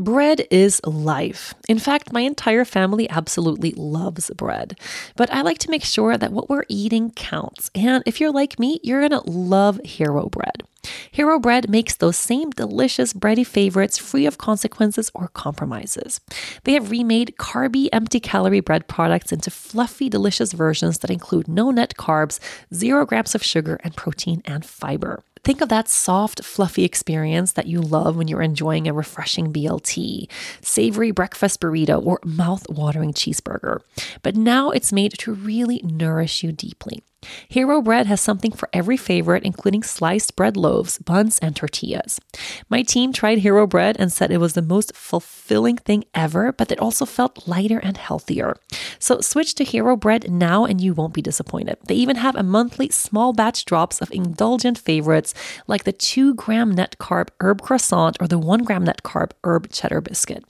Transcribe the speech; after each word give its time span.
Bread 0.00 0.48
is 0.50 0.80
life. 0.84 1.54
In 1.68 1.78
fact, 1.78 2.12
my 2.12 2.22
entire 2.22 2.64
family 2.64 3.08
absolutely 3.08 3.72
loves 3.76 4.28
bread. 4.30 4.76
But 5.14 5.32
I 5.32 5.42
like 5.42 5.58
to 5.58 5.70
make 5.70 5.84
sure 5.84 6.18
that 6.18 6.32
what 6.32 6.50
we're 6.50 6.64
eating 6.68 7.12
counts. 7.12 7.70
And 7.76 8.02
if 8.04 8.20
you're 8.20 8.32
like 8.32 8.58
me, 8.58 8.80
you're 8.82 9.08
going 9.08 9.22
to 9.22 9.30
love 9.30 9.80
Hero 9.84 10.28
Bread. 10.28 10.64
Hero 11.12 11.38
Bread 11.38 11.70
makes 11.70 11.94
those 11.94 12.16
same 12.16 12.50
delicious 12.50 13.12
bready 13.12 13.46
favorites 13.46 13.96
free 13.96 14.26
of 14.26 14.36
consequences 14.36 15.12
or 15.14 15.28
compromises. 15.28 16.20
They 16.64 16.72
have 16.72 16.90
remade 16.90 17.36
carby, 17.38 17.88
empty 17.92 18.18
calorie 18.18 18.58
bread 18.58 18.88
products 18.88 19.30
into 19.30 19.48
fluffy, 19.48 20.08
delicious 20.08 20.52
versions 20.52 20.98
that 20.98 21.10
include 21.10 21.46
no 21.46 21.70
net 21.70 21.94
carbs, 21.96 22.40
zero 22.74 23.06
grams 23.06 23.36
of 23.36 23.44
sugar, 23.44 23.78
and 23.84 23.94
protein 23.94 24.42
and 24.44 24.66
fiber. 24.66 25.22
Think 25.44 25.60
of 25.60 25.68
that 25.68 25.90
soft, 25.90 26.42
fluffy 26.42 26.84
experience 26.84 27.52
that 27.52 27.66
you 27.66 27.82
love 27.82 28.16
when 28.16 28.28
you're 28.28 28.40
enjoying 28.40 28.88
a 28.88 28.94
refreshing 28.94 29.52
BLT, 29.52 30.26
savory 30.62 31.10
breakfast 31.10 31.60
burrito, 31.60 32.02
or 32.02 32.18
mouth 32.24 32.66
watering 32.70 33.12
cheeseburger. 33.12 33.80
But 34.22 34.36
now 34.36 34.70
it's 34.70 34.90
made 34.90 35.12
to 35.18 35.34
really 35.34 35.82
nourish 35.84 36.42
you 36.42 36.50
deeply. 36.50 37.02
Hero 37.48 37.80
Bread 37.80 38.06
has 38.06 38.20
something 38.20 38.52
for 38.52 38.68
every 38.72 38.96
favorite, 38.96 39.44
including 39.44 39.82
sliced 39.82 40.36
bread 40.36 40.56
loaves, 40.56 40.98
buns, 40.98 41.38
and 41.38 41.54
tortillas. 41.54 42.20
My 42.68 42.82
team 42.82 43.12
tried 43.12 43.38
Hero 43.38 43.66
Bread 43.66 43.96
and 43.98 44.12
said 44.12 44.30
it 44.30 44.38
was 44.38 44.54
the 44.54 44.62
most 44.62 44.94
fulfilling 44.94 45.76
thing 45.76 46.04
ever, 46.14 46.52
but 46.52 46.70
it 46.70 46.78
also 46.78 47.04
felt 47.04 47.46
lighter 47.46 47.78
and 47.78 47.96
healthier. 47.96 48.56
So 48.98 49.20
switch 49.20 49.54
to 49.56 49.64
Hero 49.64 49.96
Bread 49.96 50.30
now 50.30 50.64
and 50.64 50.80
you 50.80 50.94
won't 50.94 51.14
be 51.14 51.22
disappointed. 51.22 51.78
They 51.86 51.94
even 51.94 52.16
have 52.16 52.36
a 52.36 52.42
monthly 52.42 52.90
small 52.90 53.32
batch 53.32 53.64
drops 53.64 54.00
of 54.00 54.10
indulgent 54.10 54.78
favorites 54.78 55.34
like 55.66 55.84
the 55.84 55.92
2 55.92 56.34
gram 56.34 56.70
net 56.70 56.96
carb 56.98 57.28
herb 57.40 57.62
croissant 57.62 58.16
or 58.20 58.28
the 58.28 58.38
1 58.38 58.64
gram 58.64 58.84
net 58.84 59.02
carb 59.02 59.32
herb 59.44 59.70
cheddar 59.70 60.00
biscuit. 60.00 60.44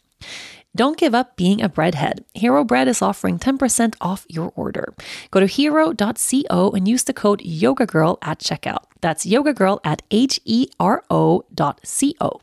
Don't 0.77 0.99
give 0.99 1.15
up 1.15 1.37
being 1.37 1.63
a 1.63 1.69
breadhead. 1.69 2.25
Hero 2.35 2.65
Bread 2.65 2.89
is 2.89 3.01
offering 3.01 3.39
10% 3.39 3.95
off 4.01 4.27
your 4.29 4.53
order. 4.57 4.93
Go 5.31 5.39
to 5.39 5.47
hero.co 5.47 6.71
and 6.73 6.89
use 6.89 7.05
the 7.05 7.13
code 7.13 7.41
YogaGirl 7.43 8.19
at 8.21 8.41
checkout. 8.41 8.83
That's 9.01 9.25
YogaGirl 9.25 9.79
at 9.85 10.03
H 10.11 10.41
E 10.45 10.67
R 10.81 11.05
O 11.09 11.45
dot 11.55 11.79
C 11.85 12.17
O. 12.21 12.41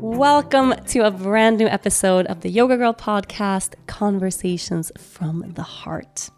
Welcome 0.00 0.74
to 0.88 1.06
a 1.06 1.12
brand 1.12 1.58
new 1.58 1.68
episode 1.68 2.26
of 2.26 2.40
the 2.40 2.50
Yoga 2.50 2.76
Girl 2.76 2.92
podcast, 2.92 3.74
Conversations 3.86 4.90
from 4.98 5.52
the 5.54 5.62
Heart. 5.62 6.30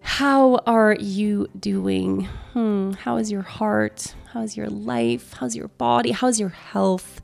How 0.00 0.56
are 0.66 0.96
you 0.98 1.46
doing? 1.56 2.24
Hmm, 2.52 2.94
how 2.94 3.16
is 3.18 3.30
your 3.30 3.42
heart? 3.42 4.16
How's 4.32 4.56
your 4.56 4.68
life? 4.68 5.34
How's 5.34 5.56
your 5.56 5.68
body? 5.68 6.12
How's 6.12 6.38
your 6.38 6.50
health? 6.50 7.22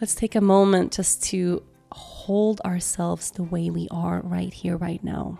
let's 0.00 0.14
take 0.14 0.34
a 0.34 0.40
moment 0.40 0.92
just 0.92 1.22
to 1.24 1.62
hold 1.92 2.60
ourselves 2.60 3.30
the 3.32 3.42
way 3.42 3.70
we 3.70 3.88
are 3.90 4.20
right 4.20 4.52
here, 4.52 4.76
right 4.76 5.02
now. 5.02 5.38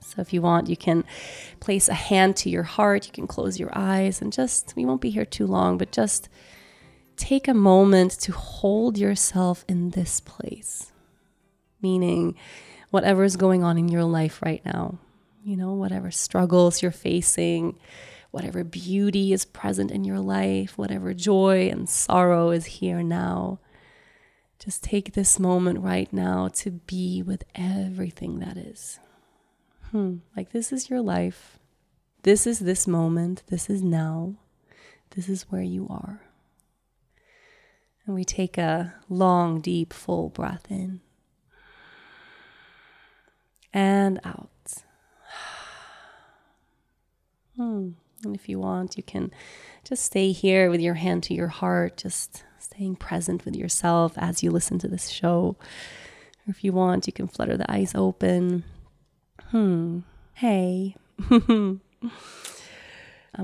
So, 0.00 0.22
if 0.22 0.32
you 0.32 0.40
want, 0.40 0.70
you 0.70 0.76
can 0.76 1.04
place 1.60 1.88
a 1.88 1.94
hand 1.94 2.36
to 2.36 2.50
your 2.50 2.62
heart, 2.62 3.06
you 3.06 3.12
can 3.12 3.26
close 3.26 3.60
your 3.60 3.70
eyes, 3.74 4.22
and 4.22 4.32
just, 4.32 4.72
we 4.74 4.86
won't 4.86 5.02
be 5.02 5.10
here 5.10 5.26
too 5.26 5.46
long, 5.46 5.76
but 5.76 5.92
just 5.92 6.30
take 7.16 7.46
a 7.46 7.54
moment 7.54 8.12
to 8.12 8.32
hold 8.32 8.96
yourself 8.96 9.66
in 9.68 9.90
this 9.90 10.20
place. 10.20 10.92
Meaning, 11.82 12.36
whatever 12.90 13.22
is 13.22 13.36
going 13.36 13.62
on 13.62 13.76
in 13.76 13.88
your 13.88 14.04
life 14.04 14.40
right 14.42 14.64
now, 14.64 14.98
you 15.44 15.56
know, 15.56 15.74
whatever 15.74 16.10
struggles 16.10 16.80
you're 16.80 16.90
facing, 16.90 17.78
whatever 18.30 18.64
beauty 18.64 19.32
is 19.32 19.44
present 19.44 19.90
in 19.90 20.04
your 20.04 20.20
life, 20.20 20.76
whatever 20.76 21.14
joy 21.14 21.68
and 21.68 21.88
sorrow 21.88 22.50
is 22.50 22.66
here 22.66 23.02
now. 23.02 23.58
Just 24.58 24.82
take 24.82 25.12
this 25.12 25.38
moment 25.38 25.78
right 25.80 26.12
now 26.12 26.48
to 26.48 26.70
be 26.72 27.22
with 27.22 27.44
everything 27.54 28.40
that 28.40 28.56
is. 28.56 28.98
Hmm. 29.90 30.16
Like, 30.36 30.52
this 30.52 30.72
is 30.72 30.90
your 30.90 31.00
life. 31.00 31.58
This 32.22 32.46
is 32.46 32.58
this 32.58 32.86
moment. 32.86 33.44
This 33.46 33.70
is 33.70 33.82
now. 33.82 34.34
This 35.10 35.28
is 35.28 35.44
where 35.50 35.62
you 35.62 35.86
are. 35.88 36.20
And 38.04 38.14
we 38.14 38.24
take 38.24 38.58
a 38.58 38.94
long, 39.08 39.60
deep, 39.60 39.92
full 39.92 40.28
breath 40.28 40.70
in 40.70 41.00
and 43.72 44.20
out. 44.24 44.48
Hmm. 47.56 47.90
And 48.24 48.34
if 48.34 48.48
you 48.48 48.58
want, 48.58 48.96
you 48.96 49.02
can 49.02 49.30
just 49.84 50.04
stay 50.04 50.32
here 50.32 50.70
with 50.70 50.80
your 50.80 50.94
hand 50.94 51.22
to 51.24 51.34
your 51.34 51.48
heart, 51.48 51.96
just 51.96 52.44
staying 52.58 52.96
present 52.96 53.44
with 53.44 53.56
yourself 53.56 54.12
as 54.16 54.42
you 54.42 54.50
listen 54.50 54.78
to 54.80 54.88
this 54.88 55.08
show. 55.08 55.56
Or 56.46 56.50
if 56.50 56.64
you 56.64 56.72
want, 56.72 57.06
you 57.06 57.12
can 57.12 57.28
flutter 57.28 57.56
the 57.56 57.70
eyes 57.70 57.92
open. 57.94 58.64
Hmm. 59.50 60.00
Hey. 60.34 60.96
I'm 61.30 61.80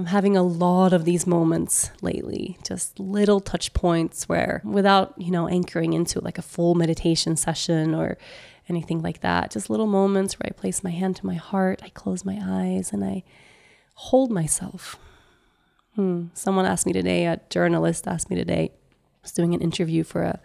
having 0.06 0.36
a 0.36 0.42
lot 0.42 0.92
of 0.92 1.04
these 1.04 1.26
moments 1.26 1.90
lately, 2.02 2.58
just 2.64 2.98
little 2.98 3.40
touch 3.40 3.72
points 3.74 4.28
where, 4.28 4.60
without, 4.64 5.14
you 5.16 5.30
know, 5.30 5.48
anchoring 5.48 5.92
into 5.92 6.20
like 6.20 6.38
a 6.38 6.42
full 6.42 6.74
meditation 6.74 7.36
session 7.36 7.94
or 7.94 8.18
anything 8.68 9.02
like 9.02 9.20
that, 9.20 9.52
just 9.52 9.70
little 9.70 9.86
moments 9.86 10.34
where 10.34 10.50
I 10.50 10.58
place 10.58 10.82
my 10.82 10.90
hand 10.90 11.16
to 11.16 11.26
my 11.26 11.34
heart, 11.34 11.80
I 11.84 11.90
close 11.90 12.24
my 12.24 12.38
eyes, 12.42 12.92
and 12.92 13.04
I 13.04 13.22
hold 13.94 14.30
myself. 14.30 14.96
Hmm. 15.94 16.26
Someone 16.34 16.66
asked 16.66 16.86
me 16.86 16.92
today, 16.92 17.26
a 17.26 17.40
journalist 17.50 18.08
asked 18.08 18.30
me 18.30 18.36
today, 18.36 18.70
I 18.72 19.18
was 19.22 19.32
doing 19.32 19.54
an 19.54 19.60
interview 19.60 20.04
for 20.04 20.22
a 20.22 20.40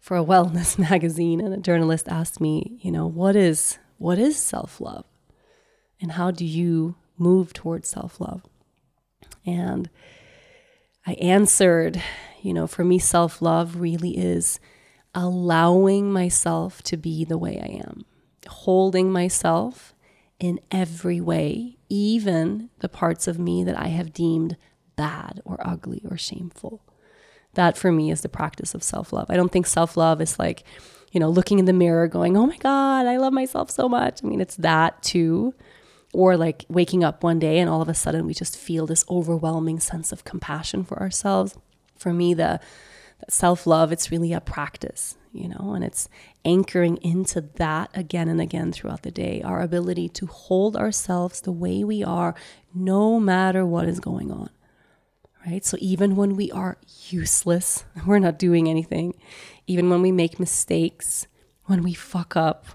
for 0.00 0.16
a 0.18 0.24
wellness 0.24 0.78
magazine, 0.90 1.40
and 1.40 1.54
a 1.54 1.58
journalist 1.58 2.08
asked 2.08 2.40
me, 2.40 2.78
you 2.80 2.90
know, 2.90 3.06
what 3.06 3.36
is 3.36 3.78
what 3.98 4.18
is 4.18 4.36
self-love? 4.36 5.04
And 6.00 6.12
how 6.12 6.30
do 6.30 6.44
you 6.44 6.96
move 7.16 7.52
towards 7.52 7.88
self-love? 7.88 8.42
And 9.46 9.88
I 11.06 11.12
answered, 11.14 12.02
you 12.42 12.52
know, 12.52 12.66
for 12.66 12.84
me, 12.84 12.98
self-love 12.98 13.76
really 13.76 14.16
is 14.16 14.58
allowing 15.14 16.12
myself 16.12 16.82
to 16.82 16.96
be 16.96 17.24
the 17.24 17.38
way 17.38 17.60
I 17.60 17.86
am, 17.86 18.04
holding 18.48 19.12
myself 19.12 19.94
in 20.40 20.60
every 20.70 21.20
way, 21.20 21.73
even 21.88 22.70
the 22.80 22.88
parts 22.88 23.26
of 23.28 23.38
me 23.38 23.64
that 23.64 23.78
I 23.78 23.88
have 23.88 24.12
deemed 24.12 24.56
bad 24.96 25.40
or 25.44 25.58
ugly 25.60 26.02
or 26.08 26.16
shameful. 26.16 26.82
That 27.54 27.76
for 27.76 27.92
me 27.92 28.10
is 28.10 28.22
the 28.22 28.28
practice 28.28 28.74
of 28.74 28.82
self 28.82 29.12
love. 29.12 29.26
I 29.30 29.36
don't 29.36 29.52
think 29.52 29.66
self 29.66 29.96
love 29.96 30.20
is 30.20 30.38
like, 30.38 30.64
you 31.12 31.20
know, 31.20 31.28
looking 31.28 31.58
in 31.58 31.64
the 31.66 31.72
mirror 31.72 32.08
going, 32.08 32.36
oh 32.36 32.46
my 32.46 32.56
God, 32.56 33.06
I 33.06 33.16
love 33.16 33.32
myself 33.32 33.70
so 33.70 33.88
much. 33.88 34.20
I 34.22 34.26
mean, 34.26 34.40
it's 34.40 34.56
that 34.56 35.02
too. 35.02 35.54
Or 36.12 36.36
like 36.36 36.64
waking 36.68 37.02
up 37.02 37.22
one 37.22 37.38
day 37.38 37.58
and 37.58 37.68
all 37.68 37.82
of 37.82 37.88
a 37.88 37.94
sudden 37.94 38.26
we 38.26 38.34
just 38.34 38.56
feel 38.56 38.86
this 38.86 39.04
overwhelming 39.08 39.80
sense 39.80 40.12
of 40.12 40.24
compassion 40.24 40.84
for 40.84 41.00
ourselves. 41.00 41.56
For 41.98 42.12
me, 42.12 42.34
the 42.34 42.60
self 43.28 43.66
love, 43.66 43.92
it's 43.92 44.10
really 44.10 44.32
a 44.32 44.40
practice 44.40 45.16
you 45.34 45.48
know, 45.48 45.72
and 45.74 45.84
it's 45.84 46.08
anchoring 46.44 46.96
into 46.98 47.40
that 47.56 47.90
again 47.92 48.28
and 48.28 48.40
again 48.40 48.70
throughout 48.70 49.02
the 49.02 49.10
day. 49.10 49.42
Our 49.42 49.60
ability 49.60 50.08
to 50.10 50.26
hold 50.26 50.76
ourselves 50.76 51.40
the 51.40 51.52
way 51.52 51.82
we 51.82 52.04
are, 52.04 52.36
no 52.72 53.18
matter 53.18 53.66
what 53.66 53.88
is 53.88 53.98
going 53.98 54.30
on, 54.30 54.48
right? 55.44 55.64
So 55.64 55.76
even 55.80 56.14
when 56.14 56.36
we 56.36 56.52
are 56.52 56.78
useless, 57.08 57.84
we're 58.06 58.20
not 58.20 58.38
doing 58.38 58.68
anything, 58.68 59.14
even 59.66 59.90
when 59.90 60.02
we 60.02 60.12
make 60.12 60.38
mistakes, 60.38 61.26
when 61.64 61.82
we 61.82 61.94
fuck 61.94 62.36
up, 62.36 62.66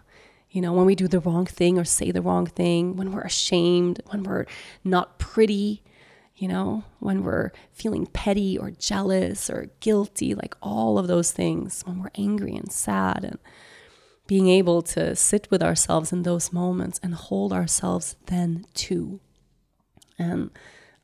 you 0.52 0.62
know, 0.62 0.74
when 0.74 0.86
we 0.86 0.96
do 0.96 1.08
the 1.08 1.22
wrong 1.22 1.46
thing 1.46 1.80
or 1.80 1.86
say 1.86 2.12
the 2.12 2.22
wrong 2.22 2.46
thing, 2.46 2.98
when 2.98 3.14
we're 3.14 3.22
ashamed, 3.22 4.02
when 4.08 4.24
we're 4.24 4.46
not 4.84 5.18
pretty, 5.18 5.82
you 6.40 6.48
know, 6.48 6.86
when 7.00 7.24
we're 7.24 7.52
feeling 7.74 8.06
petty 8.06 8.58
or 8.58 8.72
jealous 8.72 9.50
or 9.50 9.70
guilty, 9.82 10.34
like 10.34 10.56
all 10.62 10.98
of 10.98 11.08
those 11.08 11.34
things, 11.34 11.84
when 11.86 12.02
we're 12.02 12.12
angry 12.16 12.56
and 12.56 12.72
sad, 12.72 13.26
and 13.26 13.40
being 14.26 14.48
able 14.48 14.82
to 14.82 15.16
sit 15.18 15.52
with 15.52 15.62
ourselves 15.62 16.14
in 16.14 16.24
those 16.24 16.54
moments 16.54 16.98
and 17.04 17.14
hold 17.14 17.52
ourselves 17.52 18.16
then 18.28 18.64
too, 18.74 19.20
and 20.18 20.50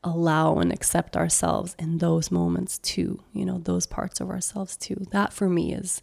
allow 0.02 0.56
and 0.56 0.72
accept 0.72 1.16
ourselves 1.16 1.76
in 1.78 1.98
those 1.98 2.30
moments 2.30 2.78
too, 2.78 3.22
you 3.34 3.44
know, 3.44 3.58
those 3.58 3.86
parts 3.86 4.20
of 4.20 4.30
ourselves 4.30 4.74
too. 4.74 5.06
That 5.10 5.34
for 5.34 5.50
me 5.50 5.74
is 5.74 6.02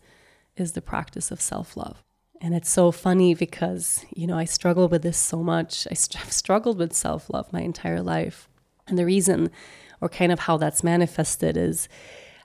is 0.56 0.74
the 0.74 0.81
practice 0.81 1.31
of 1.31 1.42
self-love. 1.42 2.04
And 2.40 2.54
it's 2.54 2.69
so 2.69 2.92
funny 2.92 3.34
because, 3.34 4.06
you 4.16 4.28
know, 4.28 4.38
I 4.38 4.46
struggle 4.46 4.88
with 4.88 5.02
this 5.02 5.18
so 5.18 5.42
much. 5.42 5.88
I 5.90 5.96
st- 5.96 6.24
I've 6.24 6.31
struggled 6.44 6.78
with 6.78 6.94
self 6.94 7.31
love 7.31 7.52
my 7.52 7.62
entire 7.62 8.02
life. 8.02 8.48
And 8.88 8.98
the 8.98 9.06
reason, 9.06 9.50
or 10.02 10.10
kind 10.10 10.32
of 10.32 10.40
how 10.40 10.58
that's 10.58 10.84
manifested, 10.84 11.58
is 11.58 11.88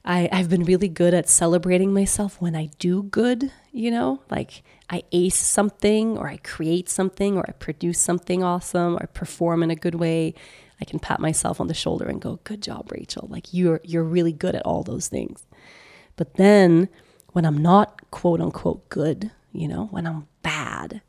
I, 0.05 0.29
I've 0.33 0.49
been 0.49 0.65
really 0.65 0.89
good 0.89 1.13
at 1.13 1.29
celebrating 1.29 1.93
myself 1.93 2.41
when 2.41 2.57
I 2.57 2.71
do 2.79 3.03
good, 3.03 3.53
you 3.73 3.91
know, 3.91 4.23
like 4.31 4.63
I 4.89 5.03
ace 5.13 5.37
something 5.37 6.17
or 6.17 6.29
I 6.29 6.39
create 6.39 6.89
something 6.89 7.37
or 7.37 7.45
I 7.47 7.53
produce 7.53 7.99
something 8.01 8.43
awesome 8.43 8.95
or 8.97 9.03
I 9.03 9.07
perform 9.07 9.63
in 9.63 9.71
a 9.71 9.77
good 9.77 9.97
way. 9.97 10.35
I 10.81 10.85
can 10.85 10.99
pat 10.99 11.21
myself 11.21 11.61
on 11.61 11.67
the 11.67 11.75
shoulder 11.75 12.07
and 12.07 12.21
go, 12.21 12.39
"Good 12.45 12.63
job, 12.63 12.91
Rachel. 12.93 13.27
Like 13.29 13.53
you're 13.53 13.81
you're 13.83 14.05
really 14.05 14.33
good 14.33 14.55
at 14.55 14.65
all 14.65 14.83
those 14.83 15.09
things." 15.09 15.45
But 16.17 16.35
then 16.35 16.89
when 17.33 17.45
I'm 17.45 17.59
not 17.59 18.11
quote 18.11 18.41
unquote 18.41 18.89
good, 18.89 19.31
you 19.53 19.69
know, 19.69 19.87
when 19.91 20.07
I'm 20.07 20.29
bad 20.43 21.03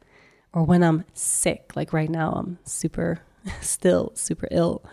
or 0.53 0.63
when 0.63 0.83
I'm 0.83 1.05
sick, 1.13 1.71
like 1.75 1.93
right 1.93 2.09
now 2.09 2.31
I'm 2.31 2.57
super 2.65 3.21
still 3.61 4.11
super 4.15 4.47
ill, 4.51 4.83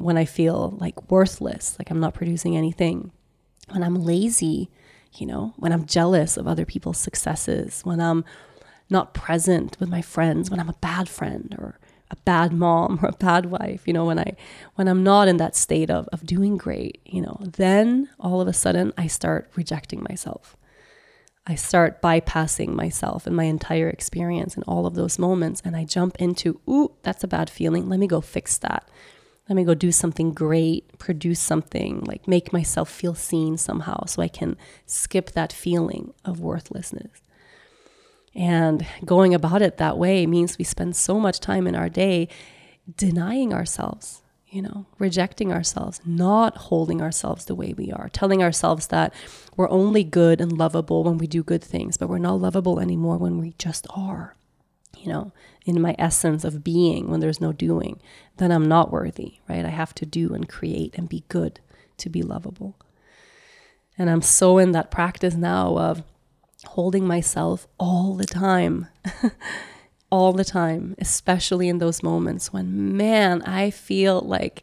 when 0.00 0.16
I 0.16 0.24
feel 0.24 0.76
like 0.80 1.10
worthless, 1.10 1.76
like 1.78 1.90
I'm 1.90 2.00
not 2.00 2.14
producing 2.14 2.56
anything, 2.56 3.12
when 3.68 3.82
I'm 3.82 3.94
lazy, 3.94 4.70
you 5.14 5.26
know, 5.26 5.54
when 5.56 5.72
I'm 5.72 5.86
jealous 5.86 6.36
of 6.36 6.46
other 6.46 6.64
people's 6.64 6.98
successes, 6.98 7.82
when 7.82 8.00
I'm 8.00 8.24
not 8.88 9.14
present 9.14 9.78
with 9.78 9.88
my 9.88 10.02
friends, 10.02 10.50
when 10.50 10.60
I'm 10.60 10.68
a 10.68 10.76
bad 10.80 11.08
friend 11.08 11.54
or 11.58 11.78
a 12.10 12.16
bad 12.24 12.52
mom 12.52 12.98
or 13.02 13.08
a 13.08 13.12
bad 13.12 13.46
wife, 13.46 13.86
you 13.86 13.92
know, 13.92 14.04
when 14.04 14.18
I 14.18 14.36
when 14.74 14.88
I'm 14.88 15.02
not 15.02 15.28
in 15.28 15.36
that 15.38 15.56
state 15.56 15.90
of 15.90 16.08
of 16.12 16.26
doing 16.26 16.56
great, 16.56 17.00
you 17.04 17.20
know, 17.20 17.38
then 17.40 18.08
all 18.18 18.40
of 18.40 18.48
a 18.48 18.52
sudden 18.52 18.92
I 18.96 19.06
start 19.06 19.50
rejecting 19.54 20.04
myself. 20.08 20.56
I 21.46 21.54
start 21.54 22.02
bypassing 22.02 22.68
myself 22.68 23.26
and 23.26 23.34
my 23.34 23.44
entire 23.44 23.88
experience 23.88 24.56
in 24.56 24.62
all 24.64 24.86
of 24.86 24.94
those 24.94 25.18
moments 25.18 25.62
and 25.64 25.74
I 25.74 25.84
jump 25.84 26.16
into, 26.16 26.60
ooh, 26.68 26.92
that's 27.02 27.24
a 27.24 27.28
bad 27.28 27.48
feeling. 27.48 27.88
Let 27.88 27.98
me 27.98 28.06
go 28.06 28.20
fix 28.20 28.58
that. 28.58 28.88
Let 29.50 29.56
me 29.56 29.64
go 29.64 29.74
do 29.74 29.90
something 29.90 30.32
great, 30.32 30.96
produce 30.98 31.40
something, 31.40 32.04
like 32.04 32.28
make 32.28 32.52
myself 32.52 32.88
feel 32.88 33.16
seen 33.16 33.56
somehow 33.56 34.04
so 34.04 34.22
I 34.22 34.28
can 34.28 34.56
skip 34.86 35.32
that 35.32 35.52
feeling 35.52 36.14
of 36.24 36.38
worthlessness. 36.38 37.20
And 38.32 38.86
going 39.04 39.34
about 39.34 39.60
it 39.60 39.76
that 39.78 39.98
way 39.98 40.24
means 40.24 40.56
we 40.56 40.64
spend 40.64 40.94
so 40.94 41.18
much 41.18 41.40
time 41.40 41.66
in 41.66 41.74
our 41.74 41.88
day 41.88 42.28
denying 42.96 43.52
ourselves, 43.52 44.22
you 44.46 44.62
know, 44.62 44.86
rejecting 45.00 45.52
ourselves, 45.52 46.00
not 46.06 46.56
holding 46.56 47.02
ourselves 47.02 47.46
the 47.46 47.56
way 47.56 47.72
we 47.72 47.90
are, 47.90 48.08
telling 48.12 48.44
ourselves 48.44 48.86
that 48.86 49.12
we're 49.56 49.68
only 49.68 50.04
good 50.04 50.40
and 50.40 50.58
lovable 50.58 51.02
when 51.02 51.18
we 51.18 51.26
do 51.26 51.42
good 51.42 51.64
things, 51.64 51.96
but 51.96 52.08
we're 52.08 52.18
not 52.18 52.40
lovable 52.40 52.78
anymore 52.78 53.18
when 53.18 53.38
we 53.38 53.54
just 53.58 53.88
are, 53.90 54.36
you 54.96 55.08
know, 55.08 55.32
in 55.66 55.80
my 55.80 55.94
essence 55.98 56.44
of 56.44 56.64
being 56.64 57.10
when 57.10 57.20
there's 57.20 57.40
no 57.40 57.52
doing, 57.52 58.00
then 58.38 58.50
I'm 58.50 58.66
not 58.66 58.90
worthy, 58.90 59.38
right? 59.48 59.64
I 59.64 59.70
have 59.70 59.94
to 59.96 60.06
do 60.06 60.34
and 60.34 60.48
create 60.48 60.94
and 60.96 61.08
be 61.08 61.24
good 61.28 61.60
to 61.98 62.08
be 62.08 62.22
lovable. 62.22 62.76
And 63.98 64.08
I'm 64.08 64.22
so 64.22 64.58
in 64.58 64.72
that 64.72 64.90
practice 64.90 65.34
now 65.34 65.76
of 65.76 66.02
holding 66.64 67.06
myself 67.06 67.66
all 67.78 68.14
the 68.14 68.26
time. 68.26 68.88
all 70.10 70.32
the 70.32 70.44
time, 70.44 70.96
especially 70.98 71.68
in 71.68 71.78
those 71.78 72.02
moments 72.02 72.52
when, 72.52 72.96
man, 72.96 73.42
I 73.42 73.70
feel 73.70 74.20
like 74.20 74.62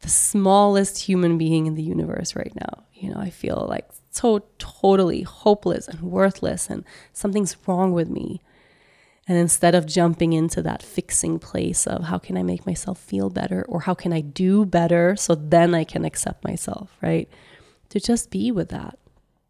the 0.00 0.08
smallest 0.08 0.98
human 0.98 1.38
being 1.38 1.66
in 1.66 1.74
the 1.74 1.82
universe 1.82 2.36
right 2.36 2.52
now. 2.54 2.84
You 2.94 3.10
know, 3.10 3.18
I 3.18 3.30
feel 3.30 3.66
like 3.68 3.88
so 4.10 4.44
totally 4.58 5.22
hopeless 5.22 5.88
and 5.88 6.00
worthless, 6.00 6.68
and 6.68 6.84
something's 7.12 7.56
wrong 7.66 7.92
with 7.92 8.08
me. 8.08 8.40
And 9.28 9.36
instead 9.36 9.74
of 9.74 9.84
jumping 9.84 10.32
into 10.32 10.62
that 10.62 10.82
fixing 10.82 11.38
place 11.38 11.86
of 11.86 12.04
how 12.04 12.16
can 12.16 12.38
I 12.38 12.42
make 12.42 12.64
myself 12.64 12.98
feel 12.98 13.28
better 13.28 13.64
or 13.68 13.80
how 13.80 13.92
can 13.92 14.10
I 14.10 14.22
do 14.22 14.64
better 14.64 15.16
so 15.16 15.34
then 15.34 15.74
I 15.74 15.84
can 15.84 16.06
accept 16.06 16.42
myself, 16.42 16.96
right? 17.02 17.28
To 17.90 18.00
just 18.00 18.30
be 18.30 18.50
with 18.50 18.70
that, 18.70 18.98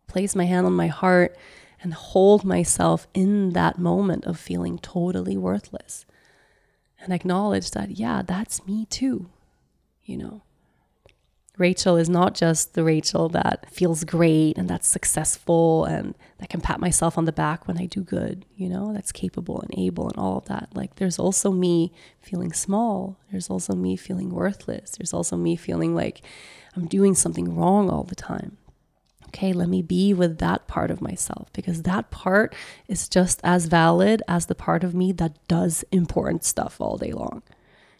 place 0.09 0.35
my 0.35 0.47
hand 0.47 0.67
on 0.67 0.73
my 0.73 0.89
heart 0.89 1.37
and 1.81 1.95
hold 1.95 2.45
myself 2.45 3.07
in 3.15 3.51
that 3.51 3.79
moment 3.79 4.25
of 4.25 4.37
feeling 4.39 4.79
totally 4.79 5.37
worthless 5.37 6.05
and 7.01 7.13
acknowledge 7.13 7.71
that, 7.71 7.93
yeah, 7.93 8.23
that's 8.23 8.67
me 8.67 8.85
too, 8.87 9.31
you 10.05 10.17
know. 10.17 10.43
Rachel 11.59 11.97
is 11.97 12.09
not 12.09 12.35
just 12.35 12.75
the 12.75 12.85
Rachel 12.85 13.29
that 13.31 13.69
feels 13.71 14.05
great 14.05 14.57
and 14.57 14.69
that's 14.69 14.87
successful 14.87 15.85
and 15.85 16.15
that 16.39 16.49
can 16.49 16.61
pat 16.61 16.81
myself 16.81 17.19
on 17.19 17.25
the 17.25 17.33
back 17.33 17.67
when 17.67 17.79
I 17.79 17.87
do 17.87 18.01
good, 18.01 18.45
you 18.57 18.69
know, 18.69 18.93
that's 18.93 19.11
capable 19.11 19.61
and 19.61 19.77
able 19.77 20.09
and 20.09 20.17
all 20.17 20.39
of 20.39 20.45
that. 20.47 20.69
Like 20.75 20.97
there's 20.97 21.19
also 21.19 21.51
me 21.51 21.93
feeling 22.21 22.53
small. 22.53 23.19
There's 23.31 23.51
also 23.51 23.75
me 23.75 23.97
feeling 23.97 24.31
worthless. 24.31 24.93
There's 24.93 25.13
also 25.13 25.37
me 25.37 25.57
feeling 25.57 25.95
like 25.95 26.23
I'm 26.77 26.87
doing 26.87 27.15
something 27.15 27.57
wrong 27.57 27.91
all 27.91 28.05
the 28.05 28.15
time. 28.15 28.59
Okay, 29.27 29.53
let 29.53 29.69
me 29.69 29.83
be 29.83 30.15
with 30.15 30.39
that 30.39 30.69
part 30.69 30.91
of 30.91 31.03
myself 31.03 31.53
because 31.53 31.83
that 31.83 32.11
part 32.11 32.55
is 32.87 33.09
just 33.09 33.41
as 33.45 33.67
valid 33.67 34.23
as 34.27 34.47
the 34.47 34.55
part 34.55 34.85
of 34.85 34.95
me 34.95 35.13
that 35.13 35.37
does 35.49 35.85
important 35.93 36.45
stuff 36.45 36.81
all 36.81 36.97
day 36.97 37.13
long. 37.13 37.43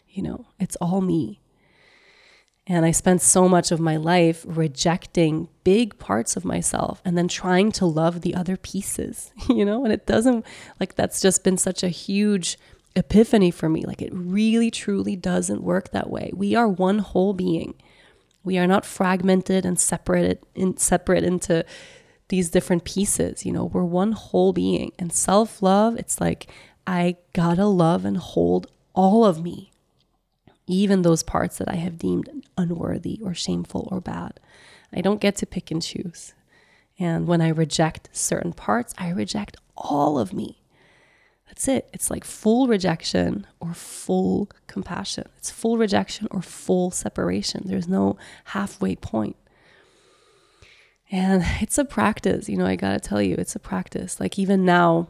You 0.09 0.23
know, 0.23 0.45
it's 0.59 0.75
all 0.77 1.01
me. 1.01 1.39
And 2.69 2.85
I 2.85 2.91
spent 2.91 3.23
so 3.23 3.49
much 3.49 3.71
of 3.71 3.79
my 3.79 3.97
life 3.97 4.45
rejecting 4.47 5.49
big 5.63 5.97
parts 5.97 6.37
of 6.37 6.45
myself 6.45 7.01
and 7.03 7.17
then 7.17 7.27
trying 7.27 7.71
to 7.73 7.85
love 7.87 8.21
the 8.21 8.35
other 8.35 8.57
pieces, 8.57 9.31
you 9.49 9.65
know? 9.65 9.83
And 9.83 9.91
it 9.91 10.05
doesn't, 10.05 10.45
like, 10.79 10.93
that's 10.95 11.19
just 11.19 11.43
been 11.43 11.57
such 11.57 11.81
a 11.81 11.89
huge 11.89 12.59
epiphany 12.95 13.49
for 13.49 13.69
me. 13.69 13.85
Like, 13.85 14.03
it 14.03 14.13
really, 14.13 14.69
truly 14.69 15.15
doesn't 15.15 15.63
work 15.63 15.89
that 15.89 16.11
way. 16.11 16.31
We 16.35 16.53
are 16.53 16.67
one 16.67 16.99
whole 16.99 17.33
being. 17.33 17.73
We 18.43 18.59
are 18.59 18.67
not 18.67 18.85
fragmented 18.85 19.65
and 19.65 19.79
separated 19.79 20.39
in 20.53 20.77
separate 20.77 21.23
into 21.23 21.65
these 22.27 22.51
different 22.51 22.83
pieces. 22.83 23.47
You 23.47 23.51
know, 23.51 23.65
we're 23.65 23.83
one 23.83 24.11
whole 24.11 24.53
being. 24.53 24.91
And 24.99 25.11
self-love, 25.11 25.97
it's 25.97 26.21
like 26.21 26.47
I 26.85 27.17
gotta 27.33 27.65
love 27.65 28.05
and 28.05 28.17
hold 28.17 28.67
all 28.93 29.25
of 29.25 29.43
me, 29.43 29.68
even 30.69 31.01
those 31.01 31.23
parts 31.23 31.57
that 31.57 31.69
I 31.69 31.75
have 31.75 31.97
deemed 31.97 32.29
unworthy 32.57 33.19
or 33.23 33.33
shameful 33.33 33.87
or 33.91 33.99
bad. 33.99 34.39
I 34.93 35.01
don't 35.01 35.21
get 35.21 35.35
to 35.37 35.45
pick 35.45 35.71
and 35.71 35.81
choose. 35.81 36.33
And 36.97 37.27
when 37.27 37.41
I 37.41 37.49
reject 37.49 38.09
certain 38.11 38.53
parts, 38.53 38.93
I 38.97 39.09
reject 39.09 39.57
all 39.75 40.19
of 40.19 40.33
me. 40.33 40.61
That's 41.47 41.67
it. 41.67 41.89
It's 41.93 42.11
like 42.11 42.23
full 42.23 42.67
rejection 42.67 43.47
or 43.59 43.73
full 43.73 44.49
compassion. 44.67 45.27
It's 45.37 45.49
full 45.49 45.77
rejection 45.77 46.27
or 46.29 46.41
full 46.41 46.91
separation. 46.91 47.63
There's 47.65 47.87
no 47.87 48.17
halfway 48.45 48.95
point. 48.95 49.35
And 51.11 51.43
it's 51.59 51.79
a 51.79 51.85
practice, 51.85 52.47
you 52.47 52.57
know, 52.57 52.67
I 52.67 52.75
gotta 52.75 52.99
tell 52.99 53.21
you, 53.21 53.33
it's 53.35 53.55
a 53.55 53.59
practice. 53.59 54.19
Like, 54.19 54.37
even 54.37 54.63
now, 54.63 55.07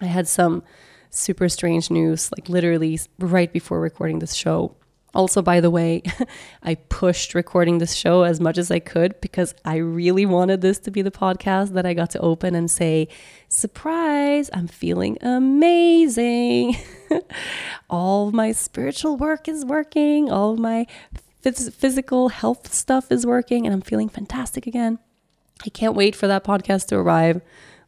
I 0.00 0.04
had 0.04 0.28
some 0.28 0.62
super 1.10 1.48
strange 1.48 1.90
news, 1.90 2.30
like, 2.36 2.48
literally 2.48 3.00
right 3.18 3.52
before 3.52 3.80
recording 3.80 4.20
this 4.20 4.34
show. 4.34 4.76
Also, 5.14 5.42
by 5.42 5.60
the 5.60 5.70
way, 5.70 6.02
I 6.62 6.76
pushed 6.76 7.34
recording 7.34 7.78
this 7.78 7.94
show 7.94 8.22
as 8.22 8.40
much 8.40 8.58
as 8.58 8.70
I 8.70 8.78
could 8.78 9.20
because 9.20 9.54
I 9.64 9.76
really 9.76 10.24
wanted 10.24 10.60
this 10.60 10.78
to 10.80 10.90
be 10.90 11.02
the 11.02 11.10
podcast 11.10 11.70
that 11.70 11.84
I 11.84 11.94
got 11.94 12.10
to 12.10 12.20
open 12.20 12.54
and 12.54 12.70
say, 12.70 13.08
Surprise, 13.48 14.50
I'm 14.52 14.68
feeling 14.68 15.18
amazing. 15.20 16.76
all 17.90 18.30
my 18.30 18.52
spiritual 18.52 19.16
work 19.16 19.48
is 19.48 19.64
working, 19.64 20.30
all 20.30 20.56
my 20.56 20.86
phys- 21.44 21.72
physical 21.72 22.28
health 22.28 22.72
stuff 22.72 23.10
is 23.10 23.26
working, 23.26 23.66
and 23.66 23.74
I'm 23.74 23.80
feeling 23.80 24.08
fantastic 24.08 24.66
again. 24.66 24.98
I 25.66 25.70
can't 25.70 25.96
wait 25.96 26.14
for 26.14 26.28
that 26.28 26.44
podcast 26.44 26.86
to 26.88 26.96
arrive. 26.96 27.42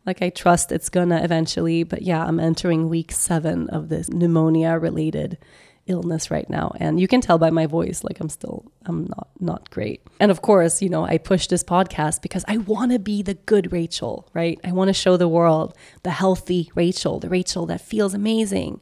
Like, 0.05 0.21
I 0.21 0.31
trust 0.31 0.73
it's 0.73 0.89
gonna 0.89 1.23
eventually, 1.23 1.85
but 1.85 2.03
yeah, 2.03 2.25
I'm 2.25 2.41
entering 2.41 2.89
week 2.89 3.13
seven 3.13 3.71
of 3.71 3.89
this 3.89 4.09
pneumonia 4.09 4.77
related 4.77 5.39
illness 5.87 6.31
right 6.31 6.49
now 6.49 6.73
and 6.77 7.01
you 7.01 7.09
can 7.09 7.21
tell 7.21 7.39
by 7.39 7.51
my 7.51 7.67
voice 7.67 8.05
like 8.05 8.21
i'm 8.21 8.29
still 8.29 8.65
i'm 8.87 9.05
not 9.05 9.29
not 9.41 9.69
great. 9.71 10.01
And 10.21 10.31
of 10.31 10.41
course 10.41 10.81
you 10.81 10.89
know 10.89 11.05
i 11.05 11.19
push 11.19 11.49
this 11.49 11.65
podcast 11.65 12.23
because 12.23 12.45
i 12.47 12.57
want 12.59 12.93
to 12.93 12.99
be 13.01 13.23
the 13.23 13.35
good 13.35 13.73
rachel 13.73 14.29
right? 14.33 14.61
I 14.63 14.73
want 14.73 14.89
to 14.89 14.95
show 14.95 15.17
the 15.17 15.29
world 15.29 15.77
the 16.05 16.11
healthy 16.11 16.71
rachel 16.75 17.19
the 17.19 17.29
rachel 17.29 17.67
that 17.67 17.81
feels 17.81 18.15
amazing. 18.15 18.81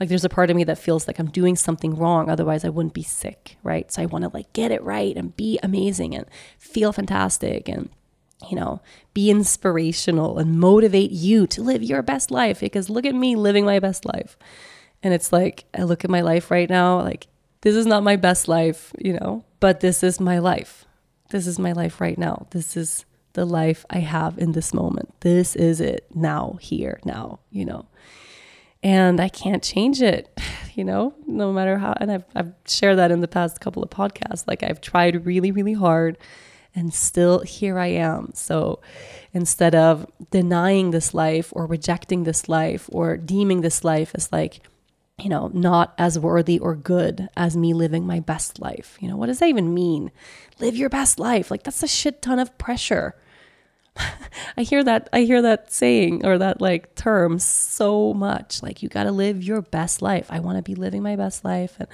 Like 0.00 0.08
there's 0.08 0.24
a 0.24 0.28
part 0.28 0.50
of 0.50 0.56
me 0.56 0.64
that 0.64 0.78
feels 0.78 1.06
like 1.06 1.20
i'm 1.20 1.30
doing 1.30 1.54
something 1.54 1.94
wrong 1.94 2.28
otherwise 2.28 2.64
i 2.64 2.68
wouldn't 2.68 2.94
be 2.94 3.04
sick 3.04 3.56
right? 3.62 3.90
So 3.92 4.02
i 4.02 4.06
want 4.06 4.24
to 4.24 4.30
like 4.34 4.52
get 4.52 4.72
it 4.72 4.82
right 4.82 5.16
and 5.16 5.36
be 5.36 5.60
amazing 5.62 6.16
and 6.16 6.26
feel 6.58 6.92
fantastic 6.92 7.68
and 7.68 7.88
you 8.50 8.56
know, 8.56 8.80
be 9.14 9.30
inspirational 9.30 10.38
and 10.38 10.58
motivate 10.58 11.10
you 11.10 11.46
to 11.48 11.62
live 11.62 11.82
your 11.82 12.02
best 12.02 12.30
life 12.30 12.60
because 12.60 12.90
look 12.90 13.06
at 13.06 13.14
me 13.14 13.36
living 13.36 13.64
my 13.64 13.78
best 13.78 14.04
life. 14.04 14.36
And 15.02 15.12
it's 15.12 15.32
like, 15.32 15.64
I 15.76 15.82
look 15.82 16.04
at 16.04 16.10
my 16.10 16.20
life 16.20 16.50
right 16.50 16.68
now, 16.68 17.00
like, 17.00 17.26
this 17.62 17.76
is 17.76 17.86
not 17.86 18.02
my 18.02 18.16
best 18.16 18.48
life, 18.48 18.92
you 18.98 19.12
know, 19.12 19.44
but 19.60 19.80
this 19.80 20.02
is 20.02 20.20
my 20.20 20.38
life. 20.38 20.84
This 21.30 21.46
is 21.46 21.58
my 21.58 21.72
life 21.72 22.00
right 22.00 22.18
now. 22.18 22.46
This 22.50 22.76
is 22.76 23.04
the 23.32 23.44
life 23.44 23.84
I 23.88 23.98
have 24.00 24.38
in 24.38 24.52
this 24.52 24.74
moment. 24.74 25.14
This 25.20 25.56
is 25.56 25.80
it 25.80 26.06
now, 26.14 26.58
here, 26.60 27.00
now, 27.04 27.40
you 27.50 27.64
know. 27.64 27.86
And 28.82 29.20
I 29.20 29.28
can't 29.28 29.62
change 29.62 30.02
it, 30.02 30.38
you 30.74 30.84
know, 30.84 31.14
no 31.26 31.52
matter 31.52 31.78
how. 31.78 31.94
And 31.98 32.10
I've, 32.10 32.24
I've 32.34 32.52
shared 32.66 32.98
that 32.98 33.10
in 33.10 33.20
the 33.20 33.28
past 33.28 33.60
couple 33.60 33.82
of 33.82 33.90
podcasts. 33.90 34.46
Like, 34.46 34.62
I've 34.62 34.80
tried 34.80 35.24
really, 35.24 35.52
really 35.52 35.74
hard 35.74 36.18
and 36.74 36.92
still 36.92 37.40
here 37.40 37.78
I 37.78 37.88
am. 37.88 38.30
So 38.34 38.80
instead 39.32 39.74
of 39.74 40.06
denying 40.30 40.90
this 40.90 41.12
life 41.14 41.52
or 41.52 41.66
rejecting 41.66 42.24
this 42.24 42.48
life 42.48 42.88
or 42.92 43.16
deeming 43.16 43.60
this 43.60 43.84
life 43.84 44.12
as 44.14 44.32
like, 44.32 44.60
you 45.22 45.28
know, 45.28 45.50
not 45.54 45.94
as 45.98 46.18
worthy 46.18 46.58
or 46.58 46.74
good 46.74 47.28
as 47.36 47.56
me 47.56 47.72
living 47.72 48.06
my 48.06 48.20
best 48.20 48.60
life. 48.60 48.96
You 49.00 49.08
know, 49.08 49.16
what 49.16 49.26
does 49.26 49.38
that 49.38 49.48
even 49.48 49.72
mean? 49.72 50.10
Live 50.58 50.76
your 50.76 50.88
best 50.88 51.18
life. 51.18 51.50
Like 51.50 51.62
that's 51.62 51.82
a 51.82 51.88
shit 51.88 52.20
ton 52.20 52.38
of 52.38 52.56
pressure. 52.58 53.14
I 54.56 54.62
hear 54.62 54.82
that 54.82 55.08
I 55.12 55.20
hear 55.20 55.42
that 55.42 55.72
saying 55.72 56.26
or 56.26 56.38
that 56.38 56.60
like 56.60 56.94
term 56.96 57.38
so 57.38 58.12
much. 58.14 58.62
Like 58.62 58.82
you 58.82 58.88
got 58.88 59.04
to 59.04 59.12
live 59.12 59.42
your 59.42 59.62
best 59.62 60.02
life. 60.02 60.26
I 60.30 60.40
want 60.40 60.56
to 60.56 60.62
be 60.62 60.74
living 60.74 61.02
my 61.02 61.14
best 61.14 61.44
life 61.44 61.76
and 61.78 61.88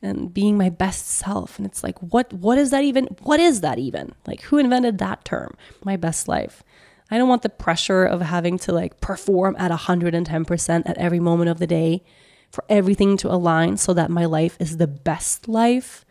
and 0.00 0.32
being 0.32 0.56
my 0.56 0.70
best 0.70 1.06
self. 1.06 1.58
And 1.58 1.66
it's 1.66 1.82
like 1.82 1.98
what 2.00 2.32
what 2.32 2.56
is 2.56 2.70
that 2.70 2.84
even? 2.84 3.06
What 3.22 3.40
is 3.40 3.60
that 3.60 3.78
even? 3.78 4.14
Like 4.26 4.42
who 4.42 4.58
invented 4.58 4.98
that 4.98 5.24
term? 5.24 5.54
My 5.84 5.96
best 5.96 6.28
life. 6.28 6.62
I 7.10 7.18
don't 7.18 7.28
want 7.28 7.42
the 7.42 7.48
pressure 7.48 8.04
of 8.04 8.20
having 8.20 8.56
to 8.60 8.72
like 8.72 9.00
perform 9.00 9.56
at 9.58 9.72
110% 9.72 10.82
at 10.86 10.96
every 10.96 11.18
moment 11.18 11.50
of 11.50 11.58
the 11.58 11.66
day 11.66 12.04
for 12.50 12.64
everything 12.68 13.16
to 13.18 13.32
align 13.32 13.76
so 13.76 13.94
that 13.94 14.10
my 14.10 14.24
life 14.24 14.56
is 14.60 14.76
the 14.76 14.86
best 14.86 15.48
life. 15.48 16.04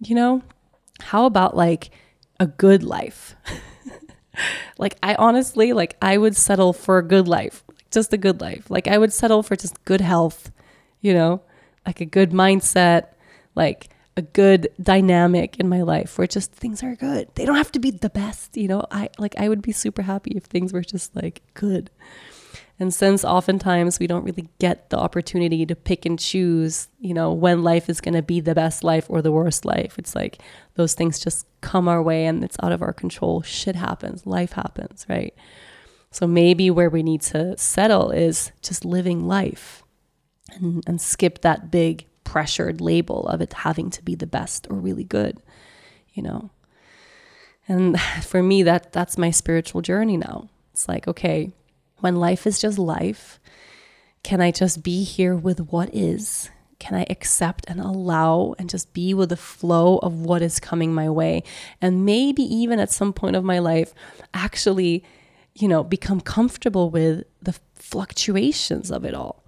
You 0.00 0.14
know? 0.14 0.42
How 1.00 1.26
about 1.26 1.56
like 1.56 1.90
a 2.38 2.46
good 2.46 2.82
life? 2.82 3.34
like 4.78 4.96
I 5.02 5.14
honestly 5.14 5.72
like 5.72 5.96
I 6.00 6.18
would 6.18 6.36
settle 6.36 6.72
for 6.72 6.98
a 6.98 7.02
good 7.02 7.28
life, 7.28 7.64
just 7.90 8.12
a 8.12 8.18
good 8.18 8.40
life. 8.40 8.70
Like 8.70 8.88
I 8.88 8.98
would 8.98 9.12
settle 9.12 9.42
for 9.42 9.56
just 9.56 9.84
good 9.84 10.00
health, 10.00 10.50
you 11.00 11.14
know, 11.14 11.42
like 11.86 12.00
a 12.00 12.06
good 12.06 12.30
mindset, 12.30 13.08
like 13.54 13.88
a 14.16 14.22
good 14.22 14.68
dynamic 14.82 15.58
in 15.58 15.68
my 15.68 15.82
life 15.82 16.18
where 16.18 16.26
just 16.26 16.52
things 16.52 16.82
are 16.82 16.94
good. 16.94 17.28
They 17.34 17.44
don't 17.44 17.56
have 17.56 17.72
to 17.72 17.78
be 17.78 17.90
the 17.90 18.10
best, 18.10 18.56
you 18.56 18.68
know. 18.68 18.84
I 18.90 19.08
like 19.18 19.34
I 19.38 19.48
would 19.48 19.62
be 19.62 19.72
super 19.72 20.02
happy 20.02 20.32
if 20.36 20.44
things 20.44 20.72
were 20.72 20.82
just 20.82 21.14
like 21.16 21.42
good. 21.54 21.90
And 22.80 22.94
since 22.94 23.26
oftentimes 23.26 24.00
we 24.00 24.06
don't 24.06 24.24
really 24.24 24.48
get 24.58 24.88
the 24.88 24.96
opportunity 24.96 25.66
to 25.66 25.76
pick 25.76 26.06
and 26.06 26.18
choose, 26.18 26.88
you 26.98 27.12
know, 27.12 27.30
when 27.30 27.62
life 27.62 27.90
is 27.90 28.00
going 28.00 28.14
to 28.14 28.22
be 28.22 28.40
the 28.40 28.54
best 28.54 28.82
life 28.82 29.04
or 29.10 29.20
the 29.20 29.30
worst 29.30 29.66
life, 29.66 29.98
it's 29.98 30.14
like 30.14 30.38
those 30.76 30.94
things 30.94 31.18
just 31.20 31.46
come 31.60 31.88
our 31.88 32.02
way 32.02 32.24
and 32.24 32.42
it's 32.42 32.56
out 32.62 32.72
of 32.72 32.80
our 32.80 32.94
control. 32.94 33.42
Shit 33.42 33.76
happens, 33.76 34.26
life 34.26 34.52
happens, 34.52 35.04
right? 35.10 35.34
So 36.10 36.26
maybe 36.26 36.70
where 36.70 36.88
we 36.88 37.02
need 37.02 37.20
to 37.22 37.54
settle 37.58 38.10
is 38.12 38.50
just 38.62 38.86
living 38.86 39.28
life 39.28 39.82
and, 40.54 40.82
and 40.86 41.02
skip 41.02 41.42
that 41.42 41.70
big 41.70 42.06
pressured 42.24 42.80
label 42.80 43.28
of 43.28 43.42
it 43.42 43.52
having 43.52 43.90
to 43.90 44.02
be 44.02 44.14
the 44.14 44.26
best 44.26 44.66
or 44.70 44.76
really 44.76 45.04
good, 45.04 45.36
you 46.14 46.22
know. 46.22 46.48
And 47.68 48.00
for 48.22 48.42
me 48.42 48.62
that 48.62 48.90
that's 48.90 49.18
my 49.18 49.30
spiritual 49.30 49.82
journey 49.82 50.16
now. 50.16 50.48
It's 50.72 50.88
like, 50.88 51.06
okay, 51.06 51.52
when 52.00 52.16
life 52.16 52.46
is 52.46 52.58
just 52.58 52.78
life, 52.78 53.40
can 54.22 54.40
I 54.40 54.50
just 54.50 54.82
be 54.82 55.04
here 55.04 55.34
with 55.34 55.60
what 55.72 55.94
is? 55.94 56.50
Can 56.78 56.96
I 56.96 57.06
accept 57.10 57.66
and 57.68 57.80
allow 57.80 58.54
and 58.58 58.70
just 58.70 58.92
be 58.92 59.12
with 59.12 59.28
the 59.28 59.36
flow 59.36 59.98
of 59.98 60.20
what 60.20 60.42
is 60.42 60.60
coming 60.60 60.94
my 60.94 61.10
way? 61.10 61.42
And 61.80 62.04
maybe 62.04 62.42
even 62.42 62.78
at 62.78 62.90
some 62.90 63.12
point 63.12 63.36
of 63.36 63.44
my 63.44 63.58
life, 63.58 63.92
actually, 64.32 65.04
you 65.54 65.68
know, 65.68 65.84
become 65.84 66.20
comfortable 66.20 66.90
with 66.90 67.24
the 67.42 67.58
fluctuations 67.74 68.90
of 68.90 69.04
it 69.04 69.14
all 69.14 69.39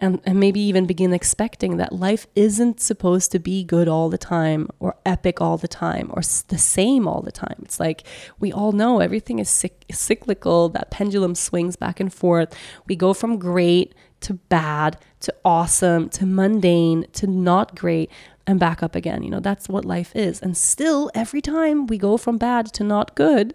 and, 0.00 0.20
and 0.24 0.38
maybe 0.38 0.60
even 0.60 0.86
begin 0.86 1.12
expecting 1.12 1.76
that 1.76 1.92
life 1.92 2.26
isn't 2.36 2.80
supposed 2.80 3.32
to 3.32 3.40
be 3.40 3.64
good 3.64 3.88
all 3.88 4.08
the 4.08 4.18
time 4.18 4.68
or 4.78 4.94
epic 5.04 5.40
all 5.40 5.56
the 5.56 5.66
time 5.68 6.10
or 6.12 6.22
the 6.48 6.58
same 6.58 7.08
all 7.08 7.20
the 7.20 7.32
time. 7.32 7.56
It's 7.62 7.80
like 7.80 8.04
we 8.38 8.52
all 8.52 8.70
know 8.70 9.00
everything 9.00 9.40
is 9.40 9.50
cyclical, 9.90 10.68
that 10.68 10.92
pendulum 10.92 11.34
swings 11.34 11.74
back 11.74 11.98
and 11.98 12.12
forth. 12.14 12.54
We 12.86 12.94
go 12.94 13.12
from 13.12 13.38
great 13.38 13.94
to 14.20 14.34
bad 14.34 14.98
to 15.20 15.34
awesome 15.44 16.08
to 16.10 16.26
mundane 16.26 17.06
to 17.14 17.26
not 17.26 17.74
great 17.74 18.10
and 18.46 18.60
back 18.60 18.82
up 18.84 18.94
again. 18.94 19.24
You 19.24 19.30
know, 19.30 19.40
that's 19.40 19.68
what 19.68 19.84
life 19.84 20.14
is. 20.14 20.40
And 20.40 20.56
still, 20.56 21.10
every 21.12 21.40
time 21.40 21.88
we 21.88 21.98
go 21.98 22.16
from 22.16 22.38
bad 22.38 22.66
to 22.74 22.84
not 22.84 23.16
good, 23.16 23.54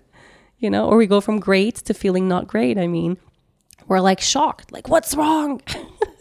you 0.60 0.70
know, 0.70 0.88
or 0.88 0.98
we 0.98 1.08
go 1.08 1.22
from 1.22 1.40
great 1.40 1.76
to 1.76 1.94
feeling 1.94 2.28
not 2.28 2.48
great, 2.48 2.78
I 2.78 2.88
mean, 2.88 3.18
we're 3.88 4.00
like 4.02 4.22
shocked, 4.22 4.72
like, 4.72 4.88
what's 4.88 5.16
wrong? 5.16 5.62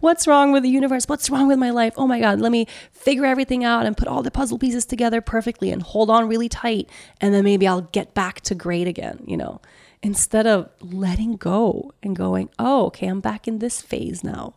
What's 0.00 0.26
wrong 0.26 0.52
with 0.52 0.62
the 0.62 0.68
universe? 0.68 1.04
What's 1.06 1.30
wrong 1.30 1.48
with 1.48 1.58
my 1.58 1.70
life? 1.70 1.94
Oh 1.96 2.06
my 2.06 2.20
God, 2.20 2.40
let 2.40 2.52
me 2.52 2.66
figure 2.92 3.24
everything 3.24 3.64
out 3.64 3.86
and 3.86 3.96
put 3.96 4.08
all 4.08 4.22
the 4.22 4.30
puzzle 4.30 4.58
pieces 4.58 4.84
together 4.84 5.20
perfectly 5.20 5.70
and 5.70 5.82
hold 5.82 6.10
on 6.10 6.28
really 6.28 6.48
tight. 6.48 6.88
And 7.20 7.32
then 7.32 7.44
maybe 7.44 7.66
I'll 7.66 7.82
get 7.82 8.14
back 8.14 8.40
to 8.42 8.54
great 8.54 8.86
again, 8.86 9.22
you 9.26 9.36
know, 9.36 9.60
instead 10.02 10.46
of 10.46 10.70
letting 10.80 11.36
go 11.36 11.92
and 12.02 12.14
going, 12.14 12.50
oh, 12.58 12.86
okay, 12.86 13.06
I'm 13.06 13.20
back 13.20 13.48
in 13.48 13.58
this 13.58 13.80
phase 13.80 14.22
now. 14.24 14.54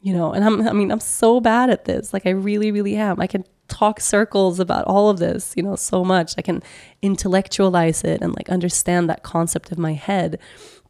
You 0.00 0.12
know, 0.12 0.32
and 0.32 0.44
I'm, 0.44 0.66
I 0.68 0.72
mean, 0.72 0.92
I'm 0.92 1.00
so 1.00 1.40
bad 1.40 1.70
at 1.70 1.84
this. 1.84 2.12
Like, 2.12 2.24
I 2.24 2.30
really, 2.30 2.70
really 2.70 2.94
am. 2.94 3.20
I 3.20 3.26
can 3.26 3.44
talk 3.68 4.00
circles 4.00 4.58
about 4.58 4.84
all 4.86 5.10
of 5.10 5.18
this, 5.18 5.54
you 5.56 5.62
know, 5.62 5.76
so 5.76 6.04
much. 6.04 6.34
I 6.38 6.42
can 6.42 6.62
intellectualize 7.02 8.02
it 8.02 8.22
and 8.22 8.34
like 8.34 8.48
understand 8.48 9.08
that 9.08 9.22
concept 9.22 9.70
of 9.70 9.78
my 9.78 9.92
head. 9.92 10.38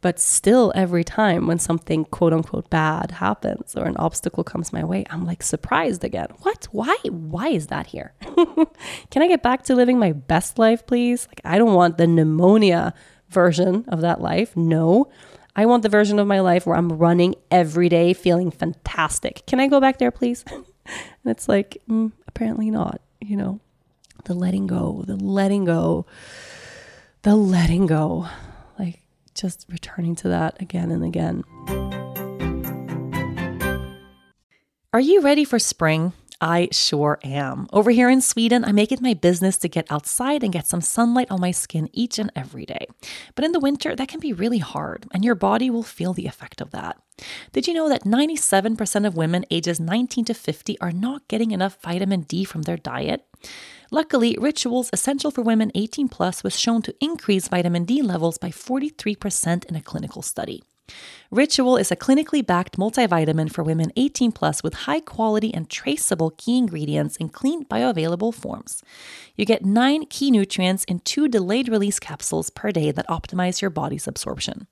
But 0.01 0.19
still, 0.19 0.71
every 0.75 1.03
time 1.03 1.45
when 1.45 1.59
something 1.59 2.05
quote 2.05 2.31
unquote 2.31 2.69
bad 2.69 3.11
happens 3.11 3.75
or 3.75 3.85
an 3.85 3.97
obstacle 3.97 4.45
comes 4.45 4.71
my 4.71 4.83
way, 4.83 5.05
I'm 5.09 5.25
like 5.25 5.43
surprised 5.43 6.03
again. 6.05 6.27
What? 6.39 6.69
Why? 6.71 6.95
Why 7.09 7.49
is 7.49 7.67
that 7.67 7.87
here? 7.87 8.13
Can 9.11 9.21
I 9.21 9.27
get 9.27 9.43
back 9.43 9.63
to 9.63 9.75
living 9.75 9.99
my 9.99 10.13
best 10.13 10.57
life, 10.57 10.87
please? 10.87 11.27
Like, 11.27 11.41
I 11.43 11.57
don't 11.57 11.73
want 11.73 11.97
the 11.97 12.07
pneumonia 12.07 12.93
version 13.27 13.83
of 13.89 13.99
that 14.01 14.21
life. 14.21 14.55
No. 14.55 15.11
I 15.55 15.65
want 15.65 15.83
the 15.83 15.89
version 15.89 16.17
of 16.19 16.27
my 16.27 16.39
life 16.39 16.65
where 16.65 16.77
I'm 16.77 16.93
running 16.93 17.35
every 17.51 17.89
day 17.89 18.13
feeling 18.13 18.51
fantastic. 18.51 19.43
Can 19.47 19.59
I 19.59 19.67
go 19.67 19.81
back 19.81 19.99
there, 19.99 20.11
please? 20.11 20.45
and 20.49 20.65
it's 21.25 21.49
like, 21.49 21.77
mm, 21.89 22.13
apparently 22.25 22.71
not, 22.71 23.01
you 23.19 23.35
know, 23.35 23.59
the 24.23 24.33
letting 24.33 24.67
go, 24.67 25.03
the 25.05 25.17
letting 25.17 25.65
go, 25.65 26.05
the 27.23 27.35
letting 27.35 27.85
go 27.85 28.29
just 29.29 29.65
returning 29.69 30.15
to 30.17 30.29
that 30.29 30.61
again 30.61 30.91
and 30.91 31.03
again. 31.03 31.43
Are 34.91 34.99
you 34.99 35.21
ready 35.21 35.45
for 35.45 35.59
spring? 35.59 36.13
I 36.41 36.69
sure 36.71 37.19
am. 37.23 37.67
Over 37.73 37.91
here 37.91 38.09
in 38.09 38.21
Sweden, 38.21 38.63
I 38.63 38.71
make 38.71 38.93
it 38.93 39.01
my 39.01 39.13
business 39.13 39.57
to 39.57 39.67
get 39.67 39.91
outside 39.91 40.41
and 40.41 40.53
get 40.53 40.67
some 40.67 40.79
sunlight 40.79 41.29
on 41.29 41.41
my 41.41 41.51
skin 41.51 41.89
each 41.91 42.17
and 42.17 42.31
every 42.33 42.65
day. 42.65 42.87
But 43.35 43.43
in 43.43 43.51
the 43.51 43.59
winter, 43.59 43.93
that 43.93 44.07
can 44.07 44.21
be 44.21 44.31
really 44.31 44.59
hard, 44.59 45.05
and 45.13 45.25
your 45.25 45.35
body 45.35 45.69
will 45.69 45.83
feel 45.83 46.13
the 46.13 46.27
effect 46.27 46.61
of 46.61 46.71
that. 46.71 46.97
Did 47.51 47.67
you 47.67 47.73
know 47.73 47.89
that 47.89 48.05
97% 48.05 49.05
of 49.05 49.17
women 49.17 49.43
ages 49.51 49.81
19 49.81 50.25
to 50.25 50.33
50 50.33 50.79
are 50.79 50.93
not 50.93 51.27
getting 51.27 51.51
enough 51.51 51.81
vitamin 51.81 52.21
D 52.21 52.45
from 52.45 52.61
their 52.61 52.77
diet? 52.77 53.25
Luckily, 53.91 54.37
Rituals 54.39 54.89
Essential 54.93 55.31
for 55.31 55.41
Women 55.41 55.71
18 55.75 56.07
Plus 56.07 56.43
was 56.43 56.57
shown 56.57 56.81
to 56.83 56.95
increase 57.01 57.47
vitamin 57.47 57.83
D 57.83 58.01
levels 58.01 58.37
by 58.37 58.49
43% 58.49 59.65
in 59.65 59.75
a 59.75 59.81
clinical 59.81 60.21
study. 60.21 60.63
Ritual 61.31 61.77
is 61.77 61.91
a 61.91 61.95
clinically 61.95 62.45
backed 62.45 62.77
multivitamin 62.77 63.51
for 63.51 63.63
women 63.63 63.91
18 63.95 64.31
plus 64.31 64.63
with 64.63 64.73
high 64.73 64.99
quality 64.99 65.53
and 65.53 65.69
traceable 65.69 66.31
key 66.31 66.57
ingredients 66.57 67.17
in 67.17 67.29
clean 67.29 67.65
bioavailable 67.65 68.33
forms. 68.33 68.81
You 69.35 69.45
get 69.45 69.63
nine 69.63 70.05
key 70.05 70.31
nutrients 70.31 70.83
in 70.85 70.99
two 70.99 71.27
delayed 71.27 71.69
release 71.69 71.99
capsules 71.99 72.49
per 72.49 72.71
day 72.71 72.91
that 72.91 73.07
optimize 73.07 73.61
your 73.61 73.69
body's 73.69 74.07
absorption. 74.07 74.67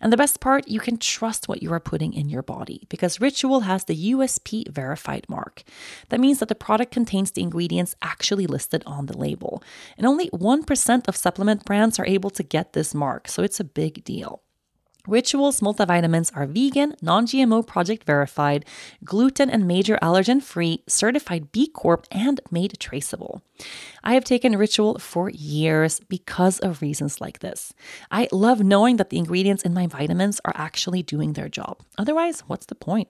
And 0.00 0.12
the 0.12 0.16
best 0.16 0.40
part, 0.40 0.68
you 0.68 0.80
can 0.80 0.96
trust 0.96 1.48
what 1.48 1.62
you 1.62 1.72
are 1.72 1.80
putting 1.80 2.12
in 2.12 2.28
your 2.28 2.42
body 2.42 2.86
because 2.88 3.20
Ritual 3.20 3.60
has 3.60 3.84
the 3.84 4.12
USP 4.12 4.68
verified 4.68 5.26
mark. 5.28 5.62
That 6.08 6.20
means 6.20 6.38
that 6.38 6.48
the 6.48 6.54
product 6.54 6.92
contains 6.92 7.30
the 7.30 7.42
ingredients 7.42 7.94
actually 8.02 8.46
listed 8.46 8.82
on 8.86 9.06
the 9.06 9.16
label. 9.16 9.62
And 9.96 10.06
only 10.06 10.30
1% 10.30 11.08
of 11.08 11.16
supplement 11.16 11.64
brands 11.64 11.98
are 11.98 12.06
able 12.06 12.30
to 12.30 12.42
get 12.42 12.72
this 12.72 12.94
mark, 12.94 13.28
so 13.28 13.42
it's 13.42 13.60
a 13.60 13.64
big 13.64 14.04
deal. 14.04 14.42
Rituals 15.08 15.60
multivitamins 15.60 16.30
are 16.36 16.46
vegan, 16.46 16.94
non 17.02 17.26
GMO 17.26 17.66
project 17.66 18.04
verified, 18.04 18.64
gluten 19.04 19.50
and 19.50 19.66
major 19.66 19.98
allergen 20.00 20.40
free, 20.40 20.84
certified 20.86 21.50
B 21.50 21.66
Corp, 21.66 22.06
and 22.12 22.40
made 22.52 22.78
traceable. 22.78 23.42
I 24.04 24.14
have 24.14 24.24
taken 24.24 24.56
Ritual 24.56 25.00
for 25.00 25.28
years 25.28 25.98
because 26.08 26.60
of 26.60 26.82
reasons 26.82 27.20
like 27.20 27.40
this. 27.40 27.74
I 28.12 28.28
love 28.30 28.62
knowing 28.62 28.96
that 28.96 29.10
the 29.10 29.18
ingredients 29.18 29.64
in 29.64 29.74
my 29.74 29.88
vitamins 29.88 30.40
are 30.44 30.54
actually 30.54 31.02
doing 31.02 31.32
their 31.32 31.48
job. 31.48 31.80
Otherwise, 31.98 32.42
what's 32.46 32.66
the 32.66 32.76
point? 32.76 33.08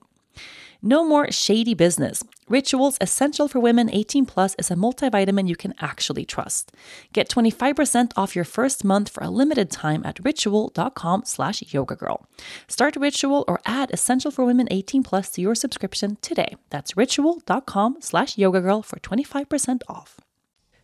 No 0.85 1.05
more 1.05 1.31
shady 1.31 1.73
business. 1.73 2.25
Rituals 2.49 2.97
Essential 2.99 3.47
for 3.47 3.61
Women 3.61 3.89
18 3.89 4.25
Plus 4.25 4.53
is 4.59 4.69
a 4.69 4.75
multivitamin 4.75 5.47
you 5.47 5.55
can 5.55 5.73
actually 5.79 6.25
trust. 6.25 6.73
Get 7.13 7.29
25% 7.29 8.11
off 8.17 8.35
your 8.35 8.43
first 8.43 8.83
month 8.83 9.07
for 9.07 9.23
a 9.23 9.29
limited 9.29 9.71
time 9.71 10.03
at 10.05 10.19
ritual.com 10.25 11.21
slash 11.23 11.61
yogagirl. 11.61 12.25
Start 12.67 12.97
Ritual 12.97 13.45
or 13.47 13.61
add 13.65 13.91
Essential 13.91 14.29
for 14.29 14.43
Women 14.43 14.67
18 14.71 15.03
Plus 15.03 15.29
to 15.31 15.41
your 15.41 15.55
subscription 15.55 16.17
today. 16.21 16.57
That's 16.69 16.97
ritual.com 16.97 17.99
slash 18.01 18.35
yogagirl 18.35 18.83
for 18.83 18.99
25% 18.99 19.83
off. 19.87 20.19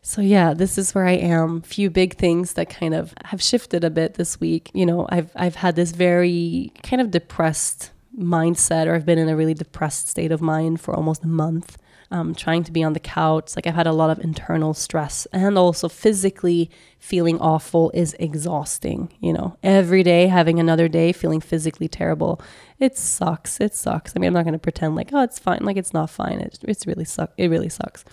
So 0.02 0.22
yeah, 0.22 0.54
this 0.54 0.78
is 0.78 0.96
where 0.96 1.08
I 1.08 1.18
am. 1.18 1.62
Few 1.62 1.90
big 1.90 2.16
things 2.16 2.54
that 2.54 2.70
kind 2.70 2.94
of 2.94 3.14
have 3.26 3.44
shifted 3.44 3.84
a 3.84 3.90
bit 3.90 4.14
this 4.14 4.40
week. 4.40 4.72
You 4.74 4.86
know, 4.86 5.08
I've 5.10 5.32
I've 5.36 5.56
had 5.56 5.76
this 5.76 5.92
very 5.92 6.72
kind 6.84 7.02
of 7.02 7.12
depressed 7.12 7.92
mindset 8.18 8.88
or 8.88 8.96
I've 8.96 9.06
been 9.06 9.18
in 9.18 9.30
a 9.30 9.36
really 9.36 9.54
depressed 9.54 10.08
state 10.08 10.32
of 10.32 10.42
mind 10.42 10.82
for 10.82 10.96
almost 10.96 11.24
a 11.24 11.28
month. 11.28 11.78
Um, 12.12 12.34
trying 12.34 12.64
to 12.64 12.72
be 12.72 12.82
on 12.82 12.94
the 12.94 13.00
couch. 13.00 13.56
Like 13.56 13.68
I've 13.68 13.76
had 13.76 13.86
a 13.86 13.92
lot 13.92 14.10
of 14.10 14.18
internal 14.24 14.74
stress 14.74 15.28
and 15.32 15.60
also 15.60 15.88
physically 15.88 16.72
feeling 16.98 17.40
awful 17.40 17.92
is 17.94 18.16
exhausting. 18.20 19.14
You 19.20 19.34
know, 19.34 19.58
every 19.62 20.02
day 20.02 20.26
having 20.26 20.60
another 20.60 20.88
day 20.88 21.12
feeling 21.12 21.40
physically 21.40 21.88
terrible. 21.88 22.42
It 22.80 22.98
sucks. 22.98 23.60
It 23.60 23.76
sucks. 23.76 24.14
I 24.16 24.20
mean, 24.20 24.30
I'm 24.30 24.34
not 24.34 24.44
going 24.44 24.54
to 24.54 24.60
pretend 24.60 24.96
like, 24.96 25.12
oh, 25.14 25.22
it's 25.22 25.38
fine. 25.38 25.60
Like 25.62 25.78
it's 25.78 25.94
not 25.94 26.10
fine. 26.10 26.40
It, 26.40 26.58
it's 26.64 26.88
really 26.88 27.06
suck. 27.06 27.32
It 27.38 27.50
really 27.50 27.70
sucks. 27.70 28.04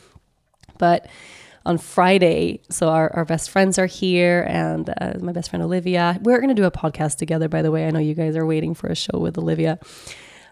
But 0.77 1.09
on 1.67 1.79
Friday. 1.79 2.61
So 2.71 2.89
our, 2.89 3.13
our 3.15 3.25
best 3.25 3.51
friends 3.51 3.79
are 3.79 3.87
here 3.87 4.47
and 4.49 4.89
uh, 5.01 5.15
my 5.21 5.33
best 5.33 5.51
friend 5.51 5.63
Olivia. 5.63 6.19
We're 6.23 6.39
going 6.39 6.49
to 6.49 6.55
do 6.55 6.65
a 6.65 6.71
podcast 6.71 7.17
together, 7.17 7.49
by 7.49 7.63
the 7.63 7.71
way. 7.71 7.87
I 7.87 7.91
know 7.91 7.99
you 7.99 8.15
guys 8.15 8.37
are 8.37 8.47
waiting 8.47 8.75
for 8.75 8.87
a 8.87 8.95
show 8.95 9.19
with 9.19 9.37
Olivia. 9.37 9.79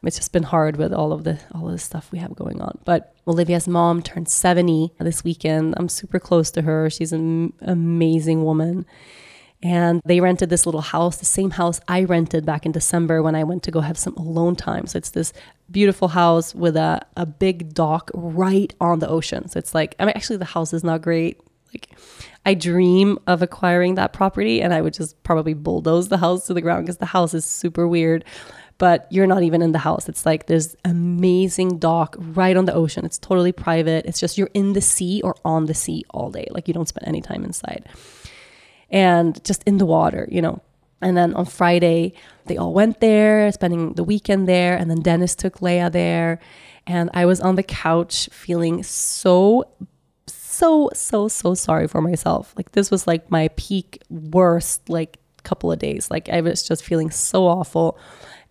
It's 0.02 0.16
just 0.16 0.32
been 0.32 0.42
hard 0.42 0.76
with 0.76 0.92
all 0.92 1.12
of 1.12 1.24
the 1.24 1.40
all 1.54 1.66
of 1.66 1.72
the 1.72 1.78
stuff 1.78 2.12
we 2.12 2.18
have 2.18 2.34
going 2.34 2.60
on. 2.60 2.78
But 2.84 3.14
Olivia's 3.26 3.66
mom 3.66 4.02
turned 4.02 4.28
70 4.28 4.92
this 5.00 5.24
weekend. 5.24 5.74
I'm 5.78 5.88
super 5.88 6.18
close 6.18 6.50
to 6.50 6.62
her. 6.62 6.90
She's 6.90 7.12
an 7.12 7.54
amazing 7.62 8.44
woman. 8.44 8.84
And 9.64 10.02
they 10.04 10.20
rented 10.20 10.50
this 10.50 10.66
little 10.66 10.82
house, 10.82 11.16
the 11.16 11.24
same 11.24 11.50
house 11.50 11.80
I 11.88 12.04
rented 12.04 12.44
back 12.44 12.66
in 12.66 12.72
December 12.72 13.22
when 13.22 13.34
I 13.34 13.44
went 13.44 13.62
to 13.62 13.70
go 13.70 13.80
have 13.80 13.96
some 13.96 14.14
alone 14.16 14.56
time. 14.56 14.86
So 14.86 14.98
it's 14.98 15.10
this 15.10 15.32
beautiful 15.70 16.08
house 16.08 16.54
with 16.54 16.76
a, 16.76 17.00
a 17.16 17.24
big 17.24 17.72
dock 17.72 18.10
right 18.12 18.74
on 18.78 18.98
the 18.98 19.08
ocean. 19.08 19.48
So 19.48 19.58
it's 19.58 19.74
like, 19.74 19.96
I 19.98 20.04
mean, 20.04 20.12
actually, 20.14 20.36
the 20.36 20.44
house 20.44 20.74
is 20.74 20.84
not 20.84 21.00
great. 21.00 21.40
Like, 21.72 21.88
I 22.44 22.52
dream 22.52 23.18
of 23.26 23.40
acquiring 23.40 23.94
that 23.94 24.12
property 24.12 24.60
and 24.60 24.74
I 24.74 24.82
would 24.82 24.92
just 24.92 25.20
probably 25.22 25.54
bulldoze 25.54 26.08
the 26.08 26.18
house 26.18 26.46
to 26.46 26.54
the 26.54 26.60
ground 26.60 26.84
because 26.84 26.98
the 26.98 27.06
house 27.06 27.32
is 27.32 27.46
super 27.46 27.88
weird. 27.88 28.26
But 28.76 29.06
you're 29.10 29.26
not 29.26 29.44
even 29.44 29.62
in 29.62 29.72
the 29.72 29.78
house. 29.78 30.10
It's 30.10 30.26
like 30.26 30.46
there's 30.46 30.76
amazing 30.84 31.78
dock 31.78 32.16
right 32.18 32.54
on 32.54 32.66
the 32.66 32.74
ocean. 32.74 33.06
It's 33.06 33.18
totally 33.18 33.52
private. 33.52 34.04
It's 34.04 34.20
just 34.20 34.36
you're 34.36 34.50
in 34.52 34.74
the 34.74 34.82
sea 34.82 35.22
or 35.22 35.36
on 35.42 35.66
the 35.66 35.74
sea 35.74 36.04
all 36.10 36.30
day. 36.30 36.48
Like 36.50 36.68
you 36.68 36.74
don't 36.74 36.88
spend 36.88 37.08
any 37.08 37.22
time 37.22 37.44
inside 37.44 37.88
and 38.94 39.44
just 39.44 39.64
in 39.64 39.78
the 39.78 39.84
water, 39.84 40.26
you 40.30 40.40
know. 40.40 40.62
And 41.02 41.16
then 41.16 41.34
on 41.34 41.44
Friday, 41.44 42.14
they 42.46 42.56
all 42.56 42.72
went 42.72 43.00
there, 43.00 43.50
spending 43.52 43.94
the 43.94 44.04
weekend 44.04 44.48
there. 44.48 44.76
And 44.76 44.88
then 44.88 45.00
Dennis 45.00 45.34
took 45.34 45.58
Leia 45.58 45.92
there. 45.92 46.38
And 46.86 47.10
I 47.12 47.26
was 47.26 47.40
on 47.40 47.56
the 47.56 47.62
couch 47.62 48.28
feeling 48.32 48.82
so, 48.84 49.64
so, 50.28 50.90
so, 50.94 51.28
so 51.28 51.54
sorry 51.54 51.88
for 51.88 52.00
myself. 52.00 52.54
Like, 52.56 52.72
this 52.72 52.90
was 52.90 53.06
like 53.06 53.30
my 53.30 53.48
peak 53.56 54.00
worst, 54.08 54.88
like, 54.88 55.18
couple 55.42 55.70
of 55.70 55.78
days. 55.78 56.10
Like, 56.10 56.28
I 56.30 56.40
was 56.40 56.62
just 56.62 56.84
feeling 56.84 57.10
so 57.10 57.46
awful. 57.46 57.98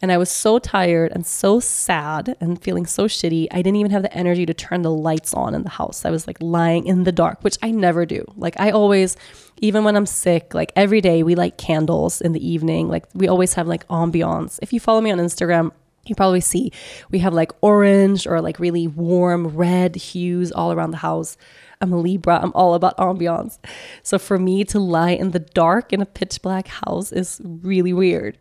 And 0.04 0.12
I 0.12 0.18
was 0.18 0.30
so 0.30 0.60
tired 0.60 1.14
and 1.14 1.26
so 1.26 1.62
sad 1.62 2.36
and 2.42 2.62
feeling 2.62 2.86
so 2.86 3.06
shitty. 3.06 3.48
I 3.52 3.62
didn't 3.62 3.78
even 3.78 3.92
have 3.92 4.02
the 4.02 4.14
energy 4.14 4.46
to 4.46 4.54
turn 4.54 4.82
the 4.82 4.92
lights 4.92 5.34
on 5.34 5.56
in 5.56 5.64
the 5.64 5.70
house. 5.70 6.04
I 6.04 6.10
was 6.10 6.28
like 6.28 6.36
lying 6.42 6.86
in 6.86 7.06
the 7.06 7.14
dark, 7.14 7.42
which 7.42 7.58
I 7.62 7.72
never 7.72 8.06
do. 8.06 8.26
Like 8.36 8.60
I 8.60 8.72
always, 8.72 9.16
even 9.62 9.86
when 9.86 9.96
I'm 9.96 10.06
sick, 10.06 10.54
like 10.54 10.74
every 10.76 11.00
day 11.00 11.24
we 11.24 11.36
light 11.36 11.58
candles 11.58 12.20
in 12.20 12.34
the 12.34 12.46
evening. 12.46 12.90
Like 12.90 13.06
we 13.14 13.30
always 13.30 13.54
have 13.54 13.66
like 13.66 13.88
ambiance. 13.88 14.60
If 14.62 14.74
you 14.74 14.82
follow 14.82 15.00
me 15.00 15.10
on 15.10 15.20
Instagram, 15.20 15.72
you 16.06 16.16
probably 16.16 16.42
see 16.42 16.74
we 17.10 17.20
have 17.20 17.34
like 17.34 17.54
orange 17.62 18.28
or 18.28 18.42
like 18.42 18.60
really 18.60 18.88
warm 18.88 19.56
red 19.56 19.96
hues 19.96 20.52
all 20.52 20.74
around 20.74 20.92
the 20.92 20.98
house. 20.98 21.38
I'm 21.80 21.94
a 21.94 21.98
Libra. 21.98 22.42
I'm 22.44 22.52
all 22.54 22.74
about 22.74 22.98
ambiance. 22.98 23.58
So 24.04 24.20
for 24.20 24.38
me 24.38 24.66
to 24.66 24.80
lie 24.80 25.12
in 25.12 25.32
the 25.32 25.40
dark 25.40 25.94
in 25.94 26.02
a 26.02 26.06
pitch 26.06 26.42
black 26.42 26.68
house 26.68 27.14
is 27.14 27.40
really 27.44 27.94
weird. 27.94 28.38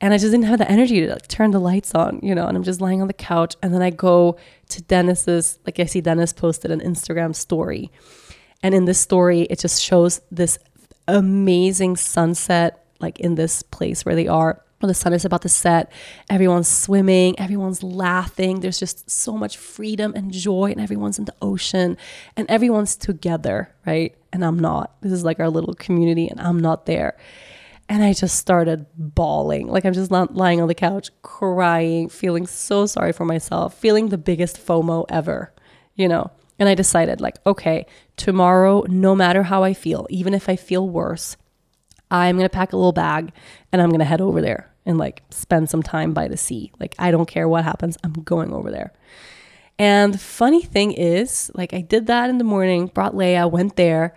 And 0.00 0.12
I 0.12 0.18
just 0.18 0.30
didn't 0.30 0.44
have 0.44 0.58
the 0.58 0.70
energy 0.70 1.00
to 1.00 1.12
like, 1.12 1.26
turn 1.28 1.52
the 1.52 1.58
lights 1.58 1.94
on, 1.94 2.20
you 2.22 2.34
know, 2.34 2.46
and 2.46 2.56
I'm 2.56 2.62
just 2.62 2.80
lying 2.80 3.00
on 3.00 3.06
the 3.06 3.14
couch. 3.14 3.56
And 3.62 3.72
then 3.72 3.82
I 3.82 3.90
go 3.90 4.36
to 4.68 4.82
Dennis's, 4.82 5.58
like 5.64 5.80
I 5.80 5.86
see 5.86 6.00
Dennis 6.00 6.32
posted 6.32 6.70
an 6.70 6.80
Instagram 6.80 7.34
story. 7.34 7.90
And 8.62 8.74
in 8.74 8.84
this 8.84 9.00
story, 9.00 9.42
it 9.42 9.58
just 9.58 9.82
shows 9.82 10.20
this 10.30 10.58
amazing 11.08 11.96
sunset, 11.96 12.84
like 13.00 13.20
in 13.20 13.36
this 13.36 13.62
place 13.62 14.04
where 14.04 14.14
they 14.14 14.28
are. 14.28 14.62
When 14.80 14.88
the 14.88 14.94
sun 14.94 15.14
is 15.14 15.24
about 15.24 15.40
to 15.42 15.48
set, 15.48 15.90
everyone's 16.28 16.68
swimming, 16.68 17.38
everyone's 17.38 17.82
laughing. 17.82 18.60
There's 18.60 18.78
just 18.78 19.10
so 19.10 19.32
much 19.32 19.56
freedom 19.56 20.12
and 20.14 20.30
joy, 20.30 20.72
and 20.72 20.80
everyone's 20.80 21.18
in 21.18 21.24
the 21.24 21.34
ocean 21.40 21.96
and 22.36 22.50
everyone's 22.50 22.94
together, 22.94 23.74
right? 23.86 24.14
And 24.34 24.44
I'm 24.44 24.58
not. 24.58 24.94
This 25.00 25.12
is 25.12 25.24
like 25.24 25.40
our 25.40 25.48
little 25.48 25.72
community, 25.72 26.28
and 26.28 26.38
I'm 26.38 26.58
not 26.58 26.84
there. 26.84 27.16
And 27.88 28.02
I 28.02 28.12
just 28.12 28.36
started 28.36 28.86
bawling. 28.96 29.68
Like 29.68 29.84
I'm 29.84 29.92
just 29.92 30.10
not 30.10 30.34
lying 30.34 30.60
on 30.60 30.68
the 30.68 30.74
couch, 30.74 31.10
crying, 31.22 32.08
feeling 32.08 32.46
so 32.46 32.86
sorry 32.86 33.12
for 33.12 33.24
myself, 33.24 33.74
feeling 33.74 34.08
the 34.08 34.18
biggest 34.18 34.64
FOMO 34.64 35.06
ever, 35.08 35.52
you 35.94 36.08
know. 36.08 36.30
And 36.58 36.68
I 36.68 36.74
decided, 36.74 37.20
like, 37.20 37.36
okay, 37.46 37.86
tomorrow, 38.16 38.84
no 38.88 39.14
matter 39.14 39.42
how 39.42 39.62
I 39.62 39.74
feel, 39.74 40.06
even 40.08 40.32
if 40.32 40.48
I 40.48 40.56
feel 40.56 40.88
worse, 40.88 41.36
I'm 42.10 42.36
gonna 42.36 42.48
pack 42.48 42.72
a 42.72 42.76
little 42.76 42.92
bag 42.92 43.32
and 43.72 43.82
I'm 43.82 43.90
gonna 43.90 44.04
head 44.04 44.20
over 44.20 44.40
there 44.40 44.72
and 44.86 44.98
like 44.98 45.22
spend 45.30 45.68
some 45.68 45.82
time 45.82 46.14
by 46.14 46.28
the 46.28 46.36
sea. 46.36 46.72
Like, 46.80 46.94
I 46.98 47.10
don't 47.10 47.28
care 47.28 47.48
what 47.48 47.64
happens, 47.64 47.98
I'm 48.02 48.12
going 48.14 48.52
over 48.52 48.70
there. 48.70 48.92
And 49.78 50.18
funny 50.18 50.62
thing 50.62 50.92
is, 50.92 51.50
like, 51.54 51.74
I 51.74 51.82
did 51.82 52.06
that 52.06 52.30
in 52.30 52.38
the 52.38 52.44
morning, 52.44 52.86
brought 52.86 53.14
Leia, 53.14 53.50
went 53.50 53.76
there 53.76 54.16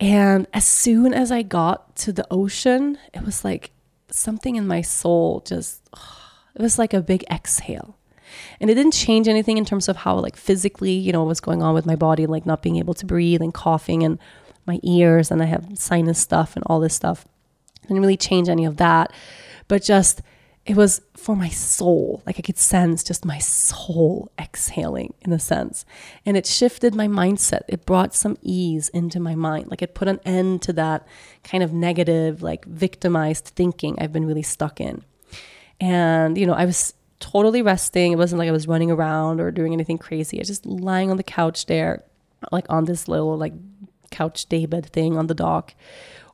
and 0.00 0.46
as 0.52 0.66
soon 0.66 1.14
as 1.14 1.30
I 1.30 1.42
got 1.42 1.96
to 1.96 2.12
the 2.12 2.26
ocean, 2.30 2.98
it 3.12 3.22
was 3.22 3.44
like 3.44 3.70
something 4.10 4.56
in 4.56 4.66
my 4.66 4.82
soul 4.82 5.42
just, 5.46 5.88
it 6.54 6.62
was 6.62 6.78
like 6.78 6.92
a 6.94 7.00
big 7.00 7.24
exhale. 7.30 7.96
And 8.60 8.68
it 8.68 8.74
didn't 8.74 8.94
change 8.94 9.28
anything 9.28 9.58
in 9.58 9.64
terms 9.64 9.88
of 9.88 9.98
how, 9.98 10.18
like, 10.18 10.36
physically, 10.36 10.92
you 10.92 11.12
know, 11.12 11.20
what 11.20 11.28
was 11.28 11.40
going 11.40 11.62
on 11.62 11.72
with 11.72 11.86
my 11.86 11.94
body, 11.94 12.26
like 12.26 12.44
not 12.44 12.62
being 12.62 12.76
able 12.76 12.94
to 12.94 13.06
breathe 13.06 13.40
and 13.40 13.54
coughing 13.54 14.02
and 14.02 14.18
my 14.66 14.80
ears, 14.82 15.30
and 15.30 15.40
I 15.40 15.44
have 15.44 15.68
sinus 15.74 16.18
stuff 16.18 16.56
and 16.56 16.64
all 16.66 16.80
this 16.80 16.94
stuff. 16.94 17.26
Didn't 17.82 18.00
really 18.00 18.16
change 18.16 18.48
any 18.48 18.64
of 18.64 18.78
that. 18.78 19.12
But 19.68 19.82
just, 19.82 20.20
it 20.66 20.76
was 20.76 21.02
for 21.14 21.36
my 21.36 21.50
soul. 21.50 22.22
Like 22.24 22.38
I 22.38 22.42
could 22.42 22.56
sense 22.56 23.04
just 23.04 23.24
my 23.24 23.38
soul 23.38 24.30
exhaling 24.38 25.12
in 25.20 25.32
a 25.32 25.38
sense. 25.38 25.84
And 26.24 26.36
it 26.36 26.46
shifted 26.46 26.94
my 26.94 27.06
mindset. 27.06 27.62
It 27.68 27.84
brought 27.84 28.14
some 28.14 28.38
ease 28.40 28.88
into 28.88 29.20
my 29.20 29.34
mind. 29.34 29.68
Like 29.68 29.82
it 29.82 29.94
put 29.94 30.08
an 30.08 30.20
end 30.24 30.62
to 30.62 30.72
that 30.74 31.06
kind 31.42 31.62
of 31.62 31.72
negative, 31.74 32.42
like 32.42 32.64
victimized 32.64 33.52
thinking 33.54 33.96
I've 33.98 34.12
been 34.12 34.26
really 34.26 34.42
stuck 34.42 34.80
in. 34.80 35.04
And, 35.80 36.38
you 36.38 36.46
know, 36.46 36.54
I 36.54 36.64
was 36.64 36.94
totally 37.20 37.60
resting. 37.60 38.12
It 38.12 38.18
wasn't 38.18 38.38
like 38.38 38.48
I 38.48 38.52
was 38.52 38.66
running 38.66 38.90
around 38.90 39.40
or 39.40 39.50
doing 39.50 39.74
anything 39.74 39.98
crazy. 39.98 40.38
I 40.38 40.40
was 40.40 40.48
just 40.48 40.64
lying 40.64 41.10
on 41.10 41.18
the 41.18 41.22
couch 41.22 41.66
there, 41.66 42.04
like 42.52 42.64
on 42.70 42.86
this 42.86 43.06
little 43.06 43.36
like 43.36 43.52
couch 44.10 44.46
daybed 44.46 44.86
thing 44.86 45.18
on 45.18 45.26
the 45.26 45.34
dock 45.34 45.74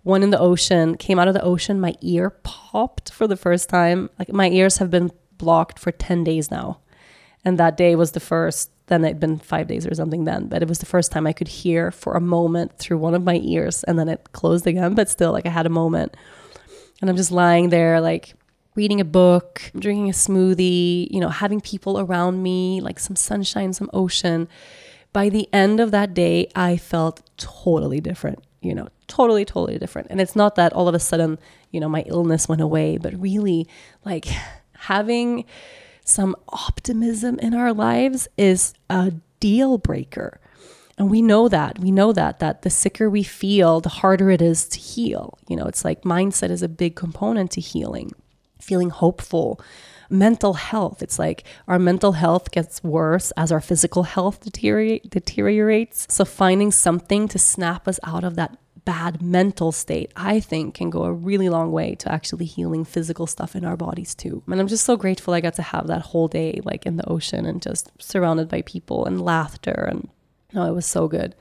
one 0.03 0.23
in 0.23 0.31
the 0.31 0.39
ocean, 0.39 0.97
came 0.97 1.19
out 1.19 1.29
of 1.29 1.35
the 1.35 1.43
ocean, 1.43 1.81
my 1.81 1.95
ear 2.01 2.31
popped 2.31 3.13
for 3.13 3.27
the 3.27 3.37
first 3.37 3.69
time. 3.69 4.09
Like 4.19 4.33
my 4.33 4.49
ears 4.49 4.79
have 4.79 4.91
been 4.91 5.11
blocked 5.37 5.79
for 5.79 5.93
10 5.93 6.25
days 6.25 6.51
now. 6.51 6.81
And 7.45 7.59
that 7.59 7.77
day 7.77 7.97
was 7.97 8.13
the 8.13 8.21
first, 8.21 8.71
then 8.87 9.05
it'd 9.05 9.21
been 9.21 9.39
five 9.39 9.67
days 9.67 9.87
or 9.87 9.95
something 9.95 10.25
then, 10.25 10.49
but 10.49 10.63
it 10.63 10.69
was 10.69 10.79
the 10.79 10.87
first 10.87 11.11
time 11.11 11.27
I 11.27 11.33
could 11.33 11.49
hear 11.49 11.91
for 11.91 12.15
a 12.15 12.21
moment 12.21 12.77
through 12.79 12.99
one 12.99 13.15
of 13.15 13.23
my 13.23 13.37
ears 13.37 13.83
and 13.85 13.99
then 13.99 14.09
it 14.09 14.33
closed 14.33 14.67
again, 14.67 14.95
but 14.95 15.09
still, 15.09 15.33
like 15.33 15.47
I 15.47 15.51
had 15.51 15.67
a 15.67 15.71
moment. 15.71 16.17
And 17.01 17.09
I'm 17.09 17.17
just 17.17 17.31
lying 17.31 17.71
there, 17.71 18.01
like 18.01 18.35
reading 18.75 19.01
a 19.01 19.07
book, 19.07 19.63
drinking 19.79 20.11
a 20.11 20.13
smoothie, 20.13 21.09
you 21.11 21.19
know, 21.19 21.31
having 21.31 21.63
people 21.63 21.99
around 21.99 22.43
me, 22.43 22.83
like 22.83 22.99
some 22.99 23.17
sunshine, 23.17 23.73
some 23.73 23.91
ocean. 23.95 24.49
By 25.15 25.31
the 25.31 25.49
end 25.53 25.81
of 25.81 25.93
that 25.93 26.13
day, 26.13 26.49
I 26.55 26.77
felt 26.77 27.23
totally 27.39 28.01
different 28.01 28.45
you 28.61 28.75
know, 28.75 28.89
totally, 29.11 29.44
totally 29.44 29.79
different. 29.79 30.09
And 30.11 30.20
it's 30.20 30.37
not 30.37 30.55
that 30.55 30.73
all 30.73 30.88
of 30.88 30.94
a 30.94 31.01
sudden, 31.01 31.38
you 31.70 31.81
know, 31.81 31.88
my 31.88 32.03
illness 32.07 32.49
went 32.49 32.62
away, 32.62 32.96
but 32.96 33.20
really 33.20 33.68
like 34.05 34.27
having 34.75 35.44
some 36.05 36.35
optimism 36.49 37.38
in 37.40 37.53
our 37.53 37.73
lives 37.73 38.29
is 38.38 38.73
a 38.88 39.12
deal 39.40 39.77
breaker. 39.77 40.40
And 40.96 41.11
we 41.11 41.23
know 41.23 41.49
that. 41.49 41.79
We 41.79 41.90
know 41.90 42.12
that 42.12 42.38
that 42.38 42.62
the 42.62 42.70
sicker 42.70 43.11
we 43.11 43.23
feel, 43.23 43.81
the 43.81 43.88
harder 43.88 44.31
it 44.31 44.42
is 44.42 44.68
to 44.68 44.79
heal. 44.79 45.38
You 45.49 45.57
know, 45.57 45.64
it's 45.64 45.85
like 45.85 46.03
mindset 46.03 46.51
is 46.51 46.62
a 46.62 46.68
big 46.68 46.94
component 46.94 47.51
to 47.53 47.61
healing. 47.61 48.12
Feeling 48.61 48.90
hopeful, 48.90 49.61
mental 50.11 50.55
health. 50.55 51.03
It's 51.03 51.18
like 51.18 51.44
our 51.66 51.79
mental 51.79 52.12
health 52.12 52.51
gets 52.51 52.85
worse 52.85 53.33
as 53.37 53.51
our 53.51 53.61
physical 53.61 54.03
health 54.03 54.40
deteriorate, 54.40 55.09
deteriorates. 55.09 56.07
So 56.11 56.27
finding 56.27 56.70
something 56.70 57.29
to 57.29 57.38
snap 57.38 57.88
us 57.88 57.99
out 58.05 58.25
of 58.25 58.37
that 58.37 58.59
bad 58.85 59.23
mental 59.23 59.73
state, 59.73 60.12
I 60.16 60.40
think 60.40 60.75
can 60.75 60.90
go 60.90 61.05
a 61.05 61.12
really 61.12 61.49
long 61.49 61.73
way 61.73 61.95
to 61.97 62.12
actually 62.12 62.47
healing 62.47 62.85
physical 62.85 63.27
stuff 63.27 63.55
in 63.55 63.64
our 63.64 63.77
bodies 63.77 64.14
too. 64.14 64.43
And 64.47 64.61
I'm 64.61 64.69
just 64.69 64.85
so 64.85 64.97
grateful 64.97 65.35
I 65.35 65.40
got 65.40 65.55
to 65.55 65.62
have 65.62 65.87
that 65.88 66.03
whole 66.03 66.29
day 66.29 66.61
like 66.64 66.87
in 66.87 66.97
the 66.97 67.09
ocean 67.09 67.47
and 67.47 67.62
just 67.62 67.90
surrounded 67.99 68.49
by 68.49 68.62
people 68.62 69.05
and 69.05 69.21
laughter 69.21 69.87
and 69.90 70.09
no, 70.53 70.66
it 70.66 70.75
was 70.75 70.87
so 70.87 71.07
good. 71.07 71.35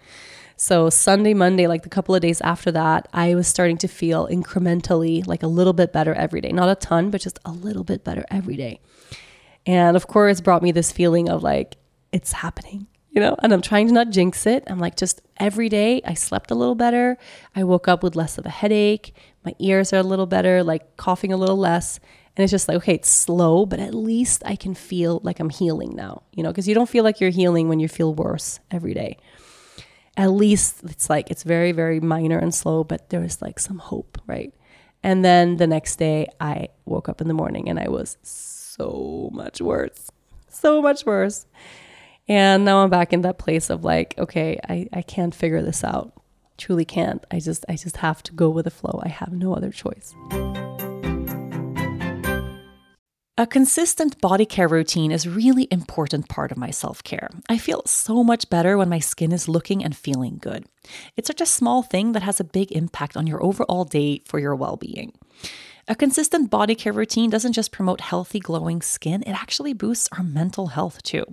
So 0.55 0.89
Sunday, 0.89 1.33
Monday, 1.33 1.67
like 1.67 1.83
the 1.83 1.89
couple 1.89 2.13
of 2.13 2.21
days 2.21 2.41
after 2.41 2.69
that, 2.73 3.07
I 3.13 3.33
was 3.33 3.47
starting 3.47 3.77
to 3.77 3.87
feel 3.87 4.27
incrementally 4.27 5.25
like 5.25 5.41
a 5.41 5.47
little 5.47 5.73
bit 5.73 5.93
better 5.93 6.13
every 6.13 6.41
day. 6.41 6.51
Not 6.51 6.69
a 6.69 6.75
ton, 6.75 7.09
but 7.09 7.21
just 7.21 7.39
a 7.45 7.51
little 7.51 7.85
bit 7.85 8.03
better 8.03 8.25
every 8.29 8.57
day. 8.57 8.81
And 9.65 9.95
of 9.95 10.07
course, 10.07 10.41
brought 10.41 10.61
me 10.61 10.71
this 10.71 10.91
feeling 10.91 11.29
of 11.29 11.43
like, 11.43 11.77
it's 12.11 12.33
happening, 12.33 12.87
you 13.11 13.21
know? 13.21 13.35
And 13.41 13.53
I'm 13.53 13.61
trying 13.61 13.87
to 13.87 13.93
not 13.93 14.09
jinx 14.09 14.45
it. 14.45 14.63
I'm 14.67 14.79
like, 14.79 14.95
just 14.95 15.21
every 15.37 15.69
day 15.69 16.01
I 16.05 16.13
slept 16.13 16.51
a 16.51 16.55
little 16.55 16.75
better. 16.75 17.17
I 17.55 17.63
woke 17.63 17.87
up 17.87 18.03
with 18.03 18.15
less 18.15 18.37
of 18.37 18.45
a 18.45 18.49
headache. 18.49 19.13
My 19.45 19.53
ears 19.59 19.93
are 19.93 19.97
a 19.97 20.03
little 20.03 20.25
better, 20.25 20.63
like 20.63 20.97
coughing 20.97 21.33
a 21.33 21.37
little 21.37 21.57
less. 21.57 21.99
And 22.35 22.43
it's 22.43 22.51
just 22.51 22.67
like, 22.67 22.77
okay, 22.77 22.93
it's 22.93 23.09
slow, 23.09 23.65
but 23.65 23.79
at 23.79 23.93
least 23.93 24.43
I 24.45 24.55
can 24.55 24.73
feel 24.73 25.19
like 25.23 25.39
I'm 25.39 25.49
healing 25.49 25.95
now, 25.95 26.23
you 26.31 26.43
know, 26.43 26.49
because 26.49 26.67
you 26.67 26.75
don't 26.75 26.89
feel 26.89 27.03
like 27.03 27.19
you're 27.19 27.31
healing 27.31 27.67
when 27.67 27.79
you 27.79 27.87
feel 27.87 28.13
worse 28.13 28.59
every 28.71 28.93
day 28.93 29.17
at 30.19 30.31
least 30.31 30.83
it's 30.83 31.09
like 31.09 31.31
it's 31.31 31.43
very 31.43 31.71
very 31.71 32.01
minor 32.01 32.37
and 32.37 32.53
slow 32.53 32.83
but 32.83 33.09
there 33.09 33.21
was 33.21 33.41
like 33.41 33.57
some 33.57 33.77
hope 33.77 34.17
right 34.27 34.53
and 35.01 35.23
then 35.23 35.55
the 35.55 35.65
next 35.65 35.95
day 35.95 36.27
i 36.41 36.67
woke 36.85 37.07
up 37.07 37.21
in 37.21 37.29
the 37.29 37.33
morning 37.33 37.69
and 37.69 37.79
i 37.79 37.87
was 37.87 38.17
so 38.21 39.29
much 39.31 39.61
worse 39.61 40.09
so 40.49 40.81
much 40.81 41.05
worse 41.05 41.45
and 42.29 42.63
now 42.63 42.77
i'm 42.77 42.89
back 42.89 43.11
in 43.11 43.21
that 43.21 43.37
place 43.37 43.69
of 43.69 43.83
like 43.83 44.13
okay 44.17 44.57
i, 44.69 44.87
I 44.93 45.01
can't 45.01 45.35
figure 45.35 45.61
this 45.61 45.83
out 45.83 46.13
truly 46.57 46.85
can't 46.85 47.25
i 47.31 47.39
just 47.39 47.65
i 47.67 47.75
just 47.75 47.97
have 47.97 48.23
to 48.23 48.33
go 48.33 48.49
with 48.49 48.65
the 48.65 48.71
flow 48.71 49.01
i 49.03 49.09
have 49.09 49.33
no 49.33 49.53
other 49.53 49.71
choice 49.71 50.15
a 53.39 53.47
consistent 53.47 54.19
body 54.19 54.45
care 54.45 54.67
routine 54.67 55.13
is 55.13 55.25
really 55.25 55.69
important 55.71 56.27
part 56.27 56.51
of 56.51 56.57
my 56.57 56.71
self-care. 56.71 57.29
I 57.47 57.57
feel 57.57 57.83
so 57.85 58.21
much 58.21 58.49
better 58.49 58.77
when 58.77 58.89
my 58.89 58.99
skin 58.99 59.31
is 59.31 59.47
looking 59.47 59.81
and 59.81 59.95
feeling 59.95 60.39
good. 60.41 60.65
It's 61.15 61.27
such 61.27 61.39
a 61.39 61.45
small 61.45 61.81
thing 61.81 62.11
that 62.11 62.23
has 62.23 62.41
a 62.41 62.43
big 62.43 62.69
impact 62.73 63.15
on 63.15 63.27
your 63.27 63.41
overall 63.41 63.85
day 63.85 64.23
for 64.25 64.39
your 64.39 64.57
well-being. 64.57 65.13
A 65.91 65.95
consistent 65.95 66.51
body 66.51 66.75
care 66.75 66.93
routine 66.93 67.31
doesn't 67.31 67.53
just 67.53 67.71
promote 67.71 67.99
healthy, 67.99 68.39
glowing 68.39 68.79
skin, 68.79 69.23
it 69.23 69.31
actually 69.31 69.73
boosts 69.73 70.07
our 70.11 70.23
mental 70.23 70.67
health 70.67 71.01
too. 71.01 71.25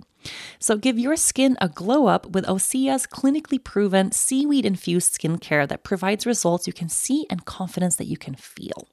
So 0.57 0.77
give 0.77 0.97
your 0.97 1.15
skin 1.15 1.57
a 1.61 1.69
glow 1.69 2.07
up 2.07 2.31
with 2.31 2.43
Osea's 2.47 3.05
clinically 3.05 3.63
proven 3.63 4.11
seaweed 4.11 4.65
infused 4.65 5.13
skincare 5.13 5.67
that 5.67 5.83
provides 5.83 6.25
results 6.25 6.65
you 6.65 6.73
can 6.73 6.89
see 6.89 7.27
and 7.29 7.45
confidence 7.45 7.97
that 7.97 8.07
you 8.07 8.17
can 8.17 8.33
feel. 8.33 8.87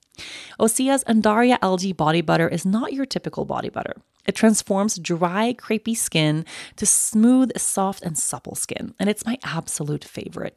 Osea's 0.61 1.03
Undaria 1.05 1.57
algae 1.63 1.95
body 1.95 2.21
butter 2.21 2.47
is 2.47 2.67
not 2.67 2.93
your 2.93 3.07
typical 3.07 3.47
body 3.47 3.71
butter. 3.71 3.95
It 4.27 4.35
transforms 4.35 4.99
dry, 4.99 5.55
crepey 5.55 5.97
skin 5.97 6.45
to 6.77 6.87
smooth, 6.87 7.57
soft, 7.59 8.03
and 8.03 8.17
supple 8.17 8.55
skin, 8.55 8.95
and 8.99 9.09
it's 9.09 9.27
my 9.27 9.39
absolute 9.45 10.05
favorite. 10.05 10.57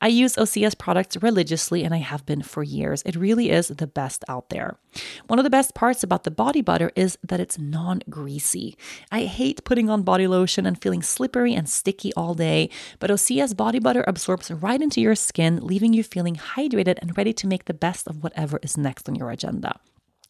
I 0.00 0.08
use 0.08 0.36
Osea 0.36 0.76
products 0.78 1.16
religiously, 1.22 1.84
and 1.84 1.94
I 1.94 1.98
have 1.98 2.26
been 2.26 2.42
for 2.42 2.62
years. 2.62 3.02
It 3.04 3.16
really 3.16 3.50
is 3.50 3.68
the 3.68 3.86
best 3.86 4.24
out 4.28 4.50
there. 4.50 4.78
One 5.26 5.38
of 5.38 5.44
the 5.44 5.50
best 5.50 5.74
parts 5.74 6.02
about 6.02 6.24
the 6.24 6.30
body 6.30 6.62
butter 6.62 6.90
is 6.94 7.18
that 7.22 7.40
it's 7.40 7.58
non 7.58 8.00
greasy. 8.08 8.76
I 9.10 9.24
hate 9.24 9.64
putting 9.64 9.90
on 9.90 10.02
body 10.02 10.26
lotion 10.26 10.66
and 10.66 10.80
feeling 10.80 11.02
slippery 11.02 11.54
and 11.54 11.68
sticky 11.68 12.12
all 12.14 12.34
day, 12.34 12.70
but 12.98 13.10
Osea 13.10 13.46
body 13.56 13.78
butter 13.78 14.04
absorbs 14.06 14.50
right 14.50 14.80
into 14.80 15.00
your 15.00 15.14
skin, 15.14 15.60
leaving 15.62 15.92
you 15.92 16.02
feeling 16.02 16.36
hydrated 16.36 16.98
and 17.00 17.16
ready 17.16 17.32
to 17.34 17.46
make 17.46 17.66
the 17.66 17.74
best 17.74 18.08
of 18.08 18.22
whatever 18.22 18.58
is 18.62 18.76
next 18.76 19.08
on 19.08 19.14
your 19.14 19.30
agenda 19.30 19.80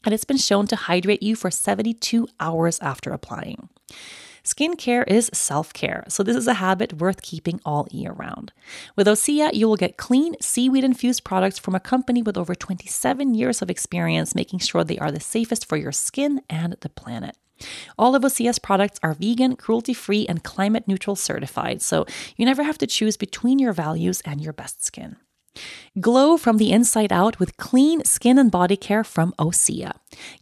and 0.06 0.14
it's 0.14 0.24
been 0.24 0.38
shown 0.38 0.66
to 0.68 0.76
hydrate 0.76 1.22
you 1.22 1.36
for 1.36 1.50
72 1.50 2.28
hours 2.40 2.78
after 2.78 3.12
applying. 3.12 3.68
Skincare 4.44 5.04
is 5.08 5.28
self 5.34 5.72
care, 5.72 6.04
so 6.06 6.22
this 6.22 6.36
is 6.36 6.46
a 6.46 6.54
habit 6.54 7.00
worth 7.00 7.20
keeping 7.20 7.60
all 7.64 7.88
year 7.90 8.12
round. 8.12 8.52
With 8.94 9.08
Osea, 9.08 9.52
you 9.52 9.66
will 9.66 9.76
get 9.76 9.96
clean, 9.96 10.36
seaweed 10.40 10.84
infused 10.84 11.24
products 11.24 11.58
from 11.58 11.74
a 11.74 11.80
company 11.80 12.22
with 12.22 12.38
over 12.38 12.54
27 12.54 13.34
years 13.34 13.60
of 13.60 13.68
experience 13.68 14.36
making 14.36 14.60
sure 14.60 14.84
they 14.84 14.98
are 14.98 15.10
the 15.10 15.18
safest 15.18 15.66
for 15.66 15.76
your 15.76 15.90
skin 15.90 16.40
and 16.48 16.76
the 16.80 16.88
planet. 16.88 17.36
All 17.98 18.14
of 18.14 18.22
Osea's 18.22 18.60
products 18.60 19.00
are 19.02 19.14
vegan, 19.14 19.56
cruelty 19.56 19.94
free, 19.94 20.26
and 20.28 20.44
climate 20.44 20.86
neutral 20.86 21.16
certified, 21.16 21.82
so 21.82 22.06
you 22.36 22.46
never 22.46 22.62
have 22.62 22.78
to 22.78 22.86
choose 22.86 23.16
between 23.16 23.58
your 23.58 23.72
values 23.72 24.20
and 24.24 24.40
your 24.40 24.52
best 24.52 24.84
skin. 24.84 25.16
Glow 26.00 26.36
from 26.36 26.56
the 26.58 26.72
inside 26.72 27.12
out 27.12 27.38
with 27.38 27.56
clean 27.56 28.04
skin 28.04 28.38
and 28.38 28.50
body 28.50 28.76
care 28.76 29.04
from 29.04 29.32
Osea. 29.38 29.92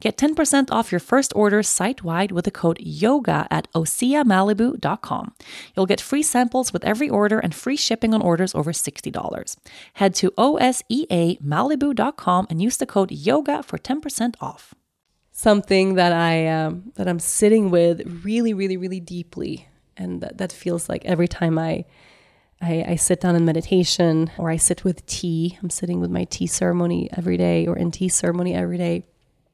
Get 0.00 0.16
10% 0.16 0.70
off 0.70 0.92
your 0.92 0.98
first 0.98 1.32
order 1.36 1.62
site 1.62 2.02
wide 2.02 2.32
with 2.32 2.44
the 2.44 2.50
code 2.50 2.78
YOGA 2.80 3.46
at 3.50 3.70
OseaMalibu.com. 3.72 5.34
You'll 5.76 5.86
get 5.86 6.00
free 6.00 6.22
samples 6.22 6.72
with 6.72 6.84
every 6.84 7.08
order 7.08 7.38
and 7.38 7.54
free 7.54 7.76
shipping 7.76 8.12
on 8.14 8.22
orders 8.22 8.54
over 8.54 8.72
$60. 8.72 9.56
Head 9.94 10.14
to 10.16 10.30
OSEAMalibu.com 10.32 12.46
and 12.50 12.62
use 12.62 12.76
the 12.76 12.86
code 12.86 13.10
YOGA 13.10 13.64
for 13.64 13.78
10% 13.78 14.34
off. 14.40 14.74
Something 15.36 15.94
that 15.94 16.12
I 16.12 16.46
um, 16.46 16.92
that 16.94 17.08
I'm 17.08 17.18
sitting 17.18 17.68
with 17.70 18.22
really, 18.24 18.54
really, 18.54 18.76
really 18.76 19.00
deeply, 19.00 19.66
and 19.96 20.20
that, 20.20 20.38
that 20.38 20.52
feels 20.52 20.88
like 20.88 21.04
every 21.04 21.26
time 21.26 21.58
I 21.58 21.86
I, 22.64 22.84
I, 22.88 22.96
sit 22.96 23.20
down 23.20 23.36
in 23.36 23.44
meditation 23.44 24.30
or 24.38 24.50
I 24.50 24.56
sit 24.56 24.84
with 24.84 25.04
tea. 25.06 25.58
I'm 25.62 25.70
sitting 25.70 26.00
with 26.00 26.10
my 26.10 26.24
tea 26.24 26.46
ceremony 26.46 27.08
every 27.16 27.36
day 27.36 27.66
or 27.66 27.76
in 27.76 27.90
tea 27.90 28.08
ceremony 28.08 28.54
every 28.54 28.78
day. 28.78 29.04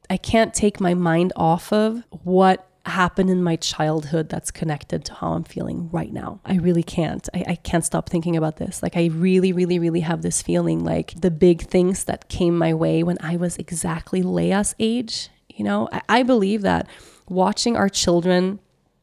I 0.09 0.17
can't 0.17 0.55
take 0.55 0.81
my 0.81 0.95
mind 0.95 1.33
off 1.37 1.73
of 1.73 2.03
what 2.11 2.67
happened 2.87 3.31
in 3.31 3.43
my 3.43 3.57
childhood 3.57 4.29
that's 4.29 4.51
connected 4.51 5.05
to 5.05 5.15
how 5.15 5.33
I'm 5.33 5.45
feeling 5.45 5.91
right 5.91 6.13
now. 6.13 6.41
I 6.45 6.57
really 6.57 6.83
can't. 6.83 7.29
I, 7.35 7.45
I 7.49 7.55
can't 7.57 7.85
stop 7.85 8.09
thinking 8.09 8.37
about 8.37 8.57
this. 8.57 8.83
Like, 8.83 8.97
I 8.97 9.07
really, 9.07 9.53
really, 9.53 9.79
really 9.79 10.01
have 10.01 10.23
this 10.23 10.43
feeling 10.43 10.85
like 10.85 11.21
the 11.21 11.31
big 11.31 11.63
things 11.63 12.05
that 12.05 12.29
came 12.29 12.57
my 12.57 12.75
way 12.75 13.03
when 13.03 13.19
I 13.21 13.37
was 13.37 13.57
exactly 13.57 14.23
Leia's 14.23 14.75
age. 14.79 15.29
You 15.49 15.65
know, 15.65 15.89
I, 15.93 16.03
I 16.09 16.23
believe 16.23 16.63
that 16.63 16.89
watching 17.29 17.77
our 17.77 17.89
children 17.89 18.61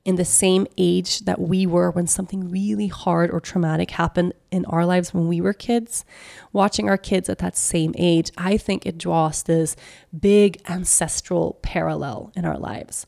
in 0.07 0.15
the 0.15 0.25
same 0.25 0.65
age 0.77 1.19
that 1.25 1.41
we 1.41 1.67
were 1.67 1.91
when 1.91 2.07
something 2.07 2.49
really 2.49 2.87
hard 2.87 3.29
or 3.29 3.41
traumatic 3.41 3.91
happened 3.91 4.31
in 4.51 4.63
our 4.67 4.85
lives 4.85 5.13
when 5.13 5.27
we 5.27 5.41
were 5.41 5.51
kids, 5.51 6.05
watching 6.53 6.87
our 6.87 6.97
kids 6.97 7.27
at 7.27 7.39
that 7.39 7.57
same 7.57 7.93
age, 7.97 8.31
I 8.37 8.55
think 8.55 8.85
it 8.85 8.97
draws 8.97 9.43
this 9.43 9.75
big 10.17 10.61
ancestral 10.69 11.59
parallel 11.61 12.31
in 12.37 12.45
our 12.45 12.57
lives. 12.57 13.05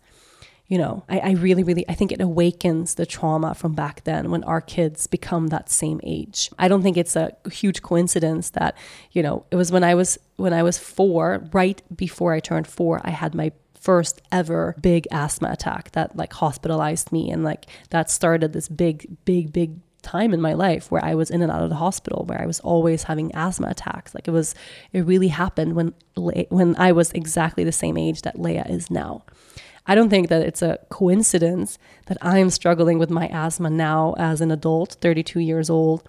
You 0.68 0.78
know, 0.78 1.06
I, 1.08 1.20
I 1.20 1.32
really, 1.32 1.64
really, 1.64 1.88
I 1.88 1.94
think 1.94 2.12
it 2.12 2.20
awakens 2.20 2.96
the 2.96 3.06
trauma 3.06 3.56
from 3.56 3.74
back 3.74 4.04
then 4.04 4.30
when 4.30 4.44
our 4.44 4.60
kids 4.60 5.08
become 5.08 5.48
that 5.48 5.70
same 5.70 6.02
age. 6.04 6.52
I 6.60 6.68
don't 6.68 6.84
think 6.84 6.98
it's 6.98 7.16
a 7.16 7.32
huge 7.50 7.82
coincidence 7.82 8.50
that, 8.52 8.78
you 9.14 9.24
know, 9.24 9.46
it 9.52 9.56
was 9.56 9.72
when 9.72 9.86
I 9.86 9.96
was 9.96 10.20
when 10.36 10.52
I 10.52 10.64
was 10.64 10.78
four, 10.78 11.48
right 11.54 11.82
before 11.96 12.34
I 12.34 12.42
turned 12.42 12.68
four, 12.68 13.00
I 13.06 13.12
had 13.12 13.34
my 13.34 13.54
first 13.80 14.22
ever 14.32 14.76
big 14.82 15.08
asthma 15.12 15.50
attack 15.52 15.92
that 15.92 16.16
like 16.16 16.34
hospitalized 16.34 17.12
me 17.12 17.32
and 17.32 17.44
like 17.44 17.66
that 17.92 18.10
started 18.10 18.54
this 18.54 18.68
big 18.68 19.18
big 19.26 19.54
big 19.54 19.80
time 20.02 20.34
in 20.34 20.42
my 20.42 20.54
life 20.54 20.92
where 20.92 21.04
I 21.04 21.16
was 21.16 21.30
in 21.30 21.42
and 21.42 21.52
out 21.52 21.64
of 21.64 21.70
the 21.70 21.76
hospital 21.76 22.26
where 22.26 22.42
I 22.42 22.46
was 22.46 22.60
always 22.62 23.04
having 23.04 23.34
asthma 23.36 23.68
attacks. 23.68 24.16
Like 24.16 24.28
it 24.28 24.32
was 24.32 24.56
it 24.94 25.06
really 25.06 25.28
happened 25.30 25.76
when 25.76 25.94
when 26.16 26.76
I 26.78 26.92
was 26.92 27.12
exactly 27.12 27.64
the 27.64 27.72
same 27.72 27.98
age 27.98 28.22
that 28.24 28.36
Leia 28.36 28.70
is 28.70 28.90
now. 28.90 29.24
I 29.86 29.96
don't 29.96 30.10
think 30.10 30.30
that 30.30 30.44
it's 30.44 30.62
a 30.62 30.78
coincidence 30.90 31.80
that 32.06 32.18
I'm 32.22 32.50
struggling 32.50 33.00
with 33.00 33.10
my 33.10 33.28
asthma 33.28 33.70
now 33.70 34.14
as 34.18 34.40
an 34.40 34.52
adult 34.52 34.98
32 35.02 35.40
years 35.40 35.70
old 35.70 36.08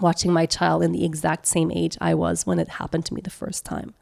watching 0.00 0.32
my 0.32 0.44
child 0.44 0.82
in 0.82 0.92
the 0.92 1.04
exact 1.04 1.46
same 1.46 1.70
age 1.70 1.96
I 2.00 2.14
was 2.14 2.46
when 2.46 2.58
it 2.58 2.68
happened 2.68 3.06
to 3.06 3.14
me 3.14 3.22
the 3.22 3.30
first 3.30 3.64
time 3.64 3.94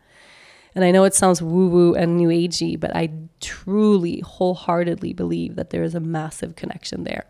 and 0.74 0.84
I 0.84 0.90
know 0.90 1.04
it 1.04 1.14
sounds 1.14 1.40
woo 1.40 1.68
woo 1.68 1.94
and 1.94 2.16
new 2.16 2.28
agey, 2.28 2.78
but 2.78 2.94
I 2.94 3.10
truly, 3.40 4.20
wholeheartedly 4.20 5.12
believe 5.12 5.56
that 5.56 5.70
there 5.70 5.82
is 5.82 5.94
a 5.94 6.00
massive 6.00 6.56
connection 6.56 7.04
there. 7.04 7.24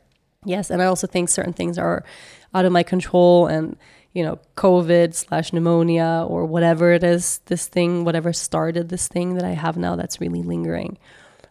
Yes, 0.45 0.71
and 0.71 0.83
I 0.83 0.87
also 0.87 1.07
think 1.07 1.29
certain 1.29 1.53
things 1.53 1.79
are 1.79 2.05
out 2.55 2.65
of 2.65 2.73
my 2.73 2.83
control 2.83 3.47
and 3.47 3.77
you 4.15 4.23
know, 4.23 4.39
COVID 4.57 5.13
slash 5.13 5.53
pneumonia 5.53 6.25
or 6.27 6.47
whatever 6.47 6.93
it 6.93 7.03
is, 7.03 7.41
this 7.47 7.67
thing, 7.67 8.05
whatever 8.05 8.33
started 8.33 8.89
this 8.89 9.09
thing 9.09 9.35
that 9.35 9.45
I 9.45 9.51
have 9.51 9.77
now 9.77 9.97
that's 9.97 10.21
really 10.21 10.41
lingering. 10.41 10.99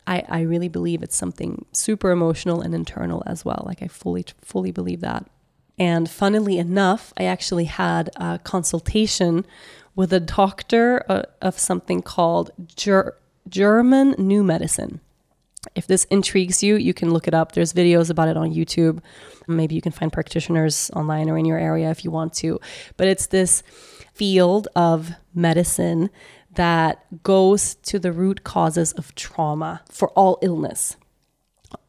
I, 0.08 0.24
I 0.28 0.42
really 0.42 0.70
believe 0.70 1.04
it's 1.04 1.16
something 1.16 1.66
super 1.74 2.12
emotional 2.12 2.62
and 2.62 2.74
internal 2.74 3.22
as 3.26 3.44
well. 3.44 3.64
Like 3.66 3.84
I 3.84 3.88
fully, 3.88 4.26
fully 4.42 4.72
believe 4.72 5.02
that. 5.02 5.30
And 5.78 6.10
funnily 6.10 6.58
enough, 6.58 7.14
I 7.18 7.26
actually 7.26 7.66
had 7.66 8.10
a 8.16 8.40
consultation 8.40 9.46
with 9.96 10.12
a 10.14 10.20
doctor 10.20 11.04
uh, 11.10 11.24
of 11.42 11.60
something 11.60 12.02
called 12.02 12.52
Ger- 12.76 13.16
German 13.48 14.16
New 14.18 14.44
Medicine. 14.44 15.00
If 15.76 15.88
this 15.88 16.06
intrigues 16.06 16.62
you, 16.62 16.76
you 16.76 16.94
can 16.94 17.12
look 17.12 17.28
it 17.28 17.34
up. 17.34 17.54
There's 17.54 17.74
videos 17.74 18.10
about 18.10 18.28
it 18.28 18.38
on 18.38 18.54
YouTube. 18.54 19.00
Maybe 19.48 19.76
you 19.76 19.82
can 19.82 19.92
find 19.92 20.12
practitioners 20.12 20.92
online 20.94 21.30
or 21.30 21.38
in 21.38 21.46
your 21.46 21.58
area 21.58 21.90
if 21.90 22.04
you 22.04 22.12
want 22.12 22.34
to. 22.36 22.60
But 22.98 23.08
it's 23.08 23.28
this 23.28 23.64
field 24.14 24.68
of 24.76 25.12
medicine 25.34 26.10
that 26.56 27.24
goes 27.24 27.76
to 27.76 27.98
the 27.98 28.12
root 28.12 28.44
causes 28.44 28.92
of 28.94 29.16
trauma 29.16 29.82
for 29.90 30.10
all 30.10 30.38
illness 30.42 30.98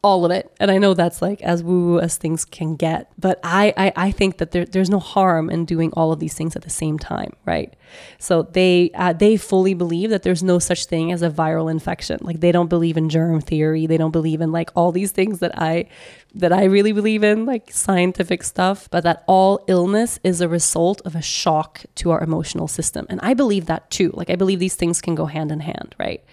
all 0.01 0.23
of 0.25 0.31
it. 0.31 0.55
And 0.59 0.69
I 0.69 0.77
know 0.77 0.93
that's 0.93 1.21
like 1.21 1.41
as 1.41 1.63
woo 1.63 1.99
as 1.99 2.17
things 2.17 2.45
can 2.45 2.75
get, 2.75 3.11
but 3.17 3.39
I, 3.43 3.73
I, 3.75 3.93
I 3.95 4.11
think 4.11 4.37
that 4.37 4.51
there, 4.51 4.65
there's 4.65 4.89
no 4.89 4.99
harm 4.99 5.49
in 5.49 5.65
doing 5.65 5.91
all 5.93 6.11
of 6.11 6.19
these 6.19 6.35
things 6.35 6.55
at 6.55 6.61
the 6.61 6.69
same 6.69 6.99
time, 6.99 7.33
right? 7.45 7.75
So 8.19 8.43
they 8.43 8.91
uh, 8.93 9.13
they 9.13 9.37
fully 9.37 9.73
believe 9.73 10.09
that 10.09 10.23
there's 10.23 10.43
no 10.43 10.59
such 10.59 10.85
thing 10.85 11.11
as 11.11 11.21
a 11.21 11.29
viral 11.29 11.71
infection. 11.71 12.19
Like 12.21 12.39
they 12.39 12.51
don't 12.51 12.67
believe 12.69 12.97
in 12.97 13.09
germ 13.09 13.41
theory. 13.41 13.87
They 13.87 13.97
don't 13.97 14.11
believe 14.11 14.41
in 14.41 14.51
like 14.51 14.69
all 14.75 14.91
these 14.91 15.11
things 15.11 15.39
that 15.39 15.57
I 15.59 15.87
that 16.35 16.51
I 16.51 16.65
really 16.65 16.91
believe 16.91 17.23
in, 17.23 17.45
like 17.45 17.71
scientific 17.71 18.43
stuff, 18.43 18.89
but 18.91 19.03
that 19.05 19.23
all 19.27 19.63
illness 19.67 20.19
is 20.23 20.41
a 20.41 20.49
result 20.49 21.01
of 21.05 21.15
a 21.15 21.21
shock 21.21 21.81
to 21.95 22.11
our 22.11 22.21
emotional 22.21 22.67
system. 22.67 23.05
And 23.09 23.19
I 23.23 23.33
believe 23.33 23.65
that 23.67 23.89
too. 23.89 24.11
Like 24.13 24.29
I 24.29 24.35
believe 24.35 24.59
these 24.59 24.75
things 24.75 25.01
can 25.01 25.15
go 25.15 25.25
hand 25.25 25.51
in 25.51 25.61
hand, 25.61 25.95
right? 25.97 26.23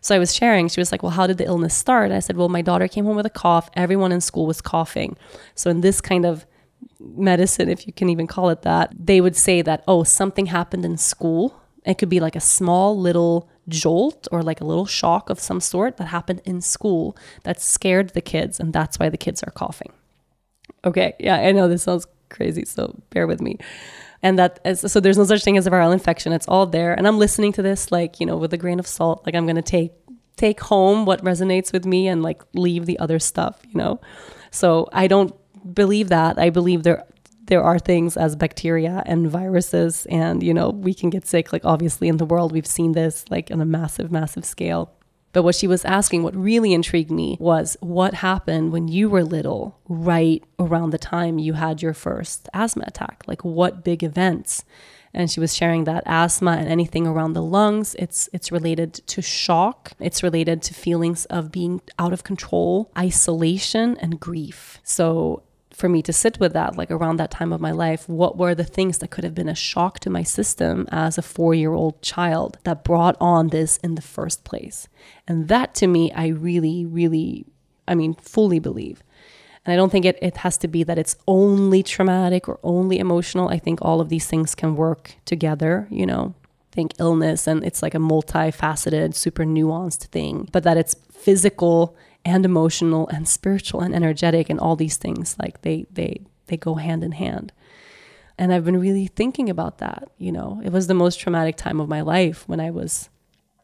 So 0.00 0.14
I 0.14 0.18
was 0.18 0.34
sharing, 0.34 0.68
she 0.68 0.80
was 0.80 0.92
like, 0.92 1.02
Well, 1.02 1.12
how 1.12 1.26
did 1.26 1.38
the 1.38 1.44
illness 1.44 1.74
start? 1.74 2.10
I 2.10 2.20
said, 2.20 2.36
Well, 2.36 2.48
my 2.48 2.62
daughter 2.62 2.88
came 2.88 3.04
home 3.04 3.16
with 3.16 3.26
a 3.26 3.30
cough. 3.30 3.70
Everyone 3.74 4.12
in 4.12 4.20
school 4.20 4.46
was 4.46 4.60
coughing. 4.60 5.16
So 5.54 5.70
in 5.70 5.80
this 5.80 6.00
kind 6.00 6.24
of 6.24 6.46
medicine, 6.98 7.68
if 7.68 7.86
you 7.86 7.92
can 7.92 8.08
even 8.08 8.26
call 8.26 8.50
it 8.50 8.62
that, 8.62 8.92
they 8.98 9.20
would 9.20 9.36
say 9.36 9.62
that, 9.62 9.84
oh, 9.86 10.04
something 10.04 10.46
happened 10.46 10.84
in 10.84 10.96
school. 10.96 11.60
It 11.84 11.98
could 11.98 12.08
be 12.08 12.20
like 12.20 12.36
a 12.36 12.40
small 12.40 12.98
little 12.98 13.48
jolt 13.68 14.26
or 14.32 14.42
like 14.42 14.60
a 14.60 14.64
little 14.64 14.86
shock 14.86 15.30
of 15.30 15.38
some 15.40 15.60
sort 15.60 15.96
that 15.98 16.06
happened 16.06 16.42
in 16.44 16.60
school 16.60 17.16
that 17.44 17.60
scared 17.60 18.10
the 18.10 18.20
kids. 18.20 18.60
And 18.60 18.72
that's 18.72 18.98
why 18.98 19.08
the 19.08 19.16
kids 19.16 19.42
are 19.42 19.50
coughing. 19.50 19.92
Okay. 20.84 21.14
Yeah, 21.18 21.36
I 21.36 21.52
know 21.52 21.68
this 21.68 21.82
sounds 21.82 22.06
crazy. 22.28 22.64
So 22.64 22.98
bear 23.10 23.26
with 23.26 23.40
me 23.40 23.58
and 24.22 24.38
that 24.38 24.60
is, 24.64 24.80
so 24.92 25.00
there's 25.00 25.18
no 25.18 25.24
such 25.24 25.42
thing 25.44 25.56
as 25.56 25.66
a 25.66 25.70
viral 25.70 25.92
infection. 25.92 26.32
It's 26.32 26.48
all 26.48 26.66
there. 26.66 26.92
And 26.94 27.06
i'm 27.06 27.18
listening 27.18 27.52
to 27.54 27.62
this 27.62 27.90
like 27.90 28.20
you 28.20 28.26
know 28.26 28.36
with 28.36 28.52
a 28.52 28.58
grain 28.58 28.78
of 28.78 28.86
salt. 28.86 29.24
Like 29.26 29.34
i'm 29.34 29.46
going 29.46 29.56
to 29.56 29.62
take 29.62 29.92
take 30.36 30.60
home 30.60 31.04
what 31.04 31.22
resonates 31.22 31.72
with 31.72 31.84
me 31.84 32.08
and 32.08 32.22
like 32.22 32.42
leave 32.54 32.86
the 32.86 32.98
other 32.98 33.18
stuff 33.18 33.60
you 33.68 33.78
know? 33.78 34.00
So 34.50 34.88
i 34.92 35.06
don't 35.06 35.34
believe 35.74 36.08
that. 36.08 36.38
I 36.38 36.50
believe 36.50 36.82
there 36.82 37.04
there 37.46 37.62
are 37.62 37.78
things 37.78 38.16
as 38.16 38.36
bacteria 38.36 39.02
and 39.06 39.28
viruses 39.28 40.06
and 40.06 40.42
you 40.42 40.54
know 40.54 40.70
we 40.70 40.94
can 40.94 41.10
get 41.10 41.26
sick 41.26 41.52
like 41.52 41.64
obviously 41.64 42.08
in 42.08 42.16
the 42.16 42.24
world 42.24 42.52
we've 42.52 42.66
seen 42.66 42.92
this 42.92 43.24
like 43.28 43.50
on 43.50 43.60
a 43.60 43.64
massive 43.64 44.12
massive 44.12 44.44
scale 44.44 44.92
but 45.32 45.42
what 45.42 45.54
she 45.54 45.66
was 45.66 45.84
asking, 45.84 46.22
what 46.22 46.34
really 46.34 46.72
intrigued 46.72 47.10
me, 47.10 47.36
was 47.40 47.76
what 47.80 48.14
happened 48.14 48.72
when 48.72 48.88
you 48.88 49.08
were 49.08 49.24
little, 49.24 49.78
right 49.88 50.42
around 50.58 50.90
the 50.90 50.98
time 50.98 51.38
you 51.38 51.54
had 51.54 51.82
your 51.82 51.94
first 51.94 52.48
asthma 52.52 52.84
attack? 52.86 53.22
Like 53.26 53.44
what 53.44 53.84
big 53.84 54.02
events? 54.02 54.64
And 55.12 55.30
she 55.30 55.40
was 55.40 55.56
sharing 55.56 55.84
that 55.84 56.04
asthma 56.06 56.52
and 56.52 56.68
anything 56.68 57.06
around 57.06 57.32
the 57.32 57.42
lungs, 57.42 57.96
it's 57.98 58.28
it's 58.32 58.52
related 58.52 58.94
to 58.94 59.20
shock. 59.20 59.92
It's 59.98 60.22
related 60.22 60.62
to 60.62 60.74
feelings 60.74 61.24
of 61.26 61.50
being 61.50 61.80
out 61.98 62.12
of 62.12 62.22
control, 62.22 62.92
isolation, 62.96 63.96
and 63.98 64.20
grief. 64.20 64.78
So 64.84 65.42
for 65.80 65.88
me 65.88 66.02
to 66.02 66.12
sit 66.12 66.38
with 66.38 66.52
that, 66.52 66.76
like 66.76 66.90
around 66.90 67.16
that 67.16 67.30
time 67.30 67.52
of 67.52 67.60
my 67.60 67.72
life, 67.72 68.08
what 68.08 68.36
were 68.36 68.54
the 68.54 68.64
things 68.64 68.98
that 68.98 69.10
could 69.10 69.24
have 69.24 69.34
been 69.34 69.48
a 69.48 69.54
shock 69.54 69.98
to 70.00 70.10
my 70.10 70.22
system 70.22 70.86
as 70.92 71.18
a 71.18 71.22
four 71.22 71.54
year 71.54 71.72
old 71.72 72.00
child 72.02 72.58
that 72.64 72.84
brought 72.84 73.16
on 73.20 73.48
this 73.48 73.78
in 73.78 73.94
the 73.94 74.02
first 74.02 74.44
place? 74.44 74.86
And 75.26 75.48
that 75.48 75.74
to 75.76 75.86
me, 75.86 76.12
I 76.12 76.28
really, 76.28 76.84
really, 76.84 77.46
I 77.88 77.94
mean, 77.94 78.14
fully 78.14 78.58
believe. 78.58 79.02
And 79.64 79.72
I 79.72 79.76
don't 79.76 79.90
think 79.90 80.04
it, 80.04 80.18
it 80.22 80.38
has 80.38 80.56
to 80.58 80.68
be 80.68 80.84
that 80.84 80.98
it's 80.98 81.16
only 81.26 81.82
traumatic 81.82 82.48
or 82.48 82.60
only 82.62 82.98
emotional. 82.98 83.48
I 83.48 83.58
think 83.58 83.80
all 83.82 84.00
of 84.00 84.08
these 84.08 84.26
things 84.26 84.54
can 84.54 84.76
work 84.76 85.16
together, 85.24 85.88
you 85.90 86.06
know. 86.06 86.34
think 86.72 86.92
illness 86.98 87.46
and 87.46 87.64
it's 87.64 87.82
like 87.82 87.94
a 87.94 87.98
multifaceted, 87.98 89.14
super 89.14 89.44
nuanced 89.44 90.04
thing, 90.12 90.48
but 90.52 90.62
that 90.62 90.76
it's 90.76 90.94
physical 91.10 91.96
and 92.24 92.44
emotional 92.44 93.08
and 93.08 93.26
spiritual 93.28 93.80
and 93.80 93.94
energetic 93.94 94.50
and 94.50 94.60
all 94.60 94.76
these 94.76 94.96
things 94.96 95.36
like 95.38 95.62
they 95.62 95.86
they 95.90 96.20
they 96.46 96.56
go 96.56 96.74
hand 96.74 97.02
in 97.04 97.12
hand. 97.12 97.52
And 98.38 98.52
i've 98.52 98.64
been 98.64 98.80
really 98.80 99.06
thinking 99.06 99.48
about 99.50 99.78
that 99.78 100.08
you 100.18 100.32
know? 100.32 100.60
It 100.64 100.72
was 100.72 100.86
the 100.86 100.94
most 100.94 101.20
traumatic 101.20 101.56
time 101.56 101.80
of 101.80 101.88
my 101.88 102.00
life 102.00 102.48
when 102.48 102.60
i 102.60 102.70
was 102.70 103.08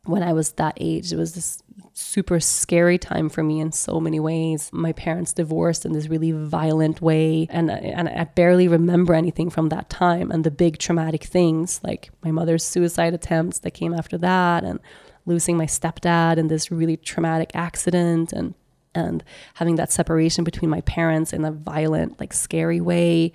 when 0.04 0.22
i 0.22 0.32
was 0.32 0.52
that 0.52 0.74
age. 0.80 1.12
It 1.12 1.16
was 1.16 1.34
this 1.34 1.62
super 1.92 2.40
scary 2.40 2.98
time 2.98 3.28
for 3.28 3.42
me 3.42 3.58
in 3.60 3.72
so 3.72 4.00
many 4.00 4.20
ways. 4.20 4.70
My 4.72 4.92
parents 4.92 5.32
divorced 5.32 5.86
in 5.86 5.92
this 5.92 6.08
really 6.08 6.32
violent 6.32 7.00
way 7.00 7.46
and 7.50 7.70
and 7.70 8.08
I 8.08 8.24
barely 8.24 8.68
remember 8.68 9.14
anything 9.14 9.50
from 9.50 9.70
that 9.70 9.88
time 9.88 10.30
and 10.30 10.44
the 10.44 10.50
big 10.50 10.78
traumatic 10.78 11.24
things 11.24 11.80
like 11.82 12.10
my 12.22 12.30
mother's 12.30 12.64
suicide 12.64 13.14
attempts 13.14 13.60
that 13.60 13.72
came 13.72 13.94
after 13.94 14.18
that 14.18 14.64
and 14.64 14.78
losing 15.26 15.56
my 15.56 15.66
stepdad 15.66 16.38
in 16.38 16.48
this 16.48 16.70
really 16.70 16.96
traumatic 16.96 17.50
accident 17.54 18.32
and 18.32 18.54
and 18.94 19.22
having 19.54 19.74
that 19.76 19.92
separation 19.92 20.42
between 20.42 20.70
my 20.70 20.80
parents 20.82 21.34
in 21.34 21.44
a 21.44 21.52
violent 21.52 22.18
like 22.18 22.32
scary 22.32 22.80
way. 22.80 23.32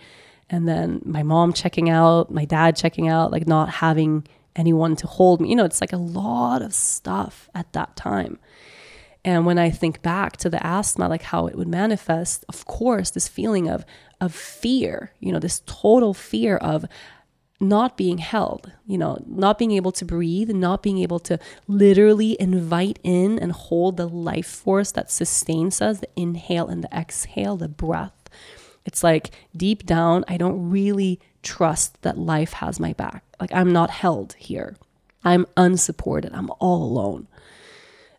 And 0.50 0.68
then 0.68 1.02
my 1.06 1.22
mom 1.22 1.54
checking 1.54 1.88
out 1.88 2.32
my 2.32 2.46
dad 2.46 2.76
checking 2.76 3.08
out 3.08 3.32
like 3.32 3.48
not 3.48 3.70
having 3.70 4.28
anyone 4.56 4.96
to 4.96 5.08
hold 5.08 5.40
me. 5.40 5.50
You 5.50 5.56
know 5.56 5.66
it's 5.66 5.82
like 5.82 5.94
a 5.94 5.98
lot 5.98 6.64
of 6.64 6.74
stuff 6.74 7.48
at 7.54 7.72
that 7.74 7.96
time. 7.96 8.40
And 9.24 9.46
when 9.46 9.60
i 9.60 9.70
think 9.70 10.02
back 10.02 10.36
to 10.38 10.50
the 10.50 10.66
asthma 10.66 11.08
like 11.08 11.22
how 11.22 11.46
it 11.46 11.56
would 11.56 11.68
manifest 11.68 12.44
of 12.50 12.66
course 12.66 13.12
this 13.12 13.28
feeling 13.28 13.70
of 13.70 13.86
of 14.20 14.34
fear 14.34 15.12
you 15.20 15.32
know 15.32 15.38
this 15.38 15.62
total 15.68 16.16
fear 16.16 16.58
of 16.58 16.86
not 17.62 17.96
being 17.96 18.18
held, 18.18 18.72
you 18.88 18.98
know, 18.98 19.24
not 19.28 19.58
being 19.58 19.72
able 19.72 19.92
to 19.92 20.04
breathe, 20.04 20.50
not 20.50 20.82
being 20.82 20.98
able 20.98 21.20
to 21.20 21.40
literally 21.68 22.36
invite 22.40 23.00
in 23.04 23.38
and 23.38 23.52
hold 23.52 23.98
the 23.98 24.08
life 24.08 24.48
force 24.48 24.92
that 24.94 25.12
sustains 25.12 25.82
us, 25.82 26.00
the 26.00 26.10
inhale 26.16 26.68
and 26.68 26.84
the 26.84 26.94
exhale, 26.94 27.56
the 27.56 27.70
breath. 27.70 28.12
It's 28.84 29.04
like 29.04 29.30
deep 29.56 29.86
down, 29.86 30.26
I 30.28 30.38
don't 30.38 30.72
really 30.72 31.20
trust 31.44 32.02
that 32.02 32.18
life 32.18 32.54
has 32.54 32.80
my 32.80 32.94
back. 32.94 33.24
Like 33.40 33.54
I'm 33.54 33.72
not 33.72 33.92
held 33.92 34.34
here. 34.34 34.76
I'm 35.24 35.46
unsupported. 35.56 36.34
I'm 36.34 36.50
all 36.60 36.84
alone. 36.84 37.28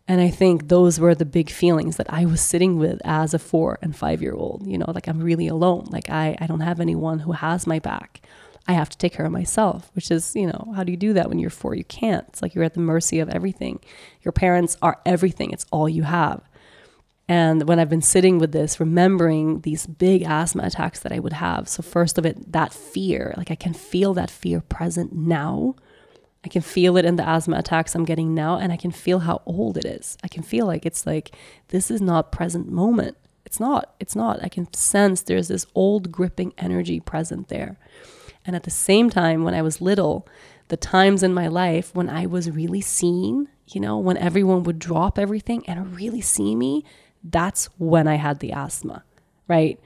And 0.07 0.19
I 0.19 0.29
think 0.29 0.67
those 0.67 0.99
were 0.99 1.15
the 1.15 1.25
big 1.25 1.49
feelings 1.49 1.97
that 1.97 2.11
I 2.11 2.25
was 2.25 2.41
sitting 2.41 2.77
with 2.77 3.01
as 3.05 3.33
a 3.33 3.39
four 3.39 3.79
and 3.81 3.95
five 3.95 4.21
year 4.21 4.33
old. 4.33 4.67
You 4.67 4.77
know, 4.77 4.91
like 4.93 5.07
I'm 5.07 5.21
really 5.21 5.47
alone. 5.47 5.87
Like 5.89 6.09
I, 6.09 6.37
I 6.39 6.47
don't 6.47 6.59
have 6.61 6.79
anyone 6.79 7.19
who 7.19 7.33
has 7.33 7.67
my 7.67 7.79
back. 7.79 8.21
I 8.67 8.73
have 8.73 8.89
to 8.89 8.97
take 8.97 9.13
care 9.13 9.25
of 9.25 9.31
myself, 9.31 9.91
which 9.93 10.09
is, 10.09 10.35
you 10.35 10.47
know, 10.47 10.73
how 10.75 10.83
do 10.83 10.91
you 10.91 10.97
do 10.97 11.13
that 11.13 11.27
when 11.27 11.39
you're 11.39 11.49
four? 11.49 11.75
You 11.75 11.83
can't. 11.83 12.25
It's 12.29 12.41
like 12.41 12.55
you're 12.55 12.63
at 12.63 12.75
the 12.75 12.79
mercy 12.79 13.19
of 13.19 13.29
everything. 13.29 13.81
Your 14.21 14.31
parents 14.31 14.77
are 14.81 15.01
everything, 15.05 15.51
it's 15.51 15.65
all 15.71 15.89
you 15.89 16.03
have. 16.03 16.41
And 17.27 17.67
when 17.67 17.79
I've 17.79 17.89
been 17.89 18.01
sitting 18.01 18.37
with 18.37 18.51
this, 18.51 18.79
remembering 18.79 19.61
these 19.61 19.87
big 19.87 20.23
asthma 20.23 20.63
attacks 20.63 20.99
that 20.99 21.11
I 21.13 21.19
would 21.19 21.33
have. 21.33 21.69
So, 21.69 21.81
first 21.81 22.17
of 22.17 22.25
it, 22.25 22.51
that 22.51 22.73
fear, 22.73 23.33
like 23.37 23.49
I 23.49 23.55
can 23.55 23.73
feel 23.73 24.13
that 24.13 24.29
fear 24.29 24.61
present 24.61 25.13
now. 25.13 25.75
I 26.45 26.49
can 26.49 26.61
feel 26.61 26.97
it 26.97 27.05
in 27.05 27.15
the 27.15 27.27
asthma 27.27 27.57
attacks 27.57 27.95
I'm 27.95 28.03
getting 28.03 28.33
now, 28.35 28.57
and 28.57 28.73
I 28.73 28.77
can 28.77 28.91
feel 28.91 29.19
how 29.19 29.41
old 29.45 29.77
it 29.77 29.85
is. 29.85 30.17
I 30.23 30.27
can 30.27 30.43
feel 30.43 30.65
like 30.65 30.85
it's 30.85 31.05
like, 31.05 31.33
this 31.69 31.89
is 31.89 32.01
not 32.01 32.33
present 32.33 32.69
moment. 32.69 33.15
It's 33.45 33.61
not. 33.61 33.95
It's 33.99 34.15
not. 34.15 34.43
I 34.43 34.49
can 34.49 34.71
sense 34.73 35.21
there's 35.21 35.47
this 35.47 35.65
old 35.73 36.11
gripping 36.11 36.53
energy 36.57 36.99
present 36.99 37.47
there. 37.47 37.77
And 38.45 38.55
at 38.55 38.63
the 38.63 38.71
same 38.71 39.09
time, 39.09 39.43
when 39.43 39.53
I 39.53 39.61
was 39.61 39.81
little, 39.81 40.27
the 40.67 40.77
times 40.77 41.23
in 41.23 41.33
my 41.33 41.47
life 41.47 41.93
when 41.95 42.09
I 42.09 42.25
was 42.25 42.49
really 42.49 42.81
seen, 42.81 43.47
you 43.67 43.79
know, 43.79 43.97
when 43.97 44.17
everyone 44.17 44.63
would 44.63 44.79
drop 44.79 45.17
everything 45.17 45.63
and 45.67 45.95
really 45.95 46.21
see 46.21 46.55
me, 46.55 46.83
that's 47.23 47.65
when 47.77 48.07
I 48.07 48.15
had 48.15 48.39
the 48.39 48.51
asthma, 48.51 49.03
right? 49.47 49.79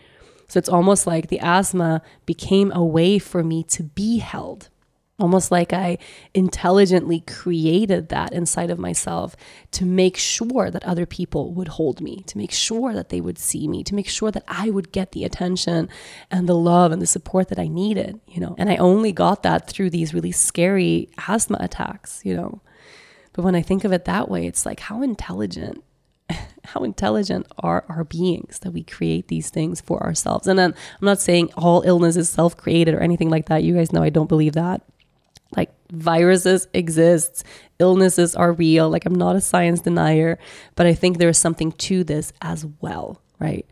So 0.47 0.57
it's 0.57 0.69
almost 0.69 1.05
like 1.05 1.27
the 1.27 1.39
asthma 1.39 2.01
became 2.25 2.71
a 2.71 2.83
way 2.83 3.19
for 3.19 3.43
me 3.43 3.63
to 3.63 3.83
be 3.83 4.19
held 4.19 4.69
almost 5.19 5.51
like 5.51 5.73
I 5.73 5.97
intelligently 6.33 7.21
created 7.21 8.09
that 8.09 8.33
inside 8.33 8.69
of 8.69 8.77
myself 8.77 9.35
to 9.71 9.85
make 9.85 10.15
sure 10.15 10.69
that 10.69 10.83
other 10.83 11.07
people 11.07 11.53
would 11.53 11.69
hold 11.69 12.01
me, 12.01 12.23
to 12.27 12.37
make 12.37 12.51
sure 12.51 12.93
that 12.93 13.09
they 13.09 13.19
would 13.19 13.39
see 13.39 13.67
me, 13.67 13.83
to 13.85 13.95
make 13.95 14.07
sure 14.07 14.29
that 14.31 14.43
I 14.47 14.69
would 14.69 14.91
get 14.91 15.13
the 15.13 15.23
attention 15.23 15.89
and 16.29 16.47
the 16.47 16.55
love 16.55 16.91
and 16.91 17.01
the 17.01 17.07
support 17.07 17.47
that 17.49 17.59
I 17.59 17.67
needed, 17.67 18.19
you 18.27 18.39
know. 18.39 18.55
And 18.59 18.69
I 18.69 18.75
only 18.75 19.11
got 19.11 19.41
that 19.43 19.67
through 19.67 19.89
these 19.89 20.13
really 20.13 20.31
scary 20.31 21.09
asthma 21.27 21.57
attacks, 21.59 22.21
you 22.23 22.35
know. 22.35 22.61
But 23.33 23.43
when 23.43 23.55
I 23.55 23.61
think 23.63 23.83
of 23.83 23.91
it 23.91 24.05
that 24.05 24.29
way, 24.29 24.45
it's 24.45 24.65
like 24.65 24.81
how 24.81 25.01
intelligent 25.01 25.83
how 26.65 26.83
intelligent 26.83 27.47
are 27.59 27.85
our 27.87 28.03
beings 28.03 28.59
that 28.59 28.71
we 28.71 28.83
create 28.83 29.29
these 29.29 29.49
things 29.49 29.79
for 29.79 30.03
ourselves. 30.03 30.45
And 30.45 30.59
then 30.59 30.73
I'm 30.73 31.05
not 31.05 31.21
saying 31.21 31.51
all 31.55 31.83
illness 31.83 32.17
is 32.17 32.29
self 32.29 32.55
created 32.57 32.93
or 32.93 32.99
anything 32.99 33.29
like 33.29 33.47
that. 33.47 33.63
You 33.63 33.73
guys 33.73 33.93
know 33.93 34.03
I 34.03 34.09
don't 34.09 34.27
believe 34.27 34.53
that 34.53 34.83
like 35.55 35.71
viruses 35.91 36.67
exist. 36.73 37.43
Illnesses 37.79 38.35
are 38.35 38.51
real. 38.51 38.89
Like 38.89 39.05
i'm 39.05 39.15
not 39.15 39.35
a 39.35 39.41
science 39.41 39.81
denier 39.81 40.37
but 40.75 40.85
i 40.85 40.93
think 40.93 41.17
there 41.17 41.29
is 41.29 41.37
something 41.37 41.71
to 41.73 42.03
this 42.03 42.33
as 42.41 42.65
well 42.81 43.21
right? 43.39 43.67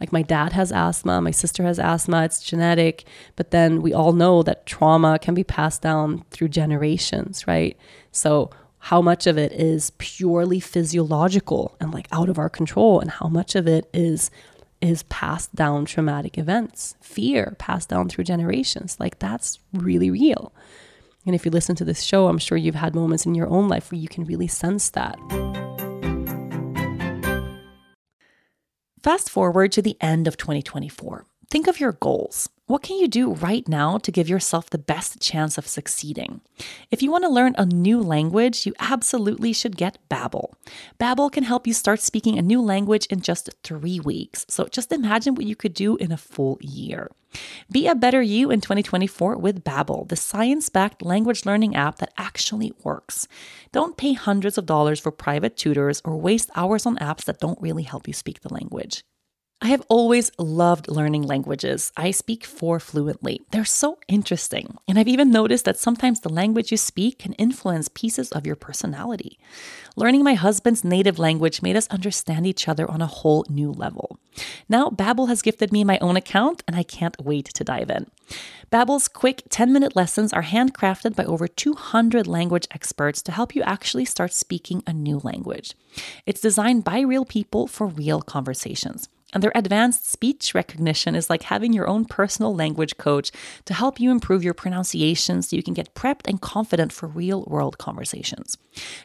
Like 0.00 0.12
my 0.12 0.22
dad 0.22 0.52
has 0.52 0.70
asthma 0.70 1.20
my 1.20 1.32
sister 1.32 1.64
has 1.64 1.80
asthma 1.80 2.24
it's 2.24 2.40
genetic 2.40 3.04
but 3.34 3.50
then 3.50 3.82
we 3.82 3.92
all 3.92 4.12
know 4.12 4.42
that 4.44 4.64
trauma 4.64 5.18
can 5.18 5.34
be 5.34 5.42
passed 5.42 5.82
down 5.82 6.24
through 6.30 6.48
generations 6.48 7.46
right? 7.46 7.76
So 8.12 8.50
how 8.78 9.02
much 9.02 9.26
of 9.26 9.36
it 9.36 9.52
is 9.52 9.90
purely 9.98 10.60
physiological 10.60 11.76
and 11.80 11.92
like 11.92 12.06
out 12.12 12.28
of 12.28 12.38
our 12.38 12.48
control 12.48 13.00
and 13.00 13.10
how 13.10 13.26
much 13.28 13.54
of 13.54 13.66
it 13.66 13.88
is 13.92 14.30
is 14.80 15.02
passed 15.04 15.52
down 15.56 15.84
traumatic 15.84 16.38
events 16.38 16.94
fear 17.00 17.56
passed 17.58 17.88
down 17.88 18.08
through 18.08 18.24
generations? 18.24 18.96
Like 19.00 19.18
that's 19.18 19.58
really 19.72 20.10
real 20.10 20.52
and 21.28 21.34
if 21.34 21.44
you 21.44 21.50
listen 21.50 21.76
to 21.76 21.84
this 21.84 22.02
show 22.02 22.26
i'm 22.26 22.38
sure 22.38 22.58
you've 22.58 22.74
had 22.74 22.94
moments 22.94 23.26
in 23.26 23.34
your 23.34 23.48
own 23.48 23.68
life 23.68 23.92
where 23.92 24.00
you 24.00 24.08
can 24.08 24.24
really 24.24 24.48
sense 24.48 24.90
that. 24.90 25.18
Fast 29.02 29.30
forward 29.30 29.72
to 29.72 29.82
the 29.82 29.96
end 30.00 30.26
of 30.26 30.36
2024 30.36 31.24
think 31.50 31.66
of 31.66 31.80
your 31.80 31.92
goals 31.92 32.48
what 32.68 32.82
can 32.82 32.98
you 32.98 33.08
do 33.08 33.32
right 33.32 33.66
now 33.66 33.96
to 33.96 34.12
give 34.12 34.28
yourself 34.28 34.68
the 34.68 34.76
best 34.76 35.22
chance 35.22 35.56
of 35.56 35.66
succeeding? 35.66 36.42
If 36.90 37.02
you 37.02 37.10
want 37.10 37.24
to 37.24 37.30
learn 37.30 37.54
a 37.56 37.64
new 37.64 38.02
language, 38.02 38.66
you 38.66 38.74
absolutely 38.78 39.54
should 39.54 39.74
get 39.74 39.96
Babbel. 40.10 40.52
Babbel 41.00 41.32
can 41.32 41.44
help 41.44 41.66
you 41.66 41.72
start 41.72 42.00
speaking 42.00 42.38
a 42.38 42.42
new 42.42 42.60
language 42.60 43.06
in 43.06 43.22
just 43.22 43.48
3 43.64 44.00
weeks. 44.00 44.44
So 44.50 44.66
just 44.66 44.92
imagine 44.92 45.34
what 45.34 45.46
you 45.46 45.56
could 45.56 45.72
do 45.72 45.96
in 45.96 46.12
a 46.12 46.18
full 46.18 46.58
year. 46.60 47.10
Be 47.72 47.88
a 47.88 47.94
better 47.94 48.20
you 48.20 48.50
in 48.50 48.60
2024 48.60 49.38
with 49.38 49.64
Babbel, 49.64 50.06
the 50.06 50.16
science-backed 50.16 51.00
language 51.00 51.46
learning 51.46 51.74
app 51.74 51.96
that 52.00 52.12
actually 52.18 52.74
works. 52.84 53.26
Don't 53.72 53.96
pay 53.96 54.12
hundreds 54.12 54.58
of 54.58 54.66
dollars 54.66 55.00
for 55.00 55.10
private 55.10 55.56
tutors 55.56 56.02
or 56.04 56.18
waste 56.18 56.50
hours 56.54 56.84
on 56.84 56.98
apps 56.98 57.24
that 57.24 57.40
don't 57.40 57.62
really 57.62 57.84
help 57.84 58.06
you 58.06 58.12
speak 58.12 58.40
the 58.42 58.52
language. 58.52 59.02
I 59.60 59.68
have 59.70 59.82
always 59.88 60.30
loved 60.38 60.86
learning 60.86 61.22
languages. 61.22 61.90
I 61.96 62.12
speak 62.12 62.44
four 62.44 62.78
fluently. 62.78 63.40
They're 63.50 63.64
so 63.64 63.98
interesting. 64.06 64.76
And 64.86 64.96
I've 64.96 65.08
even 65.08 65.32
noticed 65.32 65.64
that 65.64 65.76
sometimes 65.76 66.20
the 66.20 66.28
language 66.28 66.70
you 66.70 66.76
speak 66.76 67.18
can 67.18 67.32
influence 67.32 67.88
pieces 67.88 68.30
of 68.30 68.46
your 68.46 68.54
personality. 68.54 69.36
Learning 69.96 70.22
my 70.22 70.34
husband's 70.34 70.84
native 70.84 71.18
language 71.18 71.60
made 71.60 71.74
us 71.74 71.88
understand 71.88 72.46
each 72.46 72.68
other 72.68 72.88
on 72.88 73.02
a 73.02 73.08
whole 73.08 73.44
new 73.48 73.72
level. 73.72 74.20
Now, 74.68 74.90
Babbel 74.90 75.26
has 75.26 75.42
gifted 75.42 75.72
me 75.72 75.82
my 75.82 75.98
own 75.98 76.16
account, 76.16 76.62
and 76.68 76.76
I 76.76 76.84
can't 76.84 77.20
wait 77.20 77.46
to 77.46 77.64
dive 77.64 77.90
in. 77.90 78.06
Babbel's 78.70 79.08
quick 79.08 79.42
10-minute 79.48 79.96
lessons 79.96 80.32
are 80.32 80.44
handcrafted 80.44 81.16
by 81.16 81.24
over 81.24 81.48
200 81.48 82.28
language 82.28 82.68
experts 82.70 83.20
to 83.22 83.32
help 83.32 83.56
you 83.56 83.62
actually 83.62 84.04
start 84.04 84.32
speaking 84.32 84.84
a 84.86 84.92
new 84.92 85.18
language. 85.24 85.74
It's 86.26 86.40
designed 86.40 86.84
by 86.84 87.00
real 87.00 87.24
people 87.24 87.66
for 87.66 87.88
real 87.88 88.22
conversations. 88.22 89.08
And 89.34 89.42
their 89.42 89.52
advanced 89.54 90.08
speech 90.08 90.54
recognition 90.54 91.14
is 91.14 91.28
like 91.28 91.42
having 91.42 91.74
your 91.74 91.86
own 91.86 92.06
personal 92.06 92.54
language 92.54 92.96
coach 92.96 93.30
to 93.66 93.74
help 93.74 94.00
you 94.00 94.10
improve 94.10 94.42
your 94.42 94.54
pronunciation 94.54 95.42
so 95.42 95.54
you 95.54 95.62
can 95.62 95.74
get 95.74 95.94
prepped 95.94 96.26
and 96.26 96.40
confident 96.40 96.92
for 96.92 97.06
real 97.06 97.44
world 97.44 97.76
conversations. 97.76 98.56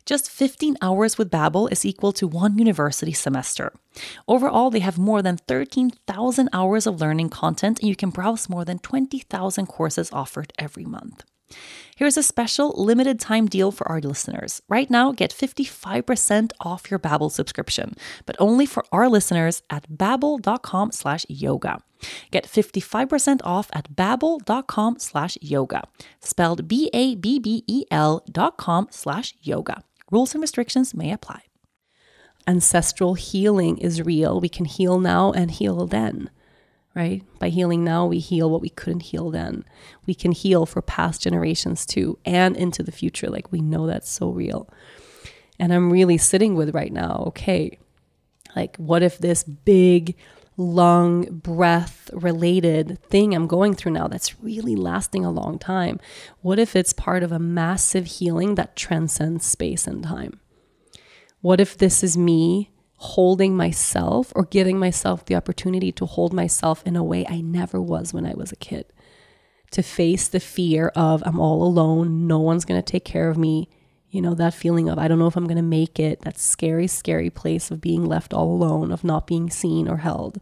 Just 0.05 0.29
15 0.29 0.77
hours 0.81 1.17
with 1.17 1.29
Babbel 1.29 1.69
is 1.71 1.85
equal 1.85 2.13
to 2.13 2.27
one 2.27 2.57
university 2.57 3.11
semester. 3.11 3.73
Overall, 4.27 4.69
they 4.69 4.79
have 4.79 4.97
more 4.97 5.21
than 5.21 5.37
13,000 5.37 6.49
hours 6.53 6.87
of 6.87 7.01
learning 7.01 7.29
content 7.29 7.79
and 7.79 7.89
you 7.89 7.95
can 7.95 8.09
browse 8.09 8.47
more 8.47 8.63
than 8.63 8.79
20,000 8.79 9.65
courses 9.65 10.09
offered 10.13 10.53
every 10.57 10.85
month. 10.85 11.25
Here's 11.95 12.17
a 12.17 12.23
special 12.23 12.73
limited 12.75 13.19
time 13.19 13.47
deal 13.47 13.71
for 13.71 13.87
our 13.87 13.99
listeners. 14.01 14.61
Right 14.67 14.89
now, 14.89 15.11
get 15.11 15.31
55% 15.31 16.51
off 16.61 16.89
your 16.89 16.99
Babbel 16.99 17.31
subscription, 17.31 17.95
but 18.25 18.35
only 18.39 18.65
for 18.65 18.83
our 18.91 19.07
listeners 19.07 19.61
at 19.69 19.89
babbel.com 19.89 20.91
slash 20.91 21.25
yoga. 21.29 21.79
Get 22.31 22.45
55% 22.45 23.41
off 23.43 23.69
at 23.73 23.95
babbel.com 23.95 24.99
slash 24.99 25.37
yoga, 25.41 25.83
spelled 26.19 26.67
B-A-B-B-E-L 26.67 28.25
dot 28.31 28.57
com 28.57 28.87
slash 28.89 29.33
yoga. 29.41 29.83
Rules 30.11 30.33
and 30.33 30.41
restrictions 30.41 30.93
may 30.93 31.11
apply. 31.11 31.43
Ancestral 32.45 33.13
healing 33.13 33.77
is 33.77 34.01
real. 34.01 34.41
We 34.41 34.49
can 34.49 34.65
heal 34.65 34.99
now 34.99 35.31
and 35.31 35.49
heal 35.49 35.87
then 35.87 36.29
right? 36.95 37.23
By 37.39 37.49
healing 37.49 37.83
now, 37.83 38.05
we 38.05 38.19
heal 38.19 38.49
what 38.49 38.61
we 38.61 38.69
couldn't 38.69 39.01
heal 39.01 39.31
then. 39.31 39.65
We 40.05 40.13
can 40.13 40.31
heal 40.31 40.65
for 40.65 40.81
past 40.81 41.21
generations 41.21 41.85
too 41.85 42.19
and 42.25 42.55
into 42.55 42.83
the 42.83 42.91
future. 42.91 43.29
Like 43.29 43.51
we 43.51 43.61
know 43.61 43.87
that's 43.87 44.09
so 44.09 44.29
real. 44.29 44.69
And 45.59 45.73
I'm 45.73 45.91
really 45.91 46.17
sitting 46.17 46.55
with 46.55 46.75
right 46.75 46.91
now, 46.91 47.23
okay, 47.27 47.77
like 48.55 48.75
what 48.77 49.01
if 49.01 49.17
this 49.17 49.43
big, 49.43 50.15
lung, 50.55 51.23
breath 51.39 52.09
related 52.13 52.99
thing 53.09 53.33
I'm 53.33 53.47
going 53.47 53.73
through 53.73 53.93
now 53.93 54.07
that's 54.07 54.39
really 54.39 54.75
lasting 54.75 55.25
a 55.25 55.31
long 55.31 55.57
time, 55.57 55.99
what 56.41 56.59
if 56.59 56.75
it's 56.75 56.93
part 56.93 57.23
of 57.23 57.31
a 57.31 57.39
massive 57.39 58.05
healing 58.05 58.55
that 58.55 58.75
transcends 58.75 59.45
space 59.45 59.87
and 59.87 60.03
time? 60.03 60.39
What 61.41 61.59
if 61.59 61.77
this 61.77 62.03
is 62.03 62.17
me 62.17 62.69
holding 63.03 63.55
myself 63.55 64.31
or 64.33 64.45
giving 64.45 64.79
myself 64.79 65.25
the 65.25 65.35
opportunity 65.35 65.91
to 65.91 66.05
hold 66.05 66.33
myself 66.33 66.81
in 66.85 66.95
a 66.95 67.03
way 67.03 67.25
I 67.27 67.41
never 67.41 67.81
was 67.81 68.13
when 68.13 68.25
I 68.25 68.33
was 68.33 68.51
a 68.51 68.55
kid. 68.55 68.85
To 69.71 69.83
face 69.83 70.27
the 70.27 70.39
fear 70.39 70.87
of 70.95 71.21
I'm 71.25 71.39
all 71.39 71.63
alone, 71.63 72.27
no 72.27 72.39
one's 72.39 72.63
going 72.63 72.81
to 72.81 72.91
take 72.91 73.03
care 73.03 73.29
of 73.29 73.37
me. 73.37 73.67
You 74.09 74.21
know, 74.21 74.33
that 74.35 74.53
feeling 74.53 74.87
of 74.87 74.97
I 74.97 75.07
don't 75.07 75.19
know 75.19 75.27
if 75.27 75.35
I'm 75.35 75.47
going 75.47 75.57
to 75.57 75.63
make 75.63 75.99
it, 75.99 76.21
that 76.21 76.37
scary, 76.39 76.87
scary 76.87 77.29
place 77.29 77.71
of 77.71 77.81
being 77.81 78.05
left 78.05 78.33
all 78.33 78.49
alone, 78.51 78.91
of 78.91 79.03
not 79.03 79.27
being 79.27 79.49
seen 79.49 79.89
or 79.89 79.97
held. 79.97 80.39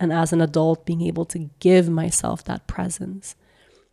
And 0.00 0.12
as 0.12 0.32
an 0.32 0.40
adult, 0.40 0.86
being 0.86 1.02
able 1.02 1.24
to 1.26 1.50
give 1.60 1.88
myself 1.88 2.42
that 2.44 2.66
presence, 2.66 3.36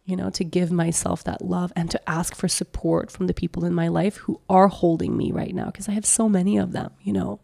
you 0.03 0.15
know, 0.15 0.29
to 0.31 0.43
give 0.43 0.71
myself 0.71 1.23
that 1.25 1.45
love 1.45 1.71
and 1.75 1.91
to 1.91 2.09
ask 2.09 2.35
for 2.35 2.47
support 2.47 3.11
from 3.11 3.27
the 3.27 3.33
people 3.33 3.65
in 3.65 3.73
my 3.73 3.87
life 3.87 4.17
who 4.17 4.41
are 4.49 4.67
holding 4.67 5.15
me 5.15 5.31
right 5.31 5.53
now, 5.53 5.65
because 5.65 5.87
I 5.87 5.93
have 5.93 6.05
so 6.05 6.27
many 6.27 6.57
of 6.57 6.71
them, 6.71 6.91
you 7.01 7.13
know. 7.13 7.39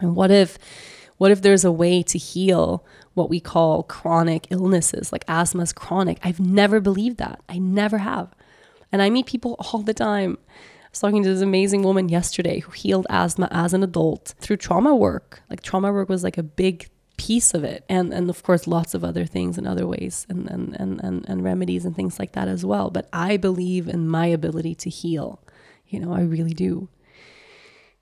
And 0.00 0.16
what 0.16 0.30
if 0.30 0.58
what 1.20 1.30
if 1.30 1.42
there's 1.42 1.64
a 1.64 1.72
way 1.72 2.02
to 2.02 2.16
heal 2.16 2.84
what 3.12 3.28
we 3.28 3.40
call 3.40 3.82
chronic 3.82 4.46
illnesses, 4.48 5.12
like 5.12 5.24
asthma 5.28 5.62
is 5.62 5.72
chronic? 5.72 6.18
I've 6.22 6.40
never 6.40 6.80
believed 6.80 7.18
that. 7.18 7.42
I 7.48 7.58
never 7.58 7.98
have. 7.98 8.34
And 8.90 9.02
I 9.02 9.10
meet 9.10 9.26
people 9.26 9.56
all 9.58 9.82
the 9.82 9.92
time. 9.92 10.38
I 10.48 10.88
was 10.90 11.00
talking 11.00 11.22
to 11.22 11.28
this 11.28 11.42
amazing 11.42 11.82
woman 11.82 12.08
yesterday 12.08 12.60
who 12.60 12.72
healed 12.72 13.06
asthma 13.10 13.48
as 13.50 13.74
an 13.74 13.82
adult 13.82 14.34
through 14.40 14.56
trauma 14.56 14.96
work. 14.96 15.42
Like 15.50 15.62
trauma 15.62 15.92
work 15.92 16.08
was 16.08 16.24
like 16.24 16.38
a 16.38 16.42
big 16.42 16.88
piece 17.18 17.52
of 17.52 17.64
it. 17.64 17.84
And 17.86 18.14
and 18.14 18.30
of 18.30 18.42
course 18.42 18.66
lots 18.66 18.94
of 18.94 19.04
other 19.04 19.26
things 19.26 19.58
and 19.58 19.68
other 19.68 19.86
ways 19.86 20.26
and 20.30 20.48
and, 20.48 20.74
and, 20.80 21.04
and, 21.04 21.28
and 21.28 21.44
remedies 21.44 21.84
and 21.84 21.94
things 21.94 22.18
like 22.18 22.32
that 22.32 22.48
as 22.48 22.64
well. 22.64 22.90
But 22.90 23.10
I 23.12 23.36
believe 23.36 23.88
in 23.88 24.08
my 24.08 24.24
ability 24.24 24.74
to 24.76 24.88
heal. 24.88 25.38
You 25.86 26.00
know, 26.00 26.14
I 26.14 26.22
really 26.22 26.54
do. 26.54 26.88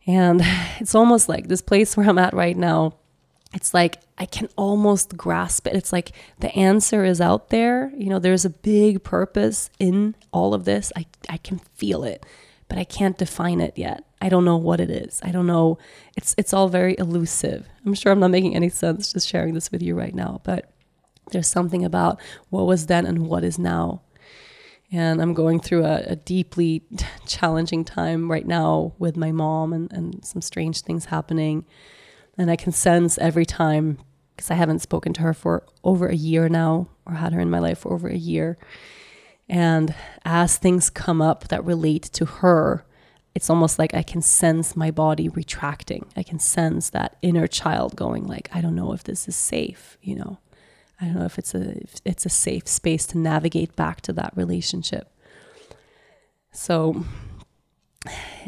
And 0.08 0.40
it's 0.80 0.96
almost 0.96 1.28
like 1.28 1.46
this 1.46 1.62
place 1.62 1.96
where 1.96 2.08
I'm 2.08 2.18
at 2.18 2.34
right 2.34 2.56
now. 2.56 2.94
It's 3.54 3.72
like 3.72 4.00
I 4.18 4.26
can 4.26 4.48
almost 4.56 5.16
grasp 5.16 5.66
it. 5.66 5.76
It's 5.76 5.92
like 5.92 6.12
the 6.40 6.54
answer 6.54 7.04
is 7.04 7.20
out 7.20 7.50
there. 7.50 7.92
You 7.96 8.10
know, 8.10 8.18
there's 8.18 8.44
a 8.44 8.50
big 8.50 9.04
purpose 9.04 9.70
in 9.78 10.16
all 10.32 10.52
of 10.52 10.64
this. 10.64 10.92
I, 10.96 11.06
I 11.28 11.38
can 11.38 11.60
feel 11.76 12.04
it, 12.04 12.26
but 12.68 12.76
I 12.76 12.84
can't 12.84 13.16
define 13.16 13.60
it 13.60 13.78
yet. 13.78 14.04
I 14.20 14.28
don't 14.28 14.44
know 14.44 14.56
what 14.56 14.80
it 14.80 14.90
is. 14.90 15.20
I 15.22 15.30
don't 15.30 15.46
know. 15.46 15.78
It's 16.16 16.34
it's 16.36 16.52
all 16.52 16.68
very 16.68 16.96
elusive. 16.98 17.66
I'm 17.86 17.94
sure 17.94 18.12
I'm 18.12 18.20
not 18.20 18.32
making 18.32 18.54
any 18.54 18.68
sense 18.68 19.12
just 19.12 19.28
sharing 19.28 19.54
this 19.54 19.72
with 19.72 19.82
you 19.82 19.94
right 19.94 20.14
now, 20.14 20.42
but 20.44 20.70
there's 21.30 21.48
something 21.48 21.84
about 21.84 22.20
what 22.50 22.66
was 22.66 22.86
then 22.86 23.06
and 23.06 23.28
what 23.28 23.44
is 23.44 23.58
now 23.58 24.02
and 24.90 25.20
I'm 25.20 25.34
going 25.34 25.60
through 25.60 25.84
a, 25.84 25.98
a, 26.06 26.16
deeply 26.16 26.82
challenging 27.26 27.84
time 27.84 28.30
right 28.30 28.46
now 28.46 28.94
with 28.98 29.16
my 29.16 29.32
mom 29.32 29.72
and, 29.72 29.92
and 29.92 30.24
some 30.24 30.40
strange 30.40 30.80
things 30.80 31.06
happening. 31.06 31.66
And 32.38 32.50
I 32.50 32.56
can 32.56 32.72
sense 32.72 33.18
every 33.18 33.44
time, 33.44 33.98
because 34.34 34.50
I 34.50 34.54
haven't 34.54 34.80
spoken 34.80 35.12
to 35.14 35.22
her 35.22 35.34
for 35.34 35.66
over 35.84 36.08
a 36.08 36.14
year 36.14 36.48
now, 36.48 36.88
or 37.04 37.14
had 37.14 37.32
her 37.32 37.40
in 37.40 37.50
my 37.50 37.58
life 37.58 37.80
for 37.80 37.92
over 37.92 38.08
a 38.08 38.16
year. 38.16 38.56
And 39.48 39.94
as 40.24 40.56
things 40.56 40.90
come 40.90 41.20
up 41.20 41.48
that 41.48 41.64
relate 41.64 42.04
to 42.14 42.24
her, 42.24 42.84
it's 43.34 43.50
almost 43.50 43.78
like 43.78 43.94
I 43.94 44.02
can 44.02 44.22
sense 44.22 44.76
my 44.76 44.90
body 44.90 45.28
retracting. 45.28 46.06
I 46.16 46.22
can 46.22 46.38
sense 46.38 46.90
that 46.90 47.16
inner 47.22 47.46
child 47.46 47.94
going 47.94 48.26
like, 48.26 48.48
I 48.52 48.60
don't 48.60 48.74
know 48.74 48.92
if 48.92 49.04
this 49.04 49.28
is 49.28 49.36
safe, 49.36 49.98
you 50.02 50.16
know. 50.16 50.38
I 51.00 51.06
don't 51.06 51.14
know 51.14 51.24
if 51.24 51.38
it's 51.38 51.54
a 51.54 51.80
if 51.82 52.00
it's 52.04 52.26
a 52.26 52.30
safe 52.30 52.66
space 52.66 53.06
to 53.06 53.18
navigate 53.18 53.76
back 53.76 54.00
to 54.02 54.12
that 54.14 54.32
relationship. 54.36 55.12
So 56.52 57.04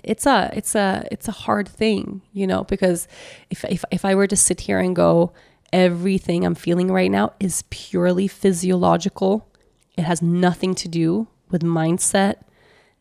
it's 0.02 0.26
a 0.26 0.50
it's 0.52 0.74
a 0.74 1.06
it's 1.10 1.28
a 1.28 1.32
hard 1.32 1.68
thing, 1.68 2.22
you 2.32 2.46
know, 2.46 2.64
because 2.64 3.06
if 3.50 3.64
if 3.64 3.84
if 3.90 4.04
I 4.04 4.14
were 4.14 4.26
to 4.26 4.36
sit 4.36 4.62
here 4.62 4.78
and 4.78 4.96
go 4.96 5.32
everything 5.72 6.44
I'm 6.44 6.57
feeling 6.57 6.90
right 6.90 7.11
now 7.11 7.32
is 7.38 7.62
purely 7.70 8.26
physiological, 8.26 9.48
it 9.96 10.03
has 10.03 10.20
nothing 10.20 10.74
to 10.76 10.88
do 10.88 11.28
with 11.51 11.62
mindset, 11.62 12.36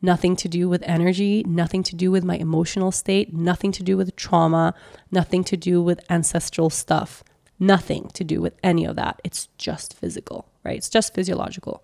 nothing 0.02 0.36
to 0.36 0.48
do 0.48 0.70
with 0.70 0.84
energy, 0.84 1.44
nothing 1.48 1.84
to 1.84 1.96
do 1.96 2.12
with 2.12 2.24
my 2.24 2.36
emotional 2.38 2.92
state, 2.92 3.34
nothing 3.34 3.72
to 3.72 3.84
do 3.84 3.98
with 3.98 4.16
trauma, 4.16 4.74
nothing 5.12 5.44
to 5.46 5.58
do 5.58 5.82
with 5.82 6.00
ancestral 6.10 6.70
stuff. 6.70 7.24
Nothing 7.60 8.10
to 8.14 8.24
do 8.24 8.42
with 8.42 8.56
any 8.64 8.86
of 8.86 8.96
that. 8.96 9.20
It's 9.24 9.48
just 9.58 9.94
physical, 9.94 10.48
right? 10.64 10.78
It's 10.78 10.90
just 10.90 11.14
physiological. 11.14 11.84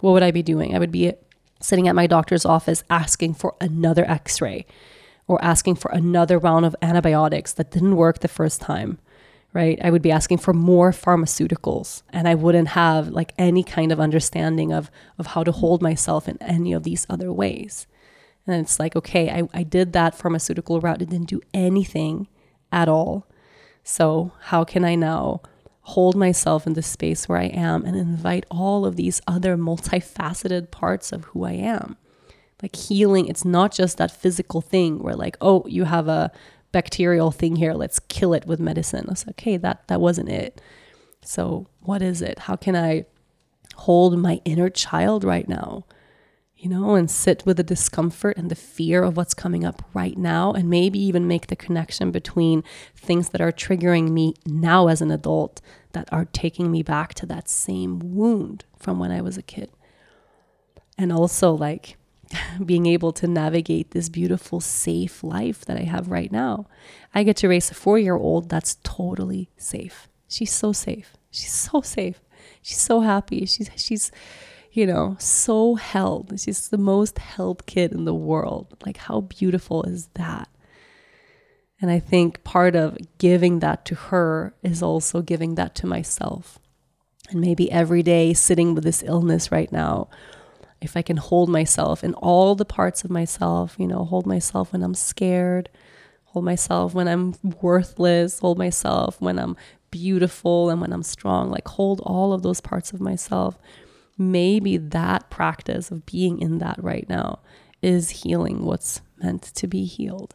What 0.00 0.12
would 0.12 0.22
I 0.22 0.30
be 0.30 0.42
doing? 0.42 0.74
I 0.74 0.78
would 0.78 0.92
be 0.92 1.12
sitting 1.60 1.88
at 1.88 1.94
my 1.94 2.06
doctor's 2.06 2.44
office 2.44 2.84
asking 2.90 3.34
for 3.34 3.54
another 3.60 4.04
x 4.04 4.40
ray 4.40 4.66
or 5.26 5.42
asking 5.42 5.76
for 5.76 5.90
another 5.92 6.38
round 6.38 6.66
of 6.66 6.76
antibiotics 6.82 7.52
that 7.54 7.70
didn't 7.70 7.96
work 7.96 8.18
the 8.18 8.28
first 8.28 8.60
time, 8.60 8.98
right? 9.54 9.78
I 9.82 9.90
would 9.90 10.02
be 10.02 10.10
asking 10.10 10.38
for 10.38 10.52
more 10.52 10.92
pharmaceuticals 10.92 12.02
and 12.10 12.28
I 12.28 12.34
wouldn't 12.34 12.68
have 12.68 13.08
like 13.08 13.32
any 13.38 13.64
kind 13.64 13.92
of 13.92 14.00
understanding 14.00 14.72
of, 14.72 14.90
of 15.18 15.28
how 15.28 15.42
to 15.42 15.52
hold 15.52 15.80
myself 15.80 16.28
in 16.28 16.36
any 16.42 16.74
of 16.74 16.82
these 16.82 17.06
other 17.08 17.32
ways. 17.32 17.86
And 18.46 18.60
it's 18.60 18.78
like, 18.78 18.94
okay, 18.94 19.30
I, 19.30 19.48
I 19.58 19.62
did 19.62 19.94
that 19.94 20.14
pharmaceutical 20.14 20.80
route. 20.80 21.00
It 21.00 21.08
didn't 21.08 21.30
do 21.30 21.40
anything 21.54 22.28
at 22.70 22.88
all. 22.88 23.26
So, 23.84 24.32
how 24.40 24.64
can 24.64 24.84
I 24.84 24.94
now 24.94 25.42
hold 25.82 26.16
myself 26.16 26.66
in 26.66 26.72
the 26.72 26.82
space 26.82 27.28
where 27.28 27.38
I 27.38 27.44
am 27.44 27.84
and 27.84 27.94
invite 27.94 28.46
all 28.50 28.86
of 28.86 28.96
these 28.96 29.20
other 29.26 29.56
multifaceted 29.58 30.70
parts 30.70 31.12
of 31.12 31.24
who 31.26 31.44
I 31.44 31.52
am? 31.52 31.98
Like 32.62 32.74
healing, 32.74 33.28
it's 33.28 33.44
not 33.44 33.72
just 33.72 33.98
that 33.98 34.10
physical 34.10 34.62
thing 34.62 35.02
where, 35.02 35.14
like, 35.14 35.36
oh, 35.42 35.64
you 35.66 35.84
have 35.84 36.08
a 36.08 36.32
bacterial 36.72 37.30
thing 37.30 37.56
here, 37.56 37.74
let's 37.74 38.00
kill 38.00 38.32
it 38.32 38.46
with 38.46 38.58
medicine. 38.58 39.04
I 39.06 39.12
was 39.12 39.26
like, 39.26 39.34
okay, 39.34 39.58
that, 39.58 39.86
that 39.88 40.00
wasn't 40.00 40.30
it. 40.30 40.62
So, 41.22 41.66
what 41.82 42.00
is 42.00 42.22
it? 42.22 42.40
How 42.40 42.56
can 42.56 42.74
I 42.74 43.04
hold 43.74 44.18
my 44.18 44.40
inner 44.46 44.70
child 44.70 45.24
right 45.24 45.48
now? 45.48 45.84
You 46.64 46.70
know, 46.70 46.94
and 46.94 47.10
sit 47.10 47.44
with 47.44 47.58
the 47.58 47.62
discomfort 47.62 48.38
and 48.38 48.50
the 48.50 48.54
fear 48.54 49.02
of 49.02 49.18
what's 49.18 49.34
coming 49.34 49.66
up 49.66 49.82
right 49.92 50.16
now, 50.16 50.50
and 50.50 50.70
maybe 50.70 50.98
even 50.98 51.28
make 51.28 51.48
the 51.48 51.56
connection 51.56 52.10
between 52.10 52.64
things 52.96 53.28
that 53.28 53.40
are 53.42 53.52
triggering 53.52 54.08
me 54.12 54.32
now 54.46 54.88
as 54.88 55.02
an 55.02 55.10
adult 55.10 55.60
that 55.92 56.08
are 56.10 56.24
taking 56.24 56.72
me 56.72 56.82
back 56.82 57.12
to 57.12 57.26
that 57.26 57.50
same 57.50 57.98
wound 57.98 58.64
from 58.78 58.98
when 58.98 59.10
I 59.10 59.20
was 59.20 59.36
a 59.36 59.42
kid. 59.42 59.70
And 60.96 61.12
also, 61.12 61.52
like, 61.52 61.98
being 62.64 62.86
able 62.86 63.12
to 63.12 63.26
navigate 63.26 63.90
this 63.90 64.08
beautiful, 64.08 64.58
safe 64.58 65.22
life 65.22 65.66
that 65.66 65.76
I 65.76 65.82
have 65.82 66.10
right 66.10 66.32
now. 66.32 66.66
I 67.14 67.24
get 67.24 67.36
to 67.38 67.48
raise 67.48 67.70
a 67.70 67.74
four 67.74 67.98
year 67.98 68.16
old 68.16 68.48
that's 68.48 68.78
totally 68.82 69.50
safe. 69.58 70.08
She's 70.28 70.50
so 70.50 70.72
safe. 70.72 71.18
She's 71.30 71.52
so 71.52 71.82
safe. 71.82 72.22
She's 72.62 72.80
so 72.80 73.00
happy. 73.00 73.44
She's, 73.44 73.68
she's, 73.76 74.10
you 74.74 74.86
know, 74.86 75.16
so 75.20 75.76
held. 75.76 76.38
She's 76.38 76.68
the 76.68 76.78
most 76.78 77.18
held 77.18 77.64
kid 77.64 77.92
in 77.92 78.04
the 78.04 78.14
world. 78.14 78.76
Like, 78.84 78.96
how 78.96 79.20
beautiful 79.20 79.84
is 79.84 80.08
that? 80.14 80.48
And 81.80 81.90
I 81.92 82.00
think 82.00 82.42
part 82.42 82.74
of 82.74 82.98
giving 83.18 83.60
that 83.60 83.84
to 83.86 83.94
her 83.94 84.54
is 84.62 84.82
also 84.82 85.22
giving 85.22 85.54
that 85.54 85.76
to 85.76 85.86
myself. 85.86 86.58
And 87.30 87.40
maybe 87.40 87.70
every 87.70 88.02
day 88.02 88.34
sitting 88.34 88.74
with 88.74 88.82
this 88.82 89.04
illness 89.04 89.52
right 89.52 89.70
now, 89.70 90.08
if 90.80 90.96
I 90.96 91.02
can 91.02 91.18
hold 91.18 91.48
myself 91.48 92.02
in 92.02 92.14
all 92.14 92.56
the 92.56 92.64
parts 92.64 93.04
of 93.04 93.10
myself, 93.10 93.76
you 93.78 93.86
know, 93.86 94.04
hold 94.04 94.26
myself 94.26 94.72
when 94.72 94.82
I'm 94.82 94.94
scared, 94.94 95.70
hold 96.24 96.44
myself 96.44 96.94
when 96.94 97.06
I'm 97.06 97.34
worthless, 97.62 98.40
hold 98.40 98.58
myself 98.58 99.20
when 99.20 99.38
I'm 99.38 99.56
beautiful 99.92 100.68
and 100.68 100.80
when 100.80 100.92
I'm 100.92 101.04
strong, 101.04 101.48
like 101.48 101.68
hold 101.68 102.00
all 102.00 102.32
of 102.32 102.42
those 102.42 102.60
parts 102.60 102.92
of 102.92 103.00
myself 103.00 103.56
maybe 104.16 104.76
that 104.76 105.30
practice 105.30 105.90
of 105.90 106.06
being 106.06 106.40
in 106.40 106.58
that 106.58 106.82
right 106.82 107.08
now 107.08 107.40
is 107.82 108.10
healing 108.10 108.64
what's 108.64 109.00
meant 109.18 109.42
to 109.42 109.66
be 109.66 109.84
healed. 109.84 110.34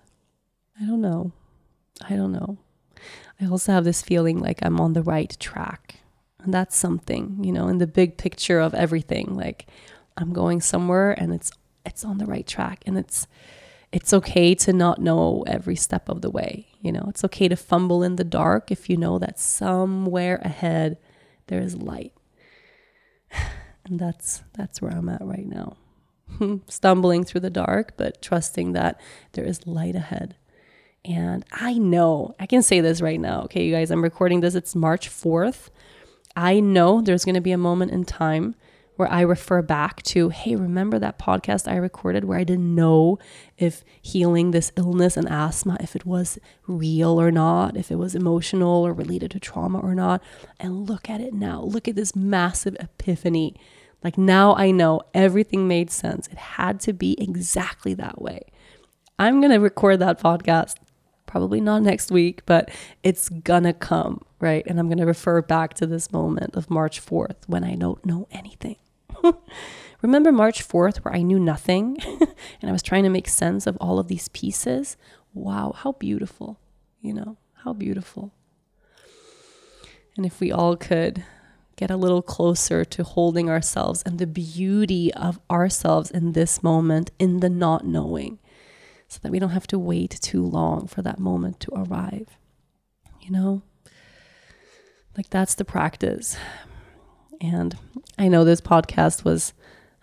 I 0.79 0.85
don't 0.85 1.01
know. 1.01 1.31
I 2.07 2.15
don't 2.15 2.31
know. 2.31 2.57
I 3.41 3.45
also 3.45 3.71
have 3.71 3.85
this 3.85 4.01
feeling 4.01 4.39
like 4.39 4.59
I'm 4.61 4.79
on 4.79 4.93
the 4.93 5.03
right 5.03 5.35
track. 5.39 5.95
And 6.41 6.53
that's 6.53 6.77
something, 6.77 7.43
you 7.43 7.51
know, 7.51 7.67
in 7.67 7.79
the 7.79 7.87
big 7.87 8.17
picture 8.17 8.59
of 8.59 8.73
everything. 8.73 9.35
Like 9.35 9.67
I'm 10.17 10.33
going 10.33 10.61
somewhere 10.61 11.11
and 11.11 11.33
it's 11.33 11.51
it's 11.85 12.03
on 12.03 12.17
the 12.17 12.25
right 12.25 12.45
track 12.45 12.83
and 12.85 12.97
it's 12.97 13.27
it's 13.91 14.13
okay 14.13 14.53
to 14.53 14.71
not 14.71 15.01
know 15.01 15.43
every 15.47 15.75
step 15.75 16.09
of 16.09 16.21
the 16.21 16.29
way. 16.29 16.67
You 16.81 16.91
know, 16.91 17.05
it's 17.09 17.23
okay 17.25 17.47
to 17.47 17.55
fumble 17.55 18.03
in 18.03 18.15
the 18.15 18.23
dark 18.23 18.71
if 18.71 18.89
you 18.89 18.97
know 18.97 19.17
that 19.19 19.39
somewhere 19.39 20.39
ahead 20.43 20.97
there 21.47 21.59
is 21.59 21.75
light. 21.75 22.13
And 23.85 23.99
that's 23.99 24.43
that's 24.53 24.81
where 24.81 24.91
I'm 24.91 25.09
at 25.09 25.21
right 25.21 25.47
now. 25.47 25.77
Stumbling 26.67 27.23
through 27.23 27.41
the 27.41 27.49
dark, 27.49 27.93
but 27.97 28.21
trusting 28.21 28.73
that 28.73 28.99
there 29.33 29.45
is 29.45 29.65
light 29.65 29.95
ahead. 29.95 30.35
And 31.05 31.45
I 31.51 31.73
know, 31.73 32.35
I 32.39 32.45
can 32.45 32.61
say 32.61 32.81
this 32.81 33.01
right 33.01 33.19
now. 33.19 33.43
Okay, 33.43 33.65
you 33.65 33.73
guys, 33.73 33.89
I'm 33.89 34.03
recording 34.03 34.41
this. 34.41 34.53
It's 34.53 34.75
March 34.75 35.09
4th. 35.09 35.69
I 36.35 36.59
know 36.59 37.01
there's 37.01 37.25
going 37.25 37.35
to 37.35 37.41
be 37.41 37.51
a 37.51 37.57
moment 37.57 37.91
in 37.91 38.05
time 38.05 38.55
where 38.99 39.09
I 39.09 39.21
refer 39.21 39.61
back 39.61 40.03
to, 40.03 40.27
hey, 40.27 40.57
remember 40.57 40.99
that 40.99 41.17
podcast 41.17 41.71
I 41.71 41.77
recorded 41.77 42.25
where 42.25 42.37
I 42.37 42.43
didn't 42.43 42.75
know 42.75 43.17
if 43.57 43.85
healing 44.01 44.51
this 44.51 44.73
illness 44.75 45.15
and 45.15 45.25
asthma, 45.29 45.77
if 45.79 45.95
it 45.95 46.05
was 46.05 46.37
real 46.67 47.19
or 47.19 47.31
not, 47.31 47.77
if 47.77 47.91
it 47.91 47.95
was 47.95 48.13
emotional 48.13 48.85
or 48.85 48.91
related 48.91 49.31
to 49.31 49.39
trauma 49.39 49.79
or 49.79 49.95
not. 49.95 50.21
And 50.59 50.89
look 50.89 51.09
at 51.09 51.21
it 51.21 51.33
now. 51.33 51.61
Look 51.61 51.87
at 51.87 51.95
this 51.95 52.13
massive 52.13 52.75
epiphany. 52.77 53.55
Like 54.03 54.17
now 54.17 54.53
I 54.55 54.71
know 54.71 54.99
everything 55.13 55.65
made 55.65 55.91
sense. 55.91 56.27
It 56.27 56.37
had 56.37 56.81
to 56.81 56.91
be 56.91 57.15
exactly 57.21 57.93
that 57.93 58.21
way. 58.21 58.41
I'm 59.17 59.39
going 59.39 59.53
to 59.53 59.59
record 59.59 59.99
that 59.99 60.19
podcast 60.19 60.75
probably 61.29 61.61
not 61.61 61.83
next 61.83 62.11
week, 62.11 62.41
but 62.47 62.69
it's 63.03 63.29
gonna 63.29 63.71
come, 63.71 64.23
right? 64.39 64.63
And 64.65 64.79
I'm 64.79 64.89
gonna 64.89 65.05
refer 65.05 65.43
back 65.43 65.75
to 65.75 65.85
this 65.85 66.11
moment 66.11 66.55
of 66.55 66.71
March 66.71 66.99
4th 67.05 67.47
when 67.47 67.63
I 67.63 67.75
don't 67.75 68.03
know 68.03 68.27
anything. 68.31 68.77
Remember 70.01 70.31
March 70.31 70.65
4th, 70.65 70.97
where 70.97 71.13
I 71.13 71.21
knew 71.21 71.39
nothing 71.39 71.97
and 72.61 72.69
I 72.69 72.71
was 72.71 72.83
trying 72.83 73.03
to 73.03 73.09
make 73.09 73.27
sense 73.27 73.67
of 73.67 73.77
all 73.81 73.99
of 73.99 74.07
these 74.07 74.29
pieces? 74.29 74.97
Wow, 75.33 75.73
how 75.75 75.93
beautiful, 75.93 76.59
you 77.01 77.13
know, 77.13 77.37
how 77.63 77.73
beautiful. 77.73 78.31
And 80.15 80.25
if 80.25 80.39
we 80.39 80.51
all 80.51 80.75
could 80.75 81.23
get 81.75 81.91
a 81.91 81.97
little 81.97 82.21
closer 82.21 82.83
to 82.83 83.03
holding 83.03 83.49
ourselves 83.49 84.03
and 84.05 84.19
the 84.19 84.27
beauty 84.27 85.13
of 85.13 85.39
ourselves 85.49 86.11
in 86.11 86.33
this 86.33 86.61
moment, 86.61 87.11
in 87.19 87.39
the 87.39 87.49
not 87.49 87.85
knowing, 87.85 88.39
so 89.07 89.19
that 89.23 89.31
we 89.31 89.39
don't 89.39 89.51
have 89.51 89.67
to 89.67 89.79
wait 89.79 90.17
too 90.21 90.45
long 90.45 90.87
for 90.87 91.01
that 91.01 91.19
moment 91.19 91.59
to 91.61 91.71
arrive. 91.73 92.37
You 93.21 93.31
know? 93.31 93.61
Like 95.15 95.29
that's 95.29 95.55
the 95.55 95.65
practice. 95.65 96.37
And 97.41 97.77
I 98.17 98.27
know 98.27 98.43
this 98.43 98.61
podcast 98.61 99.23
was 99.23 99.53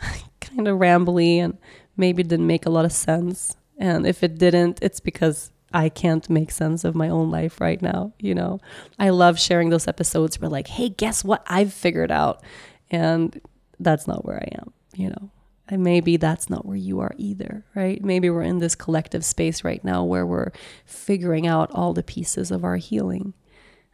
kind 0.41 0.69
of 0.69 0.79
rambly 0.79 1.39
and 1.39 1.59
maybe 1.97 2.23
didn't 2.23 2.47
make 2.47 2.67
a 2.67 2.71
lot 2.71 2.85
of 2.85 2.93
sense. 2.93 3.57
And 3.79 4.07
if 4.07 4.23
it 4.23 4.39
didn't, 4.39 4.79
it's 4.83 5.01
because 5.01 5.51
I 5.73 5.89
can't 5.89 6.29
make 6.31 6.51
sense 6.51 6.85
of 6.85 6.95
my 6.95 7.09
own 7.09 7.31
life 7.31 7.61
right 7.61 7.81
now. 7.81 8.13
You 8.19 8.35
know, 8.35 8.61
I 8.99 9.11
love 9.11 9.39
sharing 9.39 9.71
those 9.71 9.89
episodes 9.89 10.41
where, 10.41 10.49
like, 10.49 10.69
hey, 10.69 10.89
guess 10.89 11.25
what? 11.25 11.43
I've 11.47 11.73
figured 11.73 12.11
out. 12.11 12.43
And 12.91 13.41
that's 13.79 14.07
not 14.07 14.25
where 14.25 14.37
I 14.37 14.49
am, 14.59 14.73
you 14.95 15.11
know. 15.11 15.31
And 15.69 15.83
maybe 15.83 16.17
that's 16.17 16.49
not 16.49 16.65
where 16.65 16.77
you 16.77 17.01
are 17.01 17.13
either, 17.19 17.65
right? 17.75 18.03
Maybe 18.03 18.31
we're 18.31 18.43
in 18.43 18.61
this 18.61 18.77
collective 18.77 19.25
space 19.25 19.65
right 19.65 19.83
now 19.83 20.05
where 20.05 20.25
we're 20.25 20.53
figuring 20.85 21.47
out 21.47 21.71
all 21.73 21.93
the 21.93 22.05
pieces 22.05 22.53
of 22.53 22.65
our 22.65 22.77
healing 22.77 23.35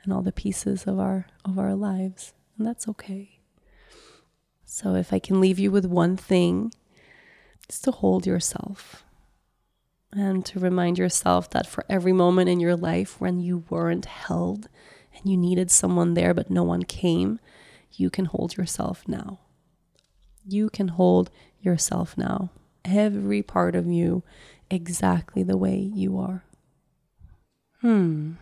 and 0.04 0.12
all 0.12 0.20
the 0.20 0.32
pieces 0.32 0.84
of 0.84 0.98
our 0.98 1.26
of 1.46 1.58
our 1.58 1.74
lives. 1.74 2.34
And 2.56 2.66
that's 2.66 2.88
okay. 2.88 3.38
So, 4.64 4.94
if 4.94 5.12
I 5.12 5.18
can 5.18 5.40
leave 5.40 5.58
you 5.58 5.70
with 5.70 5.84
one 5.84 6.16
thing, 6.16 6.72
it's 7.68 7.78
to 7.80 7.90
hold 7.90 8.26
yourself 8.26 9.04
and 10.12 10.44
to 10.46 10.60
remind 10.60 10.98
yourself 10.98 11.48
that 11.50 11.66
for 11.66 11.84
every 11.88 12.12
moment 12.12 12.48
in 12.48 12.60
your 12.60 12.76
life 12.76 13.20
when 13.20 13.40
you 13.40 13.64
weren't 13.70 14.04
held 14.04 14.68
and 15.16 15.30
you 15.30 15.36
needed 15.36 15.70
someone 15.70 16.14
there 16.14 16.34
but 16.34 16.50
no 16.50 16.62
one 16.62 16.82
came, 16.82 17.38
you 17.92 18.10
can 18.10 18.26
hold 18.26 18.56
yourself 18.56 19.04
now. 19.06 19.40
You 20.44 20.70
can 20.70 20.88
hold 20.88 21.30
yourself 21.60 22.16
now. 22.18 22.50
Every 22.84 23.42
part 23.42 23.74
of 23.74 23.86
you 23.86 24.22
exactly 24.70 25.42
the 25.42 25.56
way 25.56 25.76
you 25.76 26.18
are. 26.18 26.44
Hmm. 27.80 28.32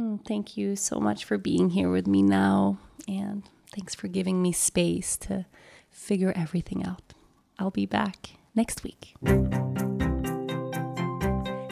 Oh, 0.00 0.20
thank 0.26 0.56
you 0.56 0.76
so 0.76 1.00
much 1.00 1.24
for 1.24 1.36
being 1.36 1.70
here 1.70 1.90
with 1.90 2.06
me 2.06 2.22
now. 2.22 2.78
And 3.08 3.42
Thanks 3.74 3.94
for 3.94 4.08
giving 4.08 4.42
me 4.42 4.52
space 4.52 5.16
to 5.18 5.46
figure 5.90 6.32
everything 6.34 6.84
out. 6.84 7.14
I'll 7.58 7.70
be 7.70 7.86
back 7.86 8.30
next 8.54 8.82
week. 8.82 9.14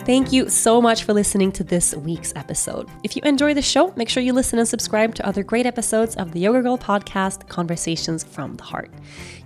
Thank 0.06 0.32
you 0.32 0.48
so 0.48 0.80
much 0.80 1.02
for 1.02 1.12
listening 1.12 1.50
to 1.50 1.64
this 1.64 1.92
week's 1.92 2.32
episode. 2.36 2.88
If 3.02 3.16
you 3.16 3.22
enjoy 3.24 3.54
the 3.54 3.60
show, 3.60 3.92
make 3.96 4.08
sure 4.08 4.22
you 4.22 4.32
listen 4.32 4.60
and 4.60 4.68
subscribe 4.68 5.16
to 5.16 5.26
other 5.26 5.42
great 5.42 5.66
episodes 5.66 6.14
of 6.14 6.30
the 6.30 6.38
Yoga 6.38 6.62
Girl 6.62 6.78
podcast, 6.78 7.48
Conversations 7.48 8.22
from 8.22 8.54
the 8.54 8.62
Heart. 8.62 8.92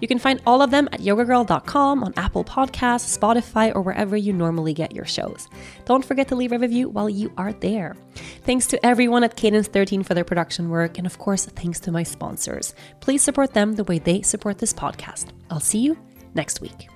You 0.02 0.06
can 0.06 0.18
find 0.18 0.38
all 0.44 0.61
of 0.61 0.70
them 0.70 0.86
at 0.92 1.00
yogagirl.com, 1.00 2.04
on 2.04 2.12
Apple 2.18 2.44
Podcasts, 2.44 3.18
Spotify, 3.18 3.74
or 3.74 3.80
wherever 3.80 4.18
you 4.18 4.34
normally 4.34 4.74
get 4.74 4.94
your 4.94 5.06
shows. 5.06 5.48
Don't 5.86 6.04
forget 6.04 6.28
to 6.28 6.36
leave 6.36 6.52
a 6.52 6.58
review 6.58 6.90
while 6.90 7.08
you 7.08 7.32
are 7.38 7.54
there. 7.54 7.96
Thanks 8.44 8.66
to 8.66 8.84
everyone 8.84 9.24
at 9.24 9.36
Cadence 9.36 9.68
13 9.68 10.02
for 10.02 10.12
their 10.12 10.24
production 10.24 10.68
work, 10.68 10.98
and 10.98 11.06
of 11.06 11.16
course, 11.16 11.46
thanks 11.46 11.80
to 11.80 11.90
my 11.90 12.02
sponsors. 12.02 12.74
Please 13.00 13.22
support 13.22 13.54
them 13.54 13.76
the 13.76 13.84
way 13.84 13.98
they 13.98 14.20
support 14.20 14.58
this 14.58 14.74
podcast. 14.74 15.28
I'll 15.48 15.58
see 15.58 15.78
you 15.78 15.96
next 16.34 16.61
week. 16.61 16.90